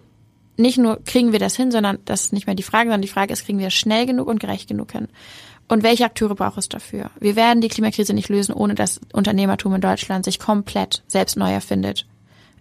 nicht 0.56 0.78
nur 0.78 1.02
kriegen 1.04 1.32
wir 1.32 1.38
das 1.38 1.56
hin, 1.56 1.70
sondern 1.70 1.98
das 2.04 2.24
ist 2.24 2.32
nicht 2.32 2.46
mehr 2.46 2.56
die 2.56 2.62
Frage, 2.62 2.88
sondern 2.88 3.02
die 3.02 3.08
Frage 3.08 3.32
ist, 3.32 3.44
kriegen 3.44 3.58
wir 3.58 3.70
schnell 3.70 4.06
genug 4.06 4.28
und 4.28 4.40
gerecht 4.40 4.68
genug 4.68 4.92
hin? 4.92 5.08
Und 5.68 5.82
welche 5.82 6.04
Akteure 6.04 6.34
braucht 6.34 6.58
es 6.58 6.68
dafür? 6.68 7.10
Wir 7.20 7.36
werden 7.36 7.60
die 7.60 7.68
Klimakrise 7.68 8.14
nicht 8.14 8.28
lösen, 8.28 8.54
ohne 8.54 8.74
dass 8.74 9.00
Unternehmertum 9.12 9.74
in 9.74 9.80
Deutschland 9.80 10.24
sich 10.24 10.38
komplett 10.38 11.02
selbst 11.06 11.36
neu 11.36 11.52
erfindet 11.52 12.06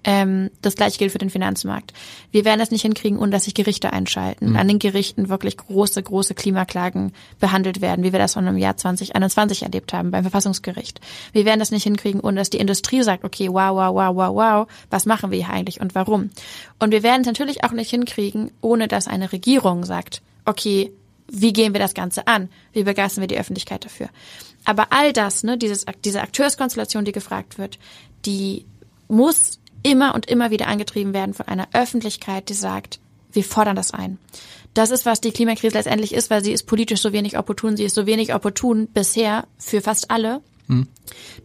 ähm, 0.03 0.49
das 0.61 0.75
gleiche 0.75 0.97
gilt 0.97 1.11
für 1.11 1.17
den 1.17 1.29
Finanzmarkt. 1.29 1.93
Wir 2.31 2.45
werden 2.45 2.61
es 2.61 2.71
nicht 2.71 2.81
hinkriegen, 2.81 3.19
ohne 3.19 3.31
dass 3.31 3.45
sich 3.45 3.53
Gerichte 3.53 3.93
einschalten, 3.93 4.51
mhm. 4.51 4.55
an 4.55 4.67
den 4.67 4.79
Gerichten 4.79 5.29
wirklich 5.29 5.57
große, 5.57 6.01
große 6.01 6.33
Klimaklagen 6.33 7.13
behandelt 7.39 7.81
werden, 7.81 8.03
wie 8.03 8.11
wir 8.11 8.19
das 8.19 8.33
schon 8.33 8.47
im 8.47 8.57
Jahr 8.57 8.77
2021 8.77 9.63
erlebt 9.63 9.93
haben 9.93 10.11
beim 10.11 10.23
Verfassungsgericht. 10.23 11.01
Wir 11.33 11.45
werden 11.45 11.59
das 11.59 11.71
nicht 11.71 11.83
hinkriegen, 11.83 12.21
ohne 12.21 12.37
dass 12.37 12.49
die 12.49 12.59
Industrie 12.59 13.03
sagt, 13.03 13.23
okay, 13.23 13.49
wow, 13.49 13.75
wow, 13.75 13.93
wow, 13.93 14.15
wow, 14.15 14.35
wow, 14.35 14.67
was 14.89 15.05
machen 15.05 15.31
wir 15.31 15.37
hier 15.37 15.53
eigentlich 15.53 15.81
und 15.81 15.95
warum? 15.95 16.29
Und 16.79 16.91
wir 16.91 17.03
werden 17.03 17.21
es 17.21 17.27
natürlich 17.27 17.63
auch 17.63 17.71
nicht 17.71 17.89
hinkriegen, 17.89 18.51
ohne 18.61 18.87
dass 18.87 19.07
eine 19.07 19.31
Regierung 19.31 19.85
sagt, 19.85 20.21
okay, 20.45 20.91
wie 21.29 21.53
gehen 21.53 21.73
wir 21.73 21.79
das 21.79 21.93
Ganze 21.93 22.27
an? 22.27 22.49
Wie 22.71 22.83
begeistern 22.83 23.21
wir 23.21 23.27
die 23.27 23.37
Öffentlichkeit 23.37 23.83
dafür? 23.83 24.09
Aber 24.63 24.87
all 24.91 25.13
das, 25.13 25.43
ne, 25.43 25.57
dieses, 25.57 25.85
diese 26.03 26.21
Akteurskonstellation, 26.21 27.05
die 27.05 27.11
gefragt 27.11 27.57
wird, 27.57 27.79
die 28.25 28.65
muss 29.07 29.59
immer 29.87 30.13
und 30.13 30.25
immer 30.25 30.51
wieder 30.51 30.67
angetrieben 30.67 31.13
werden 31.13 31.33
von 31.33 31.47
einer 31.47 31.69
Öffentlichkeit, 31.73 32.49
die 32.49 32.53
sagt, 32.53 32.99
wir 33.31 33.43
fordern 33.43 33.75
das 33.75 33.91
ein. 33.91 34.17
Das 34.73 34.91
ist, 34.91 35.05
was 35.05 35.21
die 35.21 35.31
Klimakrise 35.31 35.75
letztendlich 35.75 36.13
ist, 36.13 36.29
weil 36.29 36.43
sie 36.43 36.51
ist 36.51 36.63
politisch 36.63 37.01
so 37.01 37.13
wenig 37.13 37.37
opportun, 37.37 37.77
sie 37.77 37.85
ist 37.85 37.95
so 37.95 38.05
wenig 38.05 38.33
opportun 38.33 38.87
bisher 38.87 39.47
für 39.57 39.81
fast 39.81 40.11
alle, 40.11 40.41
hm. 40.67 40.87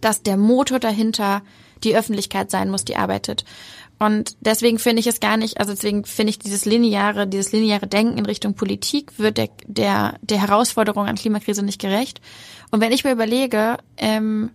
dass 0.00 0.22
der 0.22 0.37
Motor 0.37 0.81
dahinter 0.81 1.42
die 1.85 1.96
Öffentlichkeit 1.96 2.50
sein 2.50 2.68
muss, 2.68 2.85
die 2.85 2.96
arbeitet. 2.96 3.44
Und 3.98 4.37
deswegen 4.40 4.81
finde 4.81 4.98
ich 4.98 5.07
es 5.07 5.20
gar 5.20 5.37
nicht, 5.37 5.61
also 5.61 5.72
deswegen 5.72 6.05
finde 6.05 6.31
ich 6.31 6.38
dieses 6.40 6.64
lineare, 6.64 7.28
dieses 7.28 7.52
lineare 7.52 7.87
Denken 7.87 8.18
in 8.18 8.26
Richtung 8.26 8.55
Politik 8.55 9.18
wird 9.18 9.38
der, 9.38 9.48
der, 9.66 10.18
der 10.22 10.40
Herausforderung 10.40 11.07
an 11.07 11.14
Klimakrise 11.14 11.62
nicht 11.62 11.81
gerecht. 11.81 12.20
Und 12.72 12.81
wenn 12.81 12.90
ich 12.90 13.05
mir 13.05 13.12
überlege, 13.12 13.78
ähm, 13.96 14.50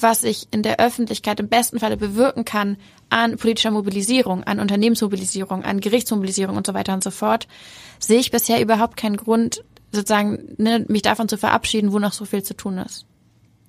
was 0.00 0.24
ich 0.24 0.48
in 0.50 0.62
der 0.62 0.80
Öffentlichkeit 0.80 1.40
im 1.40 1.48
besten 1.48 1.78
Falle 1.78 1.96
bewirken 1.96 2.44
kann 2.44 2.76
an 3.10 3.36
politischer 3.36 3.70
Mobilisierung, 3.70 4.44
an 4.44 4.60
Unternehmensmobilisierung, 4.60 5.62
an 5.64 5.80
Gerichtsmobilisierung 5.80 6.56
und 6.56 6.66
so 6.66 6.74
weiter 6.74 6.94
und 6.94 7.04
so 7.04 7.10
fort, 7.10 7.46
sehe 7.98 8.18
ich 8.18 8.30
bisher 8.30 8.60
überhaupt 8.60 8.96
keinen 8.96 9.16
Grund, 9.16 9.64
sozusagen 9.92 10.54
ne, 10.56 10.84
mich 10.88 11.02
davon 11.02 11.28
zu 11.28 11.38
verabschieden, 11.38 11.92
wo 11.92 11.98
noch 11.98 12.12
so 12.12 12.24
viel 12.24 12.42
zu 12.42 12.56
tun 12.56 12.78
ist. 12.78 13.06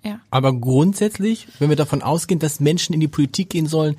Ja. 0.03 0.19
Aber 0.29 0.53
grundsätzlich, 0.53 1.47
wenn 1.59 1.69
wir 1.69 1.75
davon 1.75 2.01
ausgehen, 2.01 2.39
dass 2.39 2.59
Menschen 2.59 2.93
in 2.93 2.99
die 2.99 3.07
Politik 3.07 3.49
gehen 3.49 3.67
sollen, 3.67 3.97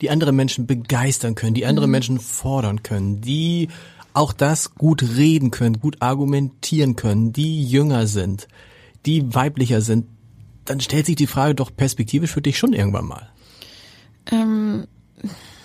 die 0.00 0.10
andere 0.10 0.32
Menschen 0.32 0.66
begeistern 0.66 1.34
können, 1.34 1.54
die 1.54 1.66
andere 1.66 1.86
mhm. 1.86 1.92
Menschen 1.92 2.20
fordern 2.20 2.82
können, 2.82 3.20
die 3.20 3.68
auch 4.14 4.32
das 4.32 4.74
gut 4.74 5.02
reden 5.16 5.50
können, 5.50 5.80
gut 5.80 5.96
argumentieren 6.00 6.96
können, 6.96 7.32
die 7.32 7.64
jünger 7.64 8.06
sind, 8.06 8.48
die 9.06 9.34
weiblicher 9.34 9.80
sind, 9.80 10.06
dann 10.68 10.80
stellt 10.80 11.06
sich 11.06 11.16
die 11.16 11.26
Frage 11.26 11.54
doch 11.54 11.74
perspektivisch 11.74 12.32
für 12.32 12.42
dich 12.42 12.58
schon 12.58 12.72
irgendwann 12.72 13.06
mal. 13.06 13.28
Ähm, 14.30 14.86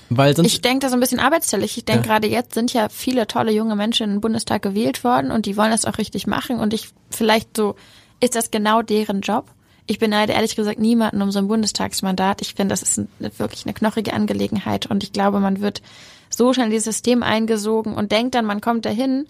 Weil 0.09 0.35
sonst, 0.35 0.53
ich 0.53 0.61
denke 0.61 0.79
da 0.79 0.89
so 0.89 0.95
ein 0.95 0.99
bisschen 0.99 1.19
arbeitsteilig. 1.19 1.77
Ich 1.77 1.85
denke, 1.85 2.07
ja. 2.07 2.13
gerade 2.13 2.27
jetzt 2.27 2.53
sind 2.53 2.73
ja 2.73 2.89
viele 2.89 3.27
tolle 3.27 3.51
junge 3.51 3.75
Menschen 3.75 4.03
in 4.05 4.15
den 4.15 4.21
Bundestag 4.21 4.61
gewählt 4.61 5.03
worden 5.03 5.31
und 5.31 5.45
die 5.45 5.57
wollen 5.57 5.71
das 5.71 5.85
auch 5.85 5.97
richtig 5.97 6.27
machen. 6.27 6.59
Und 6.59 6.73
ich 6.73 6.89
vielleicht 7.09 7.57
so, 7.57 7.75
ist 8.19 8.35
das 8.35 8.51
genau 8.51 8.81
deren 8.81 9.21
Job? 9.21 9.45
Ich 9.85 9.99
beneide 9.99 10.33
ehrlich 10.33 10.55
gesagt 10.55 10.79
niemanden 10.79 11.21
um 11.21 11.31
so 11.31 11.39
ein 11.39 11.47
Bundestagsmandat. 11.47 12.41
Ich 12.41 12.53
finde, 12.53 12.71
das 12.71 12.81
ist 12.81 12.99
ein, 12.99 13.09
wirklich 13.37 13.65
eine 13.65 13.73
knochige 13.73 14.13
Angelegenheit 14.13 14.85
und 14.85 15.03
ich 15.03 15.11
glaube, 15.11 15.41
man 15.41 15.59
wird 15.59 15.81
so 16.29 16.53
schnell 16.53 16.67
in 16.67 16.71
dieses 16.71 16.85
System 16.85 17.21
eingesogen 17.21 17.93
und 17.93 18.11
denkt 18.11 18.35
dann, 18.35 18.45
man 18.45 18.61
kommt 18.61 18.85
dahin 18.85 19.27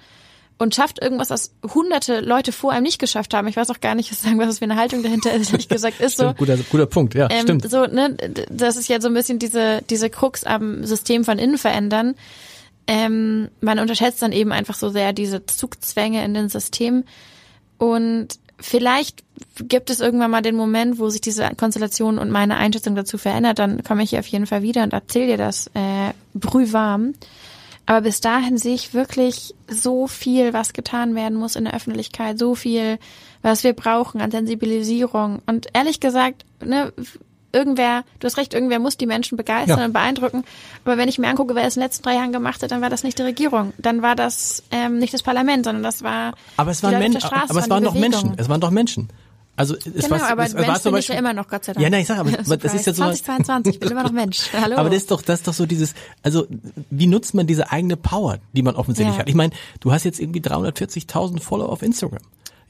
und 0.58 0.76
schafft 0.76 1.02
irgendwas, 1.02 1.30
was 1.30 1.52
hunderte 1.74 2.20
Leute 2.22 2.52
vor 2.52 2.72
einem 2.72 2.84
nicht 2.84 3.00
geschafft 3.00 3.34
haben. 3.34 3.48
Ich 3.48 3.56
weiß 3.56 3.70
auch 3.70 3.82
gar 3.82 3.96
nicht, 3.96 4.12
was 4.12 4.22
sagen, 4.22 4.40
was 4.40 4.60
für 4.60 4.66
eine 4.66 4.76
Haltung 4.76 5.04
dahinter 5.04 5.34
ist, 5.34 5.52
ehrlich 5.52 5.68
gesagt, 5.68 6.00
ist 6.00 6.18
so. 6.18 6.34
guter, 6.34 6.58
guter 6.70 6.86
Punkt, 6.86 7.16
ja, 7.16 7.28
ähm, 7.30 7.42
stimmt. 7.42 7.70
So, 7.70 7.86
ne, 7.86 8.16
das 8.50 8.78
ist 8.78 8.88
ja 8.88 9.02
so 9.02 9.08
ein 9.08 9.14
bisschen 9.14 9.40
diese, 9.40 9.82
diese 9.90 10.10
Krux 10.10 10.44
am 10.44 10.86
System 10.86 11.26
von 11.26 11.40
innen 11.40 11.58
verändern. 11.58 12.16
Ähm, 12.86 13.50
man 13.62 13.80
unterschätzt 13.80 14.22
dann 14.22 14.32
eben 14.32 14.52
einfach 14.52 14.76
so 14.76 14.90
sehr 14.90 15.14
diese 15.14 15.46
Zugzwänge 15.46 16.24
in 16.24 16.34
den 16.34 16.50
System 16.50 17.06
und 17.78 18.28
vielleicht 18.60 19.24
gibt 19.68 19.90
es 19.90 20.00
irgendwann 20.00 20.32
mal 20.32 20.42
den 20.42 20.56
Moment, 20.56 21.00
wo 21.00 21.10
sich 21.10 21.22
diese 21.22 21.50
Konstellation 21.56 22.18
und 22.18 22.30
meine 22.32 22.58
Einschätzung 22.58 22.96
dazu 22.96 23.18
verändert, 23.18 23.60
dann 23.60 23.84
komme 23.84 24.04
ich 24.04 24.12
hier 24.12 24.20
auf 24.20 24.28
jeden 24.28 24.46
Fall 24.46 24.62
wieder 24.62 24.84
und 24.84 24.94
erzähle 24.94 25.28
dir 25.28 25.38
das 25.38 25.68
äh, 25.74 26.14
brühwarm. 26.34 27.14
Aber 27.86 28.02
bis 28.02 28.22
dahin 28.22 28.58
sehe 28.58 28.76
ich 28.76 28.94
wirklich 28.94 29.54
so 29.68 30.08
viel, 30.08 30.54
was 30.54 30.74
getan 30.74 31.16
werden 31.16 31.38
muss 31.38 31.56
in 31.56 31.66
der 31.66 31.74
Öffentlichkeit, 31.74 32.40
so 32.40 32.56
viel, 32.56 32.98
was 33.42 33.64
wir 33.64 33.74
brauchen 33.74 34.22
an 34.22 34.32
Sensibilisierung. 34.32 35.42
Und 35.46 35.68
ehrlich 35.74 36.00
gesagt, 36.00 36.46
ne, 36.64 36.94
irgendwer, 37.54 38.04
du 38.20 38.26
hast 38.26 38.38
recht, 38.38 38.54
irgendwer 38.54 38.80
muss 38.80 38.98
die 38.98 39.06
Menschen 39.06 39.38
begeistern 39.38 39.80
ja. 39.80 39.86
und 39.86 39.94
beeindrucken. 39.94 40.44
Aber 40.86 40.98
wenn 40.98 41.08
ich 41.08 41.20
mir 41.20 41.28
angucke, 41.28 41.56
wer 41.56 41.66
es 41.66 41.76
in 41.76 41.82
den 41.82 41.88
letzten 41.88 42.04
drei 42.04 42.16
Jahren 42.16 42.32
gemacht 42.32 42.64
hat, 42.64 42.72
dann 42.72 42.82
war 42.82 42.90
das 42.90 43.04
nicht 43.04 43.20
die 43.20 43.24
Regierung. 43.24 43.74
Dann 43.78 44.02
war 44.02 44.16
das 44.16 44.64
ähm, 44.72 44.98
nicht 44.98 45.14
das 45.14 45.24
Parlament, 45.24 45.66
sondern 45.66 45.84
das 45.84 46.04
war. 46.04 46.34
Aber 46.58 46.72
es 46.72 46.82
waren 46.84 46.98
Menschen, 47.00 47.24
aber 47.24 47.60
es 47.60 47.70
waren 47.70 47.84
doch 47.84 47.94
Menschen. 47.94 48.34
Es 48.38 48.50
waren 48.50 48.62
doch 48.62 48.72
Menschen. 48.72 49.10
Also 49.56 49.76
es 49.76 49.84
genau, 49.84 50.10
war, 50.10 50.32
aber 50.32 50.46
es, 50.46 50.54
Mensch 50.56 50.68
war 50.68 50.82
zum 50.82 50.94
Beispiel, 50.94 51.14
ja 51.14 51.20
immer 51.20 51.34
noch, 51.34 51.48
Gott 51.48 51.64
sei 51.64 51.74
Dank. 51.74 51.84
Ja, 51.84 51.90
nein, 51.90 52.02
ich 52.02 52.08
sag, 52.08 52.18
aber 52.18 52.32
das 52.58 52.74
ist 52.74 52.88
ja 52.88 52.94
so 52.94 53.04
2022, 53.04 53.74
ich 53.76 53.80
bin 53.80 53.92
immer 53.92 54.04
noch 54.04 54.12
Mensch. 54.12 54.50
Hallo. 54.54 54.78
Aber 54.78 54.90
das 54.90 55.00
ist 55.00 55.12
doch 55.12 55.22
das 55.22 55.40
ist 55.40 55.48
doch 55.48 55.54
so 55.54 55.68
dieses 55.68 55.94
also 56.24 56.48
wie 56.90 57.06
nutzt 57.06 57.36
man 57.36 57.46
diese 57.46 57.72
eigene 57.72 57.96
Power, 57.96 58.40
die 58.54 58.64
man 58.64 58.76
offensichtlich 58.76 59.16
ja. 59.16 59.22
hat? 59.22 59.30
Ich 59.30 59.36
meine, 59.36 59.54
du 59.80 59.92
hast 59.92 60.06
jetzt 60.06 60.20
irgendwie 60.20 60.40
340.000 60.40 61.40
Follower 61.40 61.70
auf 61.70 61.84
Instagram. 61.84 62.22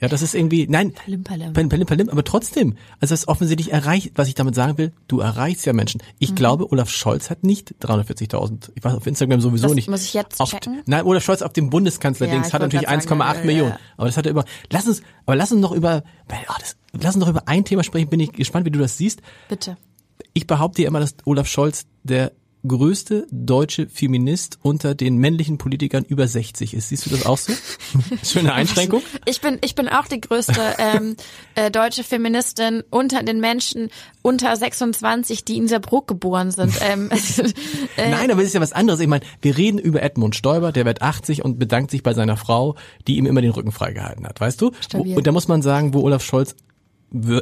Ja, 0.04 0.10
das 0.10 0.22
ist 0.22 0.36
irgendwie, 0.36 0.68
nein, 0.68 0.92
palim, 0.92 1.24
palim. 1.24 1.54
Palim, 1.54 1.86
palim, 1.86 2.10
aber 2.10 2.26
trotzdem, 2.26 2.76
also 3.00 3.14
das 3.14 3.30
offensichtlich 3.30 3.72
erreicht, 3.72 4.12
was 4.16 4.28
ich 4.28 4.36
damit 4.36 4.54
sagen 4.54 4.78
will, 4.78 4.92
du 5.08 5.22
erreichst 5.22 5.66
ja 5.66 5.72
Menschen. 5.72 6.04
Ich 6.20 6.32
mhm. 6.32 6.36
glaube, 6.36 6.70
Olaf 6.74 6.90
Scholz 6.90 7.30
hat 7.30 7.46
nicht 7.46 7.74
340.000, 7.82 8.72
ich 8.76 8.84
weiß 8.84 8.96
auf 8.96 9.08
Instagram 9.08 9.40
sowieso 9.40 9.68
das 9.68 9.76
nicht. 9.76 9.90
muss 9.90 10.04
ich 10.04 10.14
jetzt 10.14 10.42
auf, 10.42 10.54
Nein, 10.88 11.06
Olaf 11.06 11.24
Scholz 11.24 11.42
auf 11.42 11.54
dem 11.54 11.70
Bundeskanzler-Dings 11.70 12.48
ja, 12.48 12.54
hat 12.54 12.62
natürlich 12.64 12.90
1,8 12.90 13.46
Millionen. 13.46 13.72
Ja. 13.72 13.80
Aber 13.96 14.08
das 14.08 14.18
hat 14.18 14.26
er 14.26 14.32
über, 14.32 14.44
lass 14.70 14.86
uns, 14.90 15.04
aber 15.26 15.38
lass 15.38 15.54
uns 15.54 15.62
noch 15.62 15.72
über, 15.72 16.04
oh, 16.30 16.54
das, 16.60 16.76
lass 16.92 17.16
uns 17.16 17.24
noch 17.24 17.30
über 17.30 17.48
ein 17.48 17.64
Thema 17.64 17.86
sprechen, 17.86 18.10
bin 18.10 18.20
ich 18.20 18.34
gespannt, 18.34 18.66
wie 18.66 18.72
du 18.72 18.80
das 18.80 18.98
siehst. 18.98 19.22
Bitte. 19.48 19.78
Ich 20.34 20.48
behaupte 20.48 20.82
ja 20.82 20.90
immer, 20.90 21.00
dass 21.00 21.16
Olaf 21.24 21.48
Scholz 21.48 21.86
der 22.04 22.34
größte 22.68 23.28
deutsche 23.32 23.88
Feminist 23.88 24.58
unter 24.62 24.96
den 24.96 25.18
männlichen 25.18 25.58
Politikern 25.58 26.06
über 26.06 26.28
60 26.28 26.74
ist. 26.74 26.90
Siehst 26.90 27.06
du 27.06 27.10
das 27.10 27.26
auch 27.26 27.38
so? 27.38 27.54
Schöne 28.24 28.54
Einschränkung. 28.54 29.02
Ich 29.26 29.42
bin, 29.42 29.58
ich 29.62 29.76
bin 29.76 29.90
auch 29.90 30.08
die 30.08 30.22
größte 30.22 30.62
ähm, 30.78 31.16
äh, 31.56 31.70
deutsche 31.70 32.04
Feministin 32.04 32.84
unter 32.90 33.24
den 33.24 33.40
Menschen 33.40 33.90
unter 34.22 34.56
26, 34.56 35.44
die 35.44 35.58
in 35.58 35.68
Saarbrück 35.68 36.08
geboren 36.08 36.52
sind. 36.52 36.74
Ähm, 36.82 37.10
äh, 37.98 38.10
Nein, 38.10 38.32
aber 38.32 38.42
es 38.42 38.48
ist 38.48 38.54
ja 38.54 38.62
was 38.62 38.74
anderes. 38.74 39.00
Ich 39.02 39.08
meine, 39.08 39.26
wir 39.42 39.58
reden 39.58 39.78
über 39.78 40.02
Edmund 40.02 40.36
Stoiber, 40.36 40.72
der 40.72 40.86
wird 40.86 41.02
80 41.02 41.44
und 41.44 41.60
bedankt 41.60 41.92
sich 41.92 42.04
bei 42.04 42.14
seiner 42.14 42.38
Frau, 42.38 42.76
die 43.08 43.18
ihm 43.18 43.26
immer 43.26 43.42
den 43.42 43.52
Rücken 43.52 43.72
freigehalten 43.72 44.26
hat, 44.26 44.40
weißt 44.40 44.62
du? 44.62 44.72
Stabil. 44.80 45.18
Und 45.18 45.28
da 45.28 45.32
muss 45.32 45.48
man 45.48 45.62
sagen, 45.62 45.94
wo 45.94 46.02
Olaf 46.02 46.24
Scholz 46.24 46.56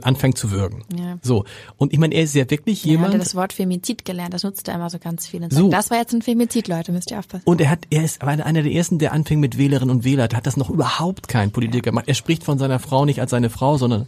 anfängt 0.02 0.38
zu 0.38 0.52
würgen. 0.52 0.84
Ja. 0.98 1.18
So. 1.22 1.46
Und 1.78 1.94
ich 1.94 2.00
meine, 2.00 2.14
er 2.14 2.24
ist 2.24 2.36
ja 2.36 2.50
wirklich 2.50 2.84
jemand. 2.84 3.14
Er 3.14 3.20
hat 3.20 3.26
das 3.26 3.36
Wort 3.36 3.54
Femizid 3.54 4.06
gelernt, 4.06 4.34
das 4.34 4.44
nutzt 4.44 4.68
er 4.68 4.76
immer 4.76 4.90
so 4.90 5.00
ganz 5.00 5.28
viel. 5.28 5.42
So. 5.50 5.62
Sagt, 5.62 5.74
das 5.74 5.92
war 5.92 5.98
jetzt 5.98 6.14
ein 6.14 6.22
Femizid, 6.22 6.68
Leute, 6.68 6.92
müsst 6.92 7.12
ihr 7.12 7.20
aufpassen. 7.20 7.44
Und 7.46 7.62
er 7.62 7.70
hat, 7.70 7.86
er 7.90 8.04
ist 8.04 8.22
einer 8.22 8.64
der 8.64 8.72
ersten, 8.72 9.00
der 9.00 9.14
anfing 9.14 9.40
mit 9.40 9.58
Wählerinnen 9.58 9.96
und 9.96 10.04
Wählern, 10.04 10.30
hat 10.34 10.46
das 10.46 10.58
noch 10.58 10.70
überhaupt 10.70 11.28
kein 11.28 11.52
Politiker 11.52 11.92
gemacht. 11.92 12.06
Er 12.08 12.16
spricht 12.16 12.44
von 12.44 12.60
seiner 12.60 12.80
Frau 12.80 13.06
nicht 13.06 13.22
als 13.22 13.32
seine 13.32 13.50
Frau, 13.50 13.78
sondern 13.78 14.08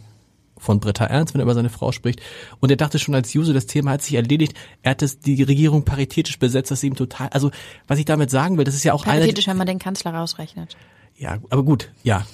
von 0.56 0.80
Britta 0.80 1.04
Ernst, 1.04 1.34
wenn 1.34 1.40
er 1.40 1.44
über 1.44 1.54
seine 1.54 1.70
Frau 1.70 1.92
spricht. 1.92 2.20
Und 2.60 2.70
er 2.70 2.76
dachte 2.76 2.98
schon 2.98 3.14
als 3.14 3.32
Juso, 3.32 3.52
das 3.52 3.66
Thema 3.66 3.92
hat 3.92 4.02
sich 4.02 4.14
erledigt. 4.14 4.54
Er 4.82 4.92
hat 4.92 5.02
das, 5.02 5.18
die 5.18 5.42
Regierung 5.42 5.84
paritätisch 5.84 6.38
besetzt, 6.38 6.70
das 6.70 6.82
ihm 6.82 6.94
total, 6.94 7.28
also, 7.28 7.50
was 7.86 7.98
ich 7.98 8.04
damit 8.04 8.30
sagen 8.30 8.56
will, 8.56 8.64
das 8.64 8.74
ist 8.74 8.84
ja 8.84 8.92
auch 8.92 9.04
paritätisch, 9.04 9.14
eine. 9.14 9.20
Paritätisch, 9.20 9.46
wenn 9.48 9.56
man 9.56 9.66
den 9.66 9.78
Kanzler 9.78 10.14
rausrechnet. 10.14 10.76
Ja, 11.16 11.38
aber 11.50 11.62
gut, 11.62 11.90
ja. 12.02 12.26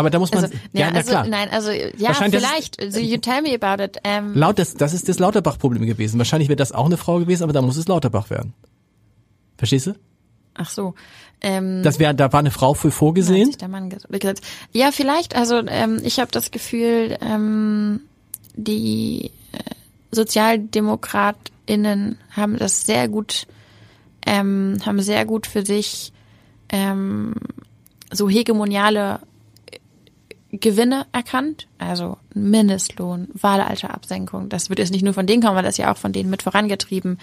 Aber 0.00 0.08
da 0.08 0.18
muss 0.18 0.32
man, 0.32 0.44
also, 0.44 0.56
ja, 0.72 0.88
ja, 0.88 0.94
also, 0.94 1.10
klar. 1.10 1.26
Nein, 1.26 1.50
also 1.50 1.70
ja, 1.70 2.14
vielleicht. 2.14 2.80
Also, 2.80 3.00
you 3.00 3.18
tell 3.18 3.42
me 3.42 3.54
about 3.54 3.82
it. 3.82 3.98
Ähm. 4.02 4.32
Laut, 4.34 4.58
das, 4.58 4.72
das 4.72 4.94
ist 4.94 5.10
das 5.10 5.18
Lauterbach-Problem 5.18 5.84
gewesen. 5.84 6.16
Wahrscheinlich 6.16 6.48
wäre 6.48 6.56
das 6.56 6.72
auch 6.72 6.86
eine 6.86 6.96
Frau 6.96 7.18
gewesen, 7.18 7.42
aber 7.42 7.52
da 7.52 7.60
muss 7.60 7.76
es 7.76 7.86
Lauterbach 7.86 8.30
werden. 8.30 8.54
Verstehst 9.58 9.88
du? 9.88 9.94
Ach 10.54 10.70
so. 10.70 10.94
Ähm, 11.42 11.82
das 11.82 11.98
wäre, 11.98 12.14
da 12.14 12.32
war 12.32 12.40
eine 12.40 12.50
Frau 12.50 12.72
für 12.72 12.90
vorgesehen. 12.90 13.54
Der 13.60 13.68
Mann 13.68 13.90
gesagt. 13.90 14.40
Ja, 14.72 14.90
vielleicht. 14.90 15.36
Also 15.36 15.60
ähm, 15.66 16.00
ich 16.02 16.18
habe 16.18 16.30
das 16.30 16.50
Gefühl, 16.50 17.18
ähm, 17.20 18.00
die 18.54 19.32
äh, 19.52 19.58
SozialdemokratInnen 20.12 22.16
haben 22.30 22.56
das 22.56 22.86
sehr 22.86 23.06
gut, 23.08 23.46
ähm, 24.24 24.78
haben 24.86 25.02
sehr 25.02 25.26
gut 25.26 25.46
für 25.46 25.66
sich 25.66 26.14
ähm, 26.70 27.34
so 28.10 28.30
hegemoniale 28.30 29.20
Gewinne 30.52 31.06
erkannt, 31.12 31.68
also 31.78 32.16
Mindestlohn, 32.34 33.28
Wahlalterabsenkung. 33.34 34.48
Das 34.48 34.68
wird 34.68 34.80
jetzt 34.80 34.90
nicht 34.90 35.04
nur 35.04 35.14
von 35.14 35.26
denen 35.26 35.42
kommen, 35.42 35.56
weil 35.56 35.62
das 35.62 35.76
ja 35.76 35.92
auch 35.92 35.96
von 35.96 36.12
denen 36.12 36.30
mit 36.30 36.42
vorangetrieben. 36.42 37.18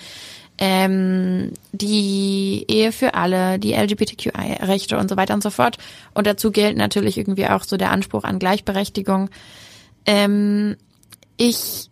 Ähm, 0.57 1.51
die 1.71 2.65
Ehe 2.67 2.91
für 2.91 3.13
alle, 3.13 3.59
die 3.59 3.73
LGBTQI-Rechte 3.73 4.97
und 4.97 5.09
so 5.09 5.17
weiter 5.17 5.33
und 5.33 5.43
so 5.43 5.49
fort. 5.49 5.77
Und 6.13 6.25
dazu 6.25 6.51
gilt 6.51 6.77
natürlich 6.77 7.17
irgendwie 7.17 7.47
auch 7.47 7.63
so 7.63 7.77
der 7.77 7.91
Anspruch 7.91 8.23
an 8.23 8.39
Gleichberechtigung. 8.39 9.29
Ähm, 10.05 10.77
ich 11.35 11.89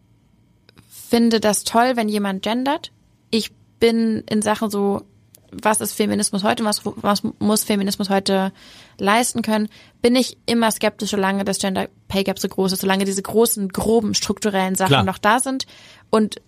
finde 0.89 1.39
das 1.39 1.63
toll, 1.63 1.93
wenn 1.95 2.09
jemand 2.09 2.43
gendert. 2.43 2.91
Ich 3.29 3.51
bin 3.79 4.23
in 4.29 4.41
Sachen 4.41 4.69
so 4.69 5.03
was 5.51 5.81
ist 5.81 5.93
Feminismus 5.93 6.43
heute, 6.43 6.63
was, 6.63 6.81
was 6.83 7.23
muss 7.39 7.63
Feminismus 7.63 8.09
heute 8.09 8.51
leisten 8.97 9.41
können, 9.41 9.69
bin 10.01 10.15
ich 10.15 10.37
immer 10.45 10.71
skeptisch, 10.71 11.11
solange 11.11 11.43
das 11.45 11.59
Gender 11.59 11.87
Pay 12.07 12.23
Gap 12.23 12.39
so 12.39 12.47
groß 12.47 12.73
ist, 12.73 12.81
solange 12.81 13.05
diese 13.05 13.21
großen, 13.21 13.69
groben, 13.69 14.13
strukturellen 14.13 14.75
Sachen 14.75 14.89
Klar. 14.89 15.03
noch 15.03 15.17
da 15.17 15.39
sind 15.39 15.65
und 16.09 16.41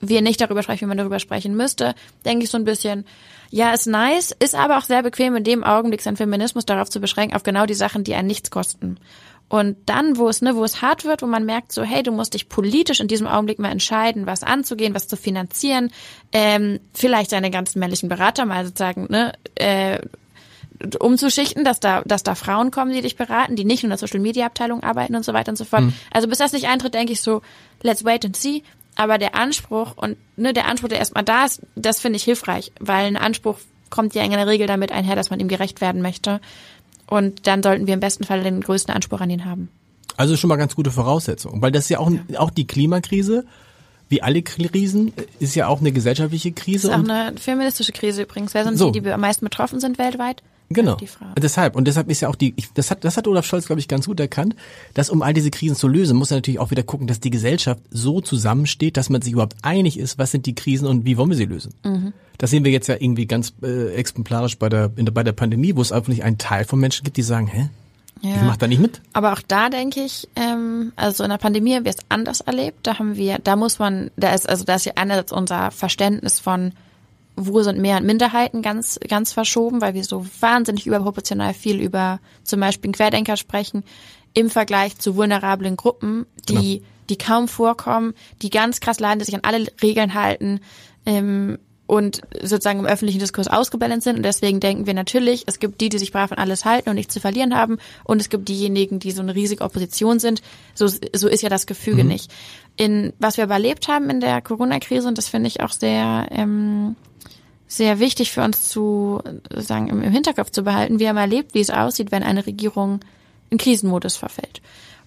wir 0.00 0.22
nicht 0.22 0.40
darüber 0.40 0.62
sprechen, 0.62 0.82
wie 0.82 0.88
man 0.88 0.98
darüber 0.98 1.18
sprechen 1.18 1.56
müsste, 1.56 1.94
denke 2.24 2.44
ich 2.44 2.50
so 2.50 2.58
ein 2.58 2.64
bisschen, 2.64 3.04
ja, 3.50 3.72
ist 3.72 3.86
nice, 3.86 4.34
ist 4.38 4.54
aber 4.54 4.78
auch 4.78 4.84
sehr 4.84 5.02
bequem 5.02 5.36
in 5.36 5.44
dem 5.44 5.64
Augenblick, 5.64 6.02
sein 6.02 6.16
Feminismus 6.16 6.66
darauf 6.66 6.88
zu 6.88 7.00
beschränken, 7.00 7.34
auf 7.34 7.42
genau 7.42 7.66
die 7.66 7.74
Sachen, 7.74 8.04
die 8.04 8.14
einen 8.14 8.28
nichts 8.28 8.50
kosten. 8.50 8.98
Und 9.48 9.76
dann, 9.86 10.18
wo 10.18 10.28
es, 10.28 10.42
ne, 10.42 10.56
wo 10.56 10.64
es 10.64 10.82
hart 10.82 11.04
wird, 11.04 11.22
wo 11.22 11.26
man 11.26 11.46
merkt, 11.46 11.72
so, 11.72 11.82
hey, 11.82 12.02
du 12.02 12.12
musst 12.12 12.34
dich 12.34 12.48
politisch 12.50 13.00
in 13.00 13.08
diesem 13.08 13.26
Augenblick 13.26 13.58
mal 13.58 13.70
entscheiden, 13.70 14.26
was 14.26 14.42
anzugehen, 14.42 14.94
was 14.94 15.08
zu 15.08 15.16
finanzieren, 15.16 15.90
ähm, 16.32 16.80
vielleicht 16.92 17.32
deine 17.32 17.50
ganzen 17.50 17.78
männlichen 17.78 18.10
Berater 18.10 18.44
mal 18.44 18.66
sozusagen, 18.66 19.06
ne, 19.08 19.32
äh, 19.54 20.00
umzuschichten, 21.00 21.64
dass 21.64 21.80
da, 21.80 22.02
dass 22.04 22.22
da 22.22 22.34
Frauen 22.34 22.70
kommen, 22.70 22.92
die 22.92 23.02
dich 23.02 23.16
beraten, 23.16 23.56
die 23.56 23.64
nicht 23.64 23.82
nur 23.82 23.88
in 23.88 23.90
der 23.90 23.98
Social 23.98 24.20
Media 24.20 24.46
Abteilung 24.46 24.82
arbeiten 24.82 25.16
und 25.16 25.24
so 25.24 25.32
weiter 25.32 25.50
und 25.50 25.56
so 25.56 25.64
fort. 25.64 25.82
Mhm. 25.82 25.94
Also 26.12 26.28
bis 26.28 26.38
das 26.38 26.52
nicht 26.52 26.68
eintritt, 26.68 26.94
denke 26.94 27.12
ich 27.12 27.20
so, 27.20 27.42
let's 27.82 28.04
wait 28.04 28.24
and 28.24 28.36
see. 28.36 28.62
Aber 28.94 29.18
der 29.18 29.34
Anspruch 29.34 29.96
und 29.96 30.16
ne, 30.36 30.52
der 30.52 30.66
Anspruch, 30.66 30.88
der 30.88 30.98
erstmal 30.98 31.24
da 31.24 31.44
ist, 31.44 31.62
das 31.74 32.00
finde 32.00 32.16
ich 32.16 32.24
hilfreich, 32.24 32.72
weil 32.80 33.06
ein 33.06 33.16
Anspruch 33.16 33.58
kommt 33.90 34.14
ja 34.14 34.22
in 34.22 34.30
der 34.30 34.46
Regel 34.46 34.66
damit 34.66 34.92
einher, 34.92 35.16
dass 35.16 35.30
man 35.30 35.40
ihm 35.40 35.48
gerecht 35.48 35.80
werden 35.80 36.02
möchte. 36.02 36.40
Und 37.08 37.46
dann 37.46 37.62
sollten 37.62 37.86
wir 37.86 37.94
im 37.94 38.00
besten 38.00 38.24
Fall 38.24 38.42
den 38.42 38.60
größten 38.60 38.94
Anspruch 38.94 39.20
an 39.20 39.30
ihn 39.30 39.44
haben. 39.44 39.68
Also 40.16 40.36
schon 40.36 40.48
mal 40.48 40.56
ganz 40.56 40.74
gute 40.74 40.90
Voraussetzung, 40.90 41.62
weil 41.62 41.72
das 41.72 41.84
ist 41.84 41.90
ja 41.90 41.98
auch, 42.00 42.10
ja. 42.10 42.40
auch 42.40 42.50
die 42.50 42.66
Klimakrise, 42.66 43.44
wie 44.08 44.22
alle 44.22 44.42
Krisen, 44.42 45.12
ist 45.38 45.54
ja 45.54 45.68
auch 45.68 45.80
eine 45.80 45.92
gesellschaftliche 45.92 46.52
Krise. 46.52 46.88
Das 46.88 46.98
ist 46.98 47.04
auch 47.04 47.14
eine 47.14 47.38
feministische 47.38 47.92
Krise 47.92 48.22
übrigens. 48.22 48.54
Wer 48.54 48.64
sind 48.64 48.78
so. 48.78 48.90
die, 48.90 49.00
die 49.00 49.10
am 49.10 49.20
meisten 49.20 49.44
betroffen 49.44 49.80
sind 49.80 49.98
weltweit? 49.98 50.42
Genau. 50.70 50.98
Deshalb 51.38 51.76
und 51.76 51.88
deshalb 51.88 52.10
ist 52.10 52.20
ja 52.20 52.28
auch 52.28 52.34
die, 52.34 52.52
ich, 52.56 52.72
das 52.74 52.90
hat 52.90 53.02
das 53.04 53.16
hat 53.16 53.26
Olaf 53.26 53.46
Scholz 53.46 53.66
glaube 53.66 53.80
ich 53.80 53.88
ganz 53.88 54.06
gut 54.06 54.20
erkannt, 54.20 54.54
dass 54.92 55.08
um 55.08 55.22
all 55.22 55.32
diese 55.32 55.50
Krisen 55.50 55.76
zu 55.76 55.88
lösen, 55.88 56.16
muss 56.16 56.30
er 56.30 56.36
natürlich 56.36 56.60
auch 56.60 56.70
wieder 56.70 56.82
gucken, 56.82 57.06
dass 57.06 57.20
die 57.20 57.30
Gesellschaft 57.30 57.80
so 57.90 58.20
zusammensteht, 58.20 58.98
dass 58.98 59.08
man 59.08 59.22
sich 59.22 59.32
überhaupt 59.32 59.56
einig 59.62 59.98
ist, 59.98 60.18
was 60.18 60.30
sind 60.30 60.44
die 60.44 60.54
Krisen 60.54 60.86
und 60.86 61.06
wie 61.06 61.16
wollen 61.16 61.30
wir 61.30 61.36
sie 61.36 61.46
lösen. 61.46 61.72
Mhm. 61.84 62.12
Das 62.36 62.50
sehen 62.50 62.64
wir 62.64 62.70
jetzt 62.70 62.86
ja 62.86 62.96
irgendwie 62.98 63.26
ganz 63.26 63.54
äh, 63.62 63.94
exemplarisch 63.94 64.58
bei 64.58 64.68
der, 64.68 64.92
in 64.96 65.06
der 65.06 65.12
bei 65.12 65.24
der 65.24 65.32
Pandemie, 65.32 65.74
wo 65.74 65.80
es 65.80 65.90
einfach 65.90 66.08
nicht 66.08 66.22
einen 66.22 66.38
Teil 66.38 66.64
von 66.64 66.78
Menschen 66.78 67.02
gibt, 67.02 67.16
die 67.16 67.22
sagen, 67.22 67.46
hä, 67.46 67.70
ja. 68.20 68.34
Ich 68.34 68.42
mach 68.42 68.56
da 68.56 68.66
nicht 68.66 68.80
mit. 68.80 69.00
Aber 69.12 69.32
auch 69.32 69.42
da 69.46 69.68
denke 69.68 70.00
ich, 70.00 70.28
ähm, 70.34 70.92
also 70.96 71.22
in 71.22 71.30
der 71.30 71.38
Pandemie 71.38 71.74
haben 71.74 71.84
wir 71.84 71.90
es 71.90 72.04
anders 72.08 72.40
erlebt. 72.40 72.86
Da 72.86 72.98
haben 72.98 73.16
wir, 73.16 73.38
da 73.38 73.54
muss 73.54 73.78
man, 73.78 74.10
da 74.16 74.34
ist 74.34 74.48
also 74.48 74.64
da 74.64 74.74
ist 74.74 74.86
ja 74.86 74.92
einerseits 74.96 75.32
unser 75.32 75.70
Verständnis 75.70 76.40
von 76.40 76.72
wo 77.46 77.62
sind 77.62 77.78
Mehr- 77.78 77.98
und 77.98 78.06
Minderheiten 78.06 78.62
ganz, 78.62 78.98
ganz 79.08 79.32
verschoben, 79.32 79.80
weil 79.80 79.94
wir 79.94 80.04
so 80.04 80.26
wahnsinnig 80.40 80.86
überproportional 80.86 81.54
viel 81.54 81.80
über 81.80 82.20
zum 82.44 82.60
Beispiel 82.60 82.92
Querdenker 82.92 83.36
sprechen, 83.36 83.84
im 84.34 84.50
Vergleich 84.50 84.98
zu 84.98 85.16
vulnerablen 85.16 85.76
Gruppen, 85.76 86.26
die, 86.48 86.78
genau. 86.78 86.86
die 87.08 87.18
kaum 87.18 87.48
vorkommen, 87.48 88.14
die 88.42 88.50
ganz 88.50 88.80
krass 88.80 89.00
leiden, 89.00 89.20
die 89.20 89.24
sich 89.24 89.34
an 89.34 89.42
alle 89.44 89.66
Regeln 89.82 90.14
halten, 90.14 90.60
ähm, 91.06 91.58
und 91.88 92.20
sozusagen 92.42 92.80
im 92.80 92.86
öffentlichen 92.86 93.18
Diskurs 93.18 93.48
ausgebalanced 93.48 94.04
sind. 94.04 94.16
Und 94.18 94.22
deswegen 94.22 94.60
denken 94.60 94.86
wir 94.86 94.92
natürlich, 94.92 95.44
es 95.46 95.58
gibt 95.58 95.80
die, 95.80 95.88
die 95.88 95.98
sich 95.98 96.12
brav 96.12 96.30
an 96.30 96.38
alles 96.38 96.66
halten 96.66 96.90
und 96.90 96.96
nichts 96.96 97.14
zu 97.14 97.18
verlieren 97.18 97.56
haben. 97.56 97.78
Und 98.04 98.20
es 98.20 98.28
gibt 98.28 98.46
diejenigen, 98.48 98.98
die 98.98 99.10
so 99.10 99.22
eine 99.22 99.34
riesige 99.34 99.64
Opposition 99.64 100.18
sind. 100.18 100.42
So, 100.74 100.86
so 100.86 101.28
ist 101.28 101.42
ja 101.42 101.48
das 101.48 101.66
Gefüge 101.66 102.04
mhm. 102.04 102.10
nicht. 102.10 102.30
In 102.76 103.14
was 103.18 103.38
wir 103.38 103.44
überlebt 103.44 103.88
haben 103.88 104.10
in 104.10 104.20
der 104.20 104.42
Corona-Krise, 104.42 105.08
und 105.08 105.16
das 105.16 105.28
finde 105.28 105.48
ich 105.48 105.62
auch 105.62 105.72
sehr 105.72 106.28
ähm, 106.30 106.94
sehr 107.68 108.00
wichtig 108.00 108.32
für 108.32 108.42
uns 108.42 108.68
zu 108.68 109.22
sagen 109.54 109.88
im, 109.88 110.00
Hinterkopf 110.02 110.50
zu 110.50 110.62
behalten. 110.64 110.98
Wir 110.98 111.10
haben 111.10 111.18
erlebt, 111.18 111.54
wie 111.54 111.60
es 111.60 111.70
aussieht, 111.70 112.10
wenn 112.10 112.22
eine 112.22 112.46
Regierung 112.46 113.00
in 113.50 113.58
Krisenmodus 113.58 114.16
verfällt. 114.16 114.60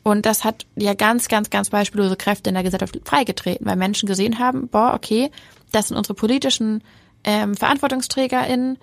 Und 0.03 0.25
das 0.25 0.43
hat 0.43 0.65
ja 0.75 0.93
ganz, 0.93 1.27
ganz, 1.27 1.49
ganz 1.49 1.69
beispiellose 1.69 2.15
Kräfte 2.15 2.49
in 2.49 2.53
der 2.53 2.63
Gesellschaft 2.63 2.99
freigetreten, 3.03 3.65
weil 3.65 3.75
Menschen 3.75 4.07
gesehen 4.07 4.39
haben, 4.39 4.67
boah, 4.67 4.93
okay, 4.95 5.31
das 5.71 5.87
sind 5.87 5.97
unsere 5.97 6.13
politischen 6.13 6.83
ähm, 7.23 7.55
VerantwortungsträgerInnen, 7.55 8.77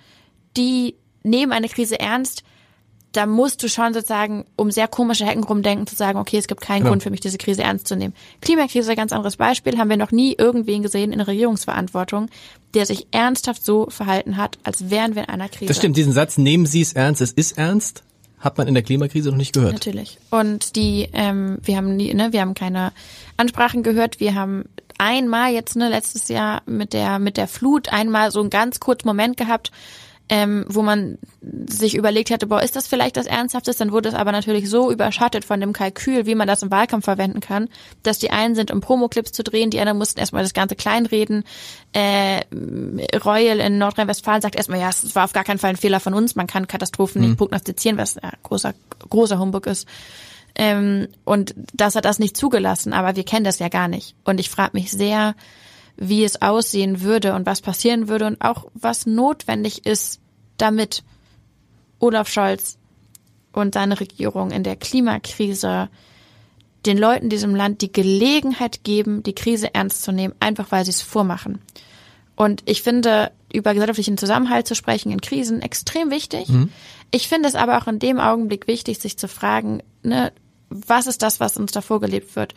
die 0.57 0.95
nehmen 1.23 1.53
eine 1.53 1.69
Krise 1.69 1.99
ernst, 1.99 2.45
da 3.13 3.27
musst 3.27 3.63
du 3.63 3.69
schon 3.69 3.95
sozusagen 3.95 4.45
um 4.57 4.71
sehr 4.71 4.87
komische 4.87 5.25
Hecken 5.25 5.45
rumdenken, 5.45 5.87
zu 5.87 5.97
sagen, 5.97 6.19
okay, 6.19 6.37
es 6.37 6.47
gibt 6.47 6.61
keinen 6.61 6.85
ja. 6.85 6.89
Grund 6.91 7.03
für 7.03 7.11
mich, 7.11 7.21
diese 7.21 7.39
Krise 7.39 7.63
ernst 7.63 7.89
zu 7.89 7.97
nehmen. 7.97 8.15
Klimakrise, 8.41 8.95
ganz 8.97 9.13
anderes 9.13 9.37
Beispiel, 9.37 9.79
haben 9.79 9.89
wir 9.89 9.97
noch 9.97 10.13
nie 10.13 10.35
irgendwen 10.37 10.83
gesehen 10.83 11.13
in 11.13 11.21
Regierungsverantwortung, 11.21 12.29
der 12.75 12.87
sich 12.87 13.07
ernsthaft 13.11 13.65
so 13.65 13.87
verhalten 13.89 14.37
hat, 14.37 14.59
als 14.63 14.91
wären 14.91 15.15
wir 15.15 15.23
in 15.23 15.29
einer 15.31 15.49
Krise. 15.49 15.67
Das 15.67 15.79
stimmt, 15.79 15.97
diesen 15.97 16.13
Satz, 16.13 16.37
nehmen 16.37 16.67
Sie 16.67 16.83
es 16.83 16.93
ernst, 16.93 17.23
es 17.23 17.33
ist 17.33 17.57
ernst, 17.57 18.03
hat 18.39 18.59
man 18.59 18.69
in 18.69 18.75
der 18.75 18.83
Klimakrise 18.83 19.31
noch 19.31 19.37
nicht 19.37 19.55
gehört. 19.55 19.73
Natürlich. 19.73 20.19
Und 20.31 20.77
die, 20.77 21.09
ähm, 21.13 21.59
wir 21.63 21.77
haben 21.77 21.97
nie, 21.97 22.13
ne, 22.13 22.33
wir 22.33 22.43
haben 22.43 22.55
keine 22.55 22.93
Ansprachen 23.37 23.83
gehört, 23.83 24.21
wir 24.21 24.35
haben 24.35 24.67
einmal 24.99 25.53
jetzt, 25.53 25.77
ne, 25.77 25.89
letztes 25.89 26.29
Jahr 26.29 26.63
mit 26.67 26.93
der, 26.93 27.19
mit 27.19 27.37
der 27.37 27.49
Flut 27.49 27.89
einmal 27.93 28.31
so 28.31 28.41
einen 28.41 28.51
ganz 28.51 28.81
kurzen 28.81 29.09
Moment 29.09 29.37
gehabt, 29.37 29.73
ähm, 30.29 30.67
wo 30.69 30.83
man 30.83 31.19
sich 31.41 31.95
überlegt 31.95 32.31
hätte, 32.31 32.47
boah, 32.47 32.63
ist 32.63 32.77
das 32.77 32.87
vielleicht 32.87 33.17
das 33.17 33.27
Ernsthaftes? 33.27 33.79
Dann 33.79 33.93
wurde 33.93 34.11
es 34.11 34.15
aber 34.15 34.33
natürlich 34.33 34.69
so 34.69 34.91
überschattet 34.91 35.45
von 35.45 35.61
dem 35.61 35.73
Kalkül, 35.73 36.27
wie 36.27 36.35
man 36.35 36.47
das 36.47 36.63
im 36.63 36.71
Wahlkampf 36.71 37.05
verwenden 37.05 37.41
kann, 37.41 37.69
dass 38.03 38.19
die 38.19 38.31
einen 38.31 38.55
sind, 38.55 38.71
um 38.71 38.81
Promoclips 38.81 39.33
zu 39.33 39.43
drehen, 39.43 39.71
die 39.71 39.81
anderen 39.81 39.99
mussten 39.99 40.21
erstmal 40.21 40.43
das 40.43 40.53
Ganze 40.53 40.77
kleinreden. 40.77 41.45
Äh, 41.93 42.43
Royal 43.25 43.61
in 43.61 43.79
Nordrhein-Westfalen 43.79 44.43
sagt 44.43 44.57
erstmal, 44.57 44.81
ja, 44.81 44.91
es 44.91 45.15
war 45.15 45.25
auf 45.25 45.33
gar 45.33 45.45
keinen 45.45 45.59
Fall 45.59 45.71
ein 45.71 45.77
Fehler 45.77 46.01
von 46.01 46.13
uns, 46.13 46.37
man 46.37 46.47
kann 46.47 46.69
Katastrophen 46.69 47.23
mhm. 47.23 47.29
nicht 47.29 47.39
prognostizieren, 47.39 47.97
was 47.97 48.17
ja, 48.23 48.33
großer, 48.43 48.75
großer 49.09 49.39
Humbug 49.39 49.67
ist. 49.67 49.87
Ähm, 50.55 51.09
und 51.25 51.55
das 51.73 51.95
hat 51.95 52.05
das 52.05 52.19
nicht 52.19 52.37
zugelassen, 52.37 52.93
aber 52.93 53.17
wir 53.17 53.25
kennen 53.25 53.45
das 53.45 53.61
ja 53.61 53.69
gar 53.69 53.89
nicht. 53.89 54.15
Und 54.25 54.41
ich 54.41 54.51
frage 54.51 54.73
mich 54.75 54.91
sehr, 54.91 55.35
wie 55.99 56.25
es 56.25 56.41
aussehen 56.41 57.03
würde 57.03 57.35
und 57.35 57.45
was 57.45 57.61
passieren 57.61 58.09
würde 58.09 58.27
und 58.27 58.41
auch 58.41 58.67
was 58.75 59.05
notwendig 59.05 59.85
ist, 59.85 60.21
damit 60.57 61.03
Olaf 61.99 62.29
Scholz 62.29 62.79
und 63.53 63.75
seine 63.75 63.99
Regierung 63.99 64.53
in 64.53 64.63
der 64.63 64.77
Klimakrise 64.77 65.91
den 66.87 66.97
Leuten 66.97 67.25
in 67.25 67.31
diesem 67.31 67.55
Land 67.55 67.83
die 67.83 67.93
Gelegenheit 67.93 68.85
geben, 68.85 69.25
die 69.25 69.35
Krise 69.35 69.75
ernst 69.75 70.03
zu 70.03 70.13
nehmen, 70.13 70.35
einfach 70.39 70.71
weil 70.71 70.85
sie 70.85 70.93
es 70.93 71.03
vormachen. 71.03 71.61
Und 72.37 72.63
ich 72.67 72.83
finde, 72.83 73.33
über 73.53 73.75
gesellschaftlichen 73.75 74.17
Zusammenhalt 74.17 74.69
zu 74.69 74.77
sprechen 74.77 75.11
in 75.11 75.21
Krisen 75.21 75.61
extrem 75.61 76.13
wichtig. 76.13 76.49
Mhm. 76.49 76.71
Ich 77.11 77.27
finde 77.27 77.49
es 77.49 77.57
aber 77.57 77.79
auch 77.79 77.89
in 77.89 77.99
dem 77.99 78.21
Augenblick 78.21 78.69
wichtig, 78.69 79.01
sich 79.01 79.19
zu 79.19 79.27
fragen, 79.27 79.83
ne, 80.05 80.33
was 80.71 81.09
ist 81.09 81.23
das, 81.23 81.41
was 81.41 81.57
uns 81.57 81.73
da 81.73 81.81
vorgelebt 81.81 82.37
wird? 82.37 82.55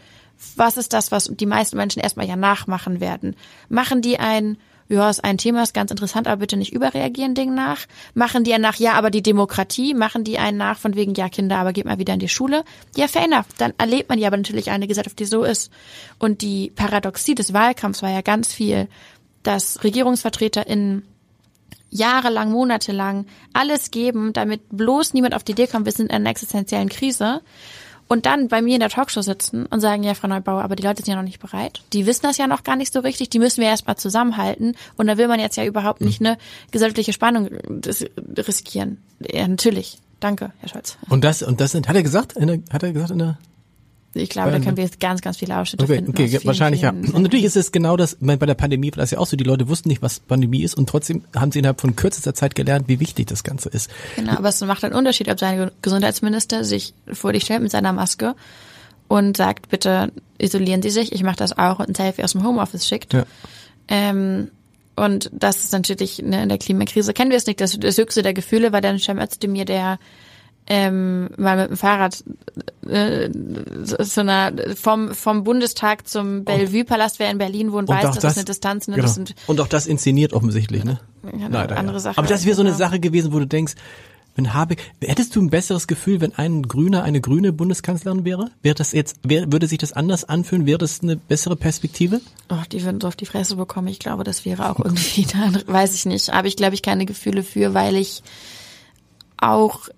Was 0.55 0.77
ist 0.77 0.93
das, 0.93 1.11
was 1.11 1.29
die 1.31 1.45
meisten 1.45 1.77
Menschen 1.77 2.01
erstmal 2.01 2.27
ja 2.27 2.35
nachmachen 2.35 2.99
werden? 2.99 3.35
Machen 3.69 4.01
die 4.01 4.19
ein, 4.19 4.57
ja, 4.89 5.09
ist 5.09 5.23
ein 5.23 5.37
Thema, 5.37 5.63
ist 5.63 5.73
ganz 5.73 5.91
interessant, 5.91 6.27
aber 6.27 6.41
bitte 6.41 6.57
nicht 6.57 6.73
überreagieren 6.73 7.35
Ding 7.35 7.53
nach. 7.53 7.85
Machen 8.13 8.43
die 8.43 8.53
ein 8.53 8.61
nach, 8.61 8.75
ja, 8.75 8.93
aber 8.93 9.09
die 9.09 9.23
Demokratie, 9.23 9.93
machen 9.93 10.23
die 10.23 10.37
einen 10.37 10.57
nach 10.57 10.77
von 10.77 10.95
wegen, 10.95 11.13
ja, 11.13 11.29
Kinder, 11.29 11.57
aber 11.57 11.73
geht 11.73 11.85
mal 11.85 11.99
wieder 11.99 12.13
in 12.13 12.19
die 12.19 12.27
Schule. 12.27 12.63
Ja, 12.95 13.07
fair 13.07 13.23
enough. 13.23 13.45
Dann 13.57 13.73
erlebt 13.77 14.09
man 14.09 14.19
ja 14.19 14.27
aber 14.27 14.37
natürlich 14.37 14.69
eine 14.69 14.87
Gesellschaft, 14.87 15.19
die 15.19 15.25
so 15.25 15.43
ist. 15.43 15.71
Und 16.19 16.41
die 16.41 16.71
Paradoxie 16.75 17.35
des 17.35 17.53
Wahlkampfs 17.53 18.01
war 18.01 18.11
ja 18.11 18.21
ganz 18.21 18.53
viel, 18.53 18.87
dass 19.43 19.83
RegierungsvertreterInnen 19.83 21.03
jahrelang, 21.91 22.51
monatelang 22.51 23.25
alles 23.53 23.91
geben, 23.91 24.33
damit 24.33 24.61
bloß 24.69 25.13
niemand 25.13 25.35
auf 25.35 25.43
die 25.43 25.51
Idee 25.51 25.67
kommt, 25.67 25.85
wir 25.85 25.91
sind 25.91 26.07
in 26.07 26.15
einer 26.15 26.29
existenziellen 26.29 26.89
Krise. 26.89 27.41
Und 28.12 28.26
dann 28.26 28.49
bei 28.49 28.62
mir 28.62 28.74
in 28.74 28.82
der 28.82 28.89
Talkshow 28.89 29.22
sitzen 29.22 29.68
und 29.68 29.80
sagen, 29.80 30.03
ja, 30.03 30.14
Frau 30.16 30.28
Neubauer, 30.28 30.64
aber 30.64 30.76
die 30.76 30.84
Leute 30.84 30.97
sind 31.01 31.14
ja 31.14 31.16
noch 31.16 31.24
nicht 31.24 31.39
bereit. 31.39 31.82
Die 31.93 32.05
wissen 32.05 32.24
das 32.24 32.38
ja 32.38 32.45
noch 32.45 32.64
gar 32.64 32.76
nicht 32.76 32.91
so 32.91 32.99
richtig. 32.99 33.30
Die 33.30 33.39
müssen 33.39 33.62
wir 33.62 33.70
erstmal 33.70 33.95
zusammenhalten. 33.95 34.76
Und 34.97 35.07
da 35.07 35.18
will 35.18 35.30
man 35.30 35.39
jetzt 35.39 35.55
ja 35.55 35.64
überhaupt 35.64 36.01
nicht 36.01 36.20
eine 36.20 36.38
gesellschaftliche 36.72 37.14
Spannung 37.14 37.47
riskieren. 38.38 38.97
Ja, 39.22 39.47
natürlich. 39.47 39.99
Danke, 40.20 40.51
Herr 40.59 40.68
Scholz. 40.68 40.97
Und 41.07 41.24
das, 41.24 41.41
und 41.41 41.62
das 41.62 41.72
sind, 41.72 41.88
hat 41.88 41.95
er 41.95 42.03
gesagt, 42.03 42.36
hat 42.36 42.84
er 42.84 42.91
gesagt 42.91 43.12
in 43.12 43.20
der 43.20 43.38
ich 44.14 44.30
glaube, 44.30 44.51
da 44.51 44.59
können 44.59 44.78
wir 44.78 44.84
jetzt 44.84 44.99
ganz, 44.99 45.22
ganz 45.22 45.38
viele 45.38 45.57
Ausschnitte 45.57 45.86
okay, 45.86 45.95
finden. 45.95 46.12
Okay, 46.12 46.28
vielen, 46.28 46.45
wahrscheinlich 46.45 46.82
vielen, 46.82 47.03
ja. 47.05 47.14
Und 47.14 47.24
natürlich 47.24 47.45
ist 47.45 47.55
es 47.55 47.72
genau 47.72 47.95
das, 47.95 48.18
bei 48.20 48.36
der 48.36 48.55
Pandemie 48.55 48.91
war 48.91 48.97
das 48.97 49.12
ja 49.12 49.20
auch 49.20 49.28
so, 49.28 49.38
die 49.38 49.43
Leute 49.43 49.70
wussten 49.70 49.89
nicht, 49.89 50.01
was 50.01 50.20
Pandemie 50.20 50.64
ist 50.64 50.76
und 50.76 50.89
trotzdem 50.89 51.24
haben 51.36 51.51
sie 51.51 51.59
innerhalb 51.59 51.80
von 51.80 51.95
kürzester 51.95 52.34
Zeit 52.34 52.55
gelernt, 52.55 52.88
wie 52.88 52.99
wichtig 52.99 53.28
das 53.28 53.43
Ganze 53.43 53.70
ist. 53.70 53.89
Genau, 54.16 54.34
aber 54.34 54.49
es 54.49 54.59
macht 54.62 54.84
einen 54.84 54.95
Unterschied, 54.95 55.30
ob 55.30 55.39
sein 55.39 55.72
Gesundheitsminister 55.82 56.66
sich 56.66 56.93
vor 57.12 57.32
dich 57.32 57.43
stellt 57.43 57.62
mit 57.62 57.72
seiner 57.72 57.93
Maske 57.93 58.36
und 59.07 59.38
sagt, 59.38 59.70
bitte 59.70 60.12
isolieren 60.38 60.82
Sie 60.82 60.89
sich, 60.89 61.12
ich 61.12 61.24
mache 61.24 61.38
das 61.38 61.57
auch 61.57 61.80
und 61.80 61.89
ein 61.89 61.95
Selfie 61.95 62.24
aus 62.24 62.34
dem 62.34 62.45
Homeoffice 62.45 62.88
schickt. 62.88 63.14
Ja. 63.14 63.26
Ähm, 63.88 64.49
und 64.95 65.30
das 65.34 65.64
ist 65.64 65.74
natürlich 65.74 66.20
ne, 66.20 66.43
in 66.43 66.49
der 66.49 66.57
Klimakrise 66.57 67.14
kennen 67.14 67.32
wir 67.32 67.38
es 67.38 67.45
nicht. 67.45 67.62
Das, 67.62 67.80
das 67.80 67.97
höchste 67.97 68.24
der 68.24 68.34
Gefühle 68.34 68.72
war 68.72 68.82
dann 68.82 68.99
Cem 68.99 69.20
Özdemir, 69.20 69.66
der 69.66 69.99
ähm, 70.74 71.30
mal 71.36 71.57
mit 71.57 71.72
dem 71.72 71.76
Fahrrad 71.76 72.24
äh, 72.88 73.30
so 73.84 74.22
einer 74.22 74.53
vom 74.76 75.13
vom 75.13 75.43
Bundestag 75.43 76.07
zum 76.07 76.45
Bellevue-Palast, 76.45 77.19
wer 77.19 77.30
in 77.30 77.38
Berlin 77.38 77.74
wohnt, 77.74 77.89
weiß, 77.89 78.03
das, 78.03 78.15
das 78.19 78.32
ist 78.32 78.38
eine 78.38 78.45
Distanz. 78.45 78.88
Ne? 78.88 78.95
Genau. 78.95 79.05
Das 79.05 79.15
sind, 79.15 79.36
und 79.47 79.59
auch 79.59 79.67
das 79.67 79.86
inszeniert 79.86 80.32
offensichtlich, 80.32 80.86
ne? 80.86 81.01
Genau, 81.24 81.49
Leider, 81.49 81.76
andere 81.76 81.97
ja. 81.97 81.99
Sache. 81.99 82.17
Aber 82.17 82.28
das 82.28 82.45
wäre 82.45 82.55
so 82.55 82.61
eine 82.61 82.74
Sache 82.74 83.01
gewesen, 83.01 83.34
wo 83.34 83.39
du 83.39 83.47
denkst, 83.47 83.74
wenn 84.36 84.53
Habeck, 84.53 84.93
hättest 85.01 85.36
du 85.36 85.41
ein 85.41 85.49
besseres 85.49 85.88
Gefühl, 85.88 86.22
wenn 86.22 86.34
ein 86.36 86.63
Grüner 86.63 87.03
eine 87.03 87.19
grüne 87.19 87.51
Bundeskanzlerin 87.51 88.24
wäre? 88.24 88.49
Wäre 88.61 88.76
das 88.76 88.93
jetzt, 88.93 89.17
wär, 89.24 89.51
würde 89.51 89.67
sich 89.67 89.78
das 89.78 89.91
anders 89.91 90.24
anfühlen? 90.24 90.65
Wäre 90.65 90.78
das 90.78 91.01
eine 91.01 91.17
bessere 91.17 91.57
Perspektive? 91.57 92.22
Oh, 92.49 92.63
die 92.72 92.82
würden 92.86 93.01
so 93.01 93.09
auf 93.09 93.17
die 93.17 93.26
Fresse 93.26 93.57
bekommen. 93.57 93.89
Ich 93.89 93.99
glaube, 93.99 94.24
das 94.24 94.45
wäre 94.45 94.69
auch 94.69 94.80
irgendwie 94.80 95.26
da, 95.34 95.51
weiß 95.67 95.93
ich 95.95 96.05
nicht. 96.05 96.32
Habe 96.32 96.47
ich, 96.47 96.55
glaube 96.55 96.76
ich, 96.76 96.82
keine 96.82 97.05
Gefühle 97.05 97.43
für, 97.43 97.74
weil 97.74 97.97
ich 97.97 98.24
auch 99.36 99.89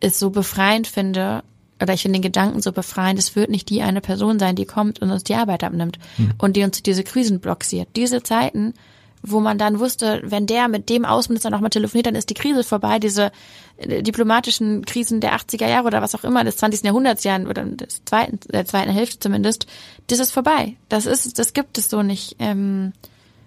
es 0.00 0.18
so 0.18 0.30
befreiend 0.30 0.86
finde, 0.86 1.42
oder 1.80 1.94
ich 1.94 2.02
finde 2.02 2.18
den 2.18 2.22
Gedanken 2.22 2.60
so 2.62 2.72
befreiend, 2.72 3.18
es 3.18 3.36
wird 3.36 3.50
nicht 3.50 3.68
die 3.70 3.82
eine 3.82 4.00
Person 4.00 4.38
sein, 4.38 4.56
die 4.56 4.66
kommt 4.66 5.00
und 5.00 5.10
uns 5.10 5.24
die 5.24 5.34
Arbeit 5.34 5.64
abnimmt 5.64 5.98
mhm. 6.18 6.32
und 6.38 6.56
die 6.56 6.64
uns 6.64 6.82
diese 6.82 7.04
Krisen 7.04 7.40
blockiert. 7.40 7.88
Diese 7.96 8.22
Zeiten, 8.22 8.74
wo 9.22 9.40
man 9.40 9.58
dann 9.58 9.80
wusste, 9.80 10.22
wenn 10.24 10.46
der 10.46 10.68
mit 10.68 10.88
dem 10.88 11.04
Außenminister 11.04 11.50
nochmal 11.50 11.70
telefoniert, 11.70 12.06
dann 12.06 12.14
ist 12.14 12.30
die 12.30 12.34
Krise 12.34 12.64
vorbei. 12.64 12.98
Diese 12.98 13.32
äh, 13.76 14.02
diplomatischen 14.02 14.84
Krisen 14.84 15.20
der 15.20 15.34
80er 15.36 15.68
Jahre 15.68 15.86
oder 15.86 16.02
was 16.02 16.14
auch 16.14 16.24
immer, 16.24 16.44
des 16.44 16.56
20. 16.56 16.84
Jahrhunderts 16.84 17.24
Jahren 17.24 17.46
oder 17.46 17.64
des 17.64 18.04
zweiten, 18.04 18.40
der 18.50 18.64
zweiten 18.64 18.90
Hälfte 18.90 19.20
zumindest, 19.20 19.66
das 20.06 20.20
ist 20.20 20.32
vorbei. 20.32 20.76
Das 20.88 21.06
ist, 21.06 21.38
das 21.38 21.52
gibt 21.52 21.76
es 21.76 21.90
so 21.90 22.02
nicht. 22.02 22.36
Ähm, 22.38 22.92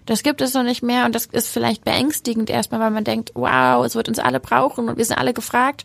das 0.06 0.22
gibt 0.22 0.40
es 0.40 0.54
noch 0.54 0.62
nicht 0.62 0.82
mehr 0.82 1.06
und 1.06 1.14
das 1.14 1.26
ist 1.26 1.48
vielleicht 1.48 1.84
beängstigend 1.84 2.50
erstmal, 2.50 2.80
weil 2.80 2.90
man 2.90 3.04
denkt, 3.04 3.32
wow, 3.34 3.84
es 3.84 3.94
wird 3.94 4.08
uns 4.08 4.18
alle 4.18 4.40
brauchen 4.40 4.88
und 4.88 4.98
wir 4.98 5.04
sind 5.04 5.16
alle 5.16 5.32
gefragt. 5.32 5.84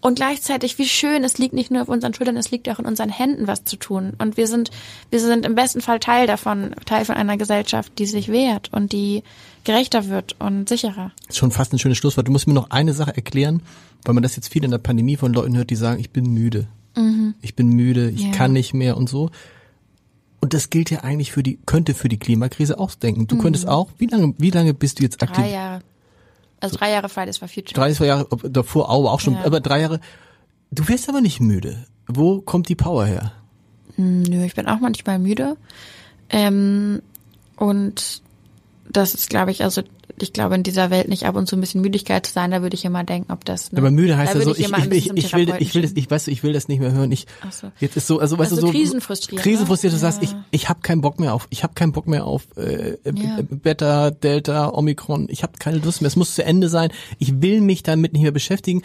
Und 0.00 0.16
gleichzeitig, 0.16 0.78
wie 0.78 0.86
schön, 0.86 1.24
es 1.24 1.38
liegt 1.38 1.54
nicht 1.54 1.70
nur 1.70 1.82
auf 1.82 1.88
unseren 1.88 2.14
Schultern, 2.14 2.36
es 2.36 2.50
liegt 2.50 2.68
auch 2.68 2.78
in 2.78 2.86
unseren 2.86 3.10
Händen, 3.10 3.46
was 3.46 3.64
zu 3.64 3.76
tun. 3.76 4.14
Und 4.18 4.36
wir 4.36 4.46
sind, 4.46 4.70
wir 5.10 5.20
sind 5.20 5.44
im 5.44 5.54
besten 5.54 5.80
Fall 5.80 5.98
Teil 5.98 6.26
davon, 6.26 6.74
Teil 6.86 7.04
von 7.04 7.16
einer 7.16 7.36
Gesellschaft, 7.36 7.92
die 7.98 8.06
sich 8.06 8.28
wehrt 8.28 8.72
und 8.72 8.92
die 8.92 9.22
gerechter 9.64 10.08
wird 10.08 10.36
und 10.38 10.68
sicherer. 10.68 11.12
Das 11.26 11.36
ist 11.36 11.38
schon 11.38 11.50
fast 11.50 11.72
ein 11.72 11.78
schönes 11.78 11.98
Schlusswort. 11.98 12.26
Du 12.26 12.32
musst 12.32 12.46
mir 12.46 12.54
noch 12.54 12.70
eine 12.70 12.94
Sache 12.94 13.14
erklären, 13.14 13.62
weil 14.04 14.14
man 14.14 14.22
das 14.22 14.36
jetzt 14.36 14.50
viel 14.50 14.64
in 14.64 14.70
der 14.70 14.78
Pandemie 14.78 15.16
von 15.16 15.32
Leuten 15.34 15.56
hört, 15.56 15.70
die 15.70 15.76
sagen, 15.76 16.00
ich 16.00 16.10
bin 16.10 16.32
müde. 16.32 16.68
Mhm. 16.96 17.34
Ich 17.42 17.54
bin 17.54 17.68
müde, 17.68 18.08
ich 18.08 18.22
ja. 18.22 18.32
kann 18.32 18.52
nicht 18.52 18.72
mehr 18.72 18.96
und 18.96 19.08
so. 19.08 19.30
Und 20.40 20.54
das 20.54 20.70
gilt 20.70 20.90
ja 20.90 21.00
eigentlich 21.00 21.32
für 21.32 21.42
die, 21.42 21.58
könnte 21.66 21.94
für 21.94 22.08
die 22.08 22.18
Klimakrise 22.18 22.78
auch 22.78 22.94
denken. 22.94 23.26
Du 23.26 23.36
mhm. 23.36 23.40
könntest 23.40 23.66
auch, 23.66 23.88
wie 23.98 24.06
lange, 24.06 24.34
wie 24.38 24.50
lange 24.50 24.74
bist 24.74 24.98
du 24.98 25.02
jetzt 25.02 25.22
aktiv? 25.22 25.44
Drei 25.44 25.50
Jahre. 25.50 25.82
Also 26.60 26.76
drei 26.76 26.90
Jahre 26.90 27.08
Fridays 27.08 27.38
for 27.38 27.48
Future. 27.48 27.74
Drei 27.74 27.90
Jahre, 28.04 28.26
davor 28.48 28.90
auch, 28.90 29.10
auch 29.12 29.20
schon, 29.20 29.34
ja. 29.34 29.44
aber 29.44 29.60
drei 29.60 29.80
Jahre. 29.80 30.00
Du 30.70 30.86
wirst 30.88 31.08
aber 31.08 31.20
nicht 31.20 31.40
müde. 31.40 31.86
Wo 32.06 32.40
kommt 32.40 32.68
die 32.68 32.74
Power 32.74 33.06
her? 33.06 33.32
Hm, 33.96 34.22
nö, 34.22 34.44
ich 34.44 34.54
bin 34.54 34.66
auch 34.66 34.80
manchmal 34.80 35.18
müde. 35.18 35.56
Ähm, 36.30 37.02
und 37.56 38.22
das 38.90 39.14
ist, 39.14 39.30
glaube 39.30 39.50
ich, 39.50 39.62
also 39.62 39.82
ich 40.22 40.32
glaube, 40.32 40.54
in 40.54 40.62
dieser 40.62 40.90
Welt 40.90 41.08
nicht 41.08 41.24
ab 41.24 41.36
und 41.36 41.46
zu 41.46 41.56
ein 41.56 41.60
bisschen 41.60 41.80
Müdigkeit 41.80 42.26
zu 42.26 42.32
sein, 42.32 42.50
da 42.50 42.62
würde 42.62 42.74
ich 42.74 42.84
immer 42.84 43.04
denken, 43.04 43.32
ob 43.32 43.44
das. 43.44 43.72
Ne, 43.72 43.78
aber 43.78 43.90
müde 43.90 44.16
heißt 44.16 44.34
ja 44.34 44.40
so, 44.40 44.52
ich, 44.52 44.60
ich, 44.60 45.10
ich, 45.16 45.32
will, 45.34 45.54
ich 45.58 45.74
will 45.74 45.82
das, 45.82 45.92
ich 45.94 46.10
weiß, 46.10 46.28
ich 46.28 46.42
will 46.42 46.52
das 46.52 46.68
nicht 46.68 46.80
mehr 46.80 46.92
hören. 46.92 47.12
Ich, 47.12 47.26
so. 47.50 47.70
jetzt 47.80 47.96
ist 47.96 48.06
so, 48.06 48.18
also 48.18 48.38
weißt 48.38 48.52
also 48.52 48.66
du 48.66 48.66
so. 48.68 48.72
Krisenfrustriert. 48.72 49.42
Krisenfrustriert, 49.42 49.92
du 49.92 49.96
ja. 49.96 50.00
sagst, 50.00 50.22
ich, 50.22 50.34
ich 50.50 50.68
habe 50.68 50.80
keinen 50.80 51.00
Bock 51.00 51.20
mehr 51.20 51.34
auf, 51.34 51.46
ich 51.50 51.62
habe 51.62 51.74
keinen 51.74 51.92
Bock 51.92 52.06
mehr 52.06 52.24
auf 52.24 52.46
äh, 52.56 52.96
ja. 53.04 53.38
Beta, 53.42 54.10
Delta, 54.10 54.68
Omikron. 54.70 55.28
Ich 55.30 55.42
habe 55.42 55.52
keine 55.58 55.78
Lust 55.78 56.00
mehr. 56.00 56.08
Es 56.08 56.16
muss 56.16 56.34
zu 56.34 56.44
Ende 56.44 56.68
sein. 56.68 56.90
Ich 57.18 57.40
will 57.42 57.60
mich 57.60 57.82
damit 57.82 58.12
nicht 58.12 58.22
mehr 58.22 58.32
beschäftigen 58.32 58.82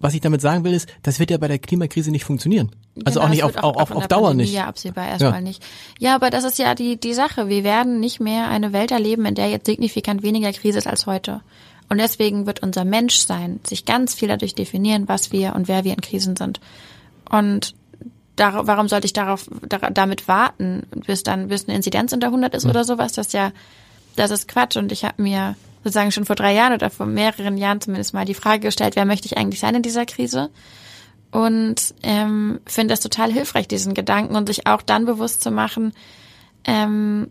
was 0.00 0.14
ich 0.14 0.20
damit 0.20 0.40
sagen 0.40 0.64
will, 0.64 0.74
ist, 0.74 0.88
das 1.02 1.18
wird 1.18 1.30
ja 1.30 1.38
bei 1.38 1.48
der 1.48 1.58
Klimakrise 1.58 2.10
nicht 2.10 2.24
funktionieren. 2.24 2.70
Also 3.04 3.20
genau, 3.20 3.26
auch 3.26 3.30
nicht 3.30 3.42
auf, 3.42 3.56
auch, 3.56 3.76
auf, 3.76 3.90
auf 3.90 4.06
Dauer 4.06 4.28
Pandemie 4.28 4.42
nicht. 4.42 4.54
Ja, 4.54 4.66
absehbar 4.66 5.08
erstmal 5.08 5.34
ja. 5.34 5.40
nicht. 5.40 5.64
Ja, 5.98 6.14
aber 6.14 6.30
das 6.30 6.44
ist 6.44 6.58
ja 6.58 6.74
die, 6.74 6.98
die 6.98 7.14
Sache. 7.14 7.48
Wir 7.48 7.64
werden 7.64 8.00
nicht 8.00 8.20
mehr 8.20 8.48
eine 8.48 8.72
Welt 8.72 8.90
erleben, 8.90 9.24
in 9.24 9.34
der 9.34 9.48
jetzt 9.48 9.66
signifikant 9.66 10.22
weniger 10.22 10.52
Krise 10.52 10.78
ist 10.78 10.86
als 10.86 11.06
heute. 11.06 11.40
Und 11.88 11.98
deswegen 11.98 12.46
wird 12.46 12.62
unser 12.62 12.84
Menschsein 12.84 13.60
sich 13.66 13.84
ganz 13.84 14.14
viel 14.14 14.28
dadurch 14.28 14.54
definieren, 14.54 15.08
was 15.08 15.32
wir 15.32 15.54
und 15.54 15.68
wer 15.68 15.84
wir 15.84 15.92
in 15.92 16.00
Krisen 16.00 16.36
sind. 16.36 16.60
Und 17.30 17.74
da, 18.36 18.66
warum 18.66 18.88
sollte 18.88 19.06
ich 19.06 19.12
darauf, 19.12 19.48
da, 19.68 19.78
damit 19.90 20.26
warten, 20.28 20.86
bis 21.06 21.22
dann, 21.22 21.48
bis 21.48 21.66
eine 21.66 21.76
Inzidenz 21.76 22.12
unter 22.12 22.28
100 22.28 22.54
ist 22.54 22.64
mhm. 22.64 22.70
oder 22.70 22.84
sowas? 22.84 23.12
Das 23.12 23.28
ist 23.28 23.32
ja, 23.32 23.52
das 24.16 24.30
ist 24.30 24.48
Quatsch. 24.48 24.76
Und 24.76 24.92
ich 24.92 25.04
habe 25.04 25.22
mir 25.22 25.56
sozusagen 25.84 26.10
schon 26.10 26.24
vor 26.24 26.36
drei 26.36 26.54
Jahren 26.54 26.72
oder 26.72 26.90
vor 26.90 27.06
mehreren 27.06 27.58
Jahren 27.58 27.80
zumindest 27.80 28.14
mal 28.14 28.24
die 28.24 28.34
Frage 28.34 28.60
gestellt, 28.60 28.96
wer 28.96 29.04
möchte 29.04 29.26
ich 29.26 29.36
eigentlich 29.36 29.60
sein 29.60 29.74
in 29.74 29.82
dieser 29.82 30.06
Krise? 30.06 30.50
Und 31.30 31.94
ähm, 32.02 32.60
finde 32.64 32.92
das 32.92 33.00
total 33.00 33.30
hilfreich, 33.30 33.68
diesen 33.68 33.92
Gedanken 33.92 34.34
und 34.34 34.46
sich 34.46 34.66
auch 34.66 34.82
dann 34.82 35.04
bewusst 35.04 35.42
zu 35.42 35.50
machen, 35.50 35.92
ähm, 36.64 37.28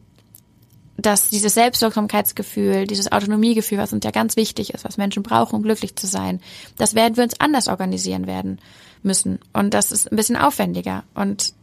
dass 0.98 1.30
dieses 1.30 1.56
Selbstwirksamkeitsgefühl, 1.56 2.86
dieses 2.86 3.12
Autonomiegefühl, 3.12 3.80
was 3.80 3.94
uns 3.94 4.06
ja 4.06 4.12
ganz 4.12 4.36
wichtig 4.36 4.74
ist, 4.74 4.86
was 4.86 4.98
Menschen 4.98 5.24
brauchen, 5.24 5.56
um 5.56 5.64
glücklich 5.64 5.96
zu 5.96 6.06
sein, 6.06 6.40
das 6.78 6.94
werden 6.94 7.18
wir 7.18 7.24
uns 7.24 7.40
anders 7.40 7.68
organisieren 7.68 8.28
werden 8.28 8.60
müssen. 9.02 9.40
Und 9.52 9.74
das 9.74 9.92
ist 9.92 10.12
ein 10.12 10.16
bisschen 10.16 10.38
aufwendiger. 10.38 11.04
Und 11.16 11.54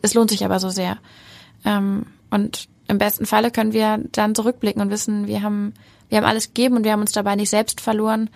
es 0.00 0.14
lohnt 0.14 0.30
sich 0.30 0.44
aber 0.44 0.60
so 0.60 0.70
sehr. 0.70 0.98
Ähm, 1.64 2.06
und 2.30 2.68
im 2.88 2.98
besten 2.98 3.26
Falle 3.26 3.50
können 3.50 3.72
wir 3.72 4.00
dann 4.12 4.34
zurückblicken 4.34 4.80
und 4.80 4.90
wissen, 4.90 5.26
wir 5.26 5.42
haben 5.42 5.74
wir 6.08 6.18
haben 6.18 6.24
alles 6.24 6.48
gegeben 6.48 6.76
und 6.76 6.84
wir 6.84 6.92
haben 6.92 7.00
uns 7.00 7.12
dabei 7.12 7.36
nicht 7.36 7.50
selbst 7.50 7.80
verloren. 7.80 8.30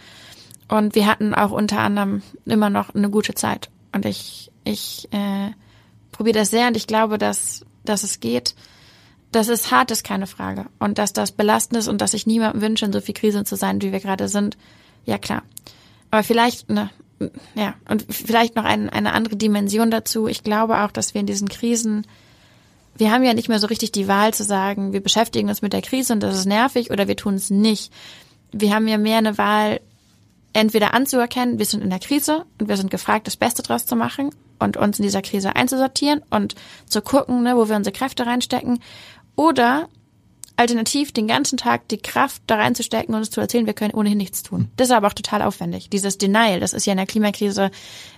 Und 0.68 0.94
wir 0.94 1.06
hatten 1.06 1.34
auch 1.34 1.50
unter 1.50 1.80
anderem 1.80 2.22
immer 2.44 2.70
noch 2.70 2.94
eine 2.94 3.10
gute 3.10 3.34
Zeit. 3.34 3.70
Und 3.92 4.04
ich, 4.04 4.50
ich 4.64 5.08
äh, 5.12 5.50
probiere 6.12 6.38
das 6.38 6.50
sehr 6.50 6.68
und 6.68 6.76
ich 6.76 6.86
glaube, 6.86 7.16
dass, 7.16 7.64
dass 7.84 8.02
es 8.02 8.20
geht. 8.20 8.54
Dass 9.32 9.48
es 9.48 9.70
hart 9.70 9.90
ist, 9.90 10.04
keine 10.04 10.26
Frage. 10.26 10.66
Und 10.78 10.98
dass 10.98 11.12
das 11.12 11.32
belastend 11.32 11.78
ist 11.78 11.88
und 11.88 12.00
dass 12.00 12.14
ich 12.14 12.26
niemandem 12.26 12.62
wünsche, 12.62 12.84
in 12.84 12.92
so 12.92 13.00
viel 13.00 13.14
Krise 13.14 13.44
zu 13.44 13.56
sein, 13.56 13.80
wie 13.82 13.92
wir 13.92 14.00
gerade 14.00 14.28
sind. 14.28 14.56
Ja, 15.04 15.18
klar. 15.18 15.42
Aber 16.10 16.22
vielleicht, 16.22 16.68
ne, 16.70 16.90
ja, 17.54 17.74
und 17.88 18.06
vielleicht 18.08 18.56
noch 18.56 18.64
ein, 18.64 18.88
eine 18.88 19.12
andere 19.12 19.36
Dimension 19.36 19.90
dazu. 19.90 20.28
Ich 20.28 20.44
glaube 20.44 20.78
auch, 20.82 20.90
dass 20.90 21.14
wir 21.14 21.20
in 21.20 21.26
diesen 21.26 21.48
Krisen 21.48 22.06
wir 22.98 23.12
haben 23.12 23.24
ja 23.24 23.32
nicht 23.32 23.48
mehr 23.48 23.60
so 23.60 23.68
richtig 23.68 23.92
die 23.92 24.08
Wahl 24.08 24.34
zu 24.34 24.44
sagen, 24.44 24.92
wir 24.92 25.00
beschäftigen 25.00 25.48
uns 25.48 25.62
mit 25.62 25.72
der 25.72 25.82
Krise 25.82 26.12
und 26.12 26.20
das 26.20 26.36
ist 26.36 26.46
nervig 26.46 26.90
oder 26.90 27.08
wir 27.08 27.16
tun 27.16 27.34
es 27.34 27.48
nicht. 27.48 27.92
Wir 28.52 28.74
haben 28.74 28.88
ja 28.88 28.98
mehr 28.98 29.18
eine 29.18 29.38
Wahl, 29.38 29.80
entweder 30.52 30.94
anzuerkennen, 30.94 31.58
wir 31.58 31.66
sind 31.66 31.82
in 31.82 31.90
der 31.90 32.00
Krise 32.00 32.44
und 32.60 32.68
wir 32.68 32.76
sind 32.76 32.90
gefragt, 32.90 33.26
das 33.26 33.36
Beste 33.36 33.62
draus 33.62 33.86
zu 33.86 33.94
machen 33.94 34.30
und 34.58 34.76
uns 34.76 34.98
in 34.98 35.04
dieser 35.04 35.22
Krise 35.22 35.54
einzusortieren 35.54 36.22
und 36.30 36.56
zu 36.86 37.00
gucken, 37.00 37.42
ne, 37.42 37.56
wo 37.56 37.68
wir 37.68 37.76
unsere 37.76 37.94
Kräfte 37.94 38.26
reinstecken. 38.26 38.80
Oder 39.36 39.88
alternativ 40.58 41.12
den 41.12 41.28
ganzen 41.28 41.56
Tag 41.56 41.86
die 41.88 41.98
Kraft 41.98 42.42
da 42.48 42.56
reinzustecken 42.56 43.14
und 43.14 43.20
uns 43.20 43.30
zu 43.30 43.40
erzählen, 43.40 43.66
wir 43.66 43.74
können 43.74 43.94
ohnehin 43.94 44.18
nichts 44.18 44.42
tun. 44.42 44.68
Das 44.76 44.88
ist 44.88 44.92
aber 44.92 45.06
auch 45.06 45.12
total 45.12 45.42
aufwendig. 45.42 45.88
Dieses 45.88 46.18
Denial, 46.18 46.58
das 46.58 46.72
ist 46.72 46.84
ja 46.84 46.92
in 46.92 46.96
der 46.96 47.06
Klimakrise 47.06 47.70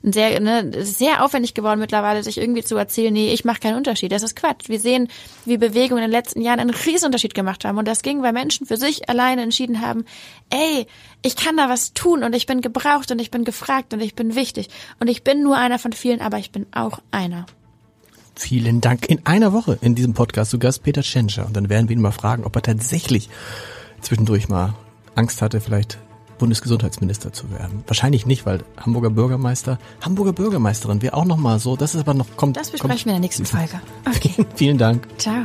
sehr, 0.03 0.41
ne, 0.41 0.73
sehr 0.83 1.23
aufwendig 1.23 1.53
geworden 1.53 1.81
mittlerweile, 1.81 2.23
sich 2.23 2.39
irgendwie 2.39 2.65
zu 2.65 2.77
erzählen, 2.77 3.13
nee, 3.13 3.35
ich 3.35 3.45
mache 3.45 3.61
keinen 3.61 3.77
Unterschied. 3.77 4.11
Das 4.11 4.23
ist 4.23 4.37
Quatsch. 4.37 4.71
Wir 4.71 4.81
sehen, 4.81 5.09
wie 5.45 5.59
Bewegungen 5.59 6.03
in 6.03 6.11
den 6.11 6.17
letzten 6.17 6.41
Jahren 6.41 6.61
einen 6.61 6.71
Riesenunterschied 6.71 7.35
gemacht 7.35 7.67
haben. 7.67 7.77
Und 7.77 7.87
das 7.87 8.01
ging, 8.01 8.23
weil 8.23 8.33
Menschen 8.33 8.67
für 8.67 8.79
sich 8.79 9.11
alleine 9.11 9.43
entschieden 9.43 9.83
haben, 9.83 10.07
ey, 10.49 10.87
ich 11.21 11.37
kann 11.37 11.59
da 11.59 11.69
was 11.69 11.93
tun 11.93 12.25
und 12.25 12.35
ich 12.35 12.47
bin 12.47 12.63
gebraucht 12.63 13.11
und 13.11 13.19
ich 13.19 13.31
bin 13.31 13.45
gefragt 13.45 13.93
und 13.93 14.01
ich 14.01 14.15
bin 14.15 14.35
wichtig. 14.35 14.71
Und 14.99 15.09
ich 15.09 15.25
bin 15.25 15.43
nur 15.43 15.59
einer 15.59 15.79
von 15.79 15.93
vielen, 15.93 16.23
aber 16.23 16.39
ich 16.39 16.53
bin 16.53 16.65
auch 16.73 17.01
einer. 17.11 17.45
Vielen 18.35 18.81
Dank. 18.81 19.09
In 19.09 19.27
einer 19.27 19.53
Woche 19.53 19.79
in 19.81 19.95
diesem 19.95 20.15
Podcast 20.15 20.51
zu 20.51 20.59
Gast 20.59 20.83
Peter 20.83 21.03
Tschentscher. 21.03 21.47
Und 21.47 21.57
dann 21.57 21.69
werden 21.69 21.89
wir 21.89 21.97
ihn 21.97 22.03
mal 22.03 22.11
fragen, 22.13 22.45
ob 22.45 22.57
er 22.57 22.63
tatsächlich 22.63 23.29
zwischendurch 24.01 24.49
mal 24.49 24.75
Angst 25.15 25.43
hatte, 25.43 25.61
vielleicht 25.61 25.99
Bundesgesundheitsminister 26.39 27.33
zu 27.33 27.51
werden. 27.51 27.85
Wahrscheinlich 27.87 28.25
nicht, 28.25 28.47
weil 28.47 28.65
Hamburger 28.79 29.11
Bürgermeister, 29.11 29.79
Hamburger 30.01 30.33
Bürgermeisterin 30.33 31.03
wäre 31.03 31.15
auch 31.15 31.27
noch 31.27 31.37
mal 31.37 31.59
so. 31.59 31.77
Das 31.77 31.95
ist 31.95 32.01
aber 32.01 32.15
noch 32.15 32.37
kommt. 32.37 32.57
Das 32.57 32.71
besprechen 32.71 32.97
kommt, 32.97 33.07
wir 33.07 33.13
in 33.13 33.17
der 33.17 33.21
nächsten 33.21 33.45
Folge. 33.45 33.81
Okay. 34.07 34.47
Vielen 34.55 34.79
Dank. 34.79 35.07
Ciao. 35.19 35.45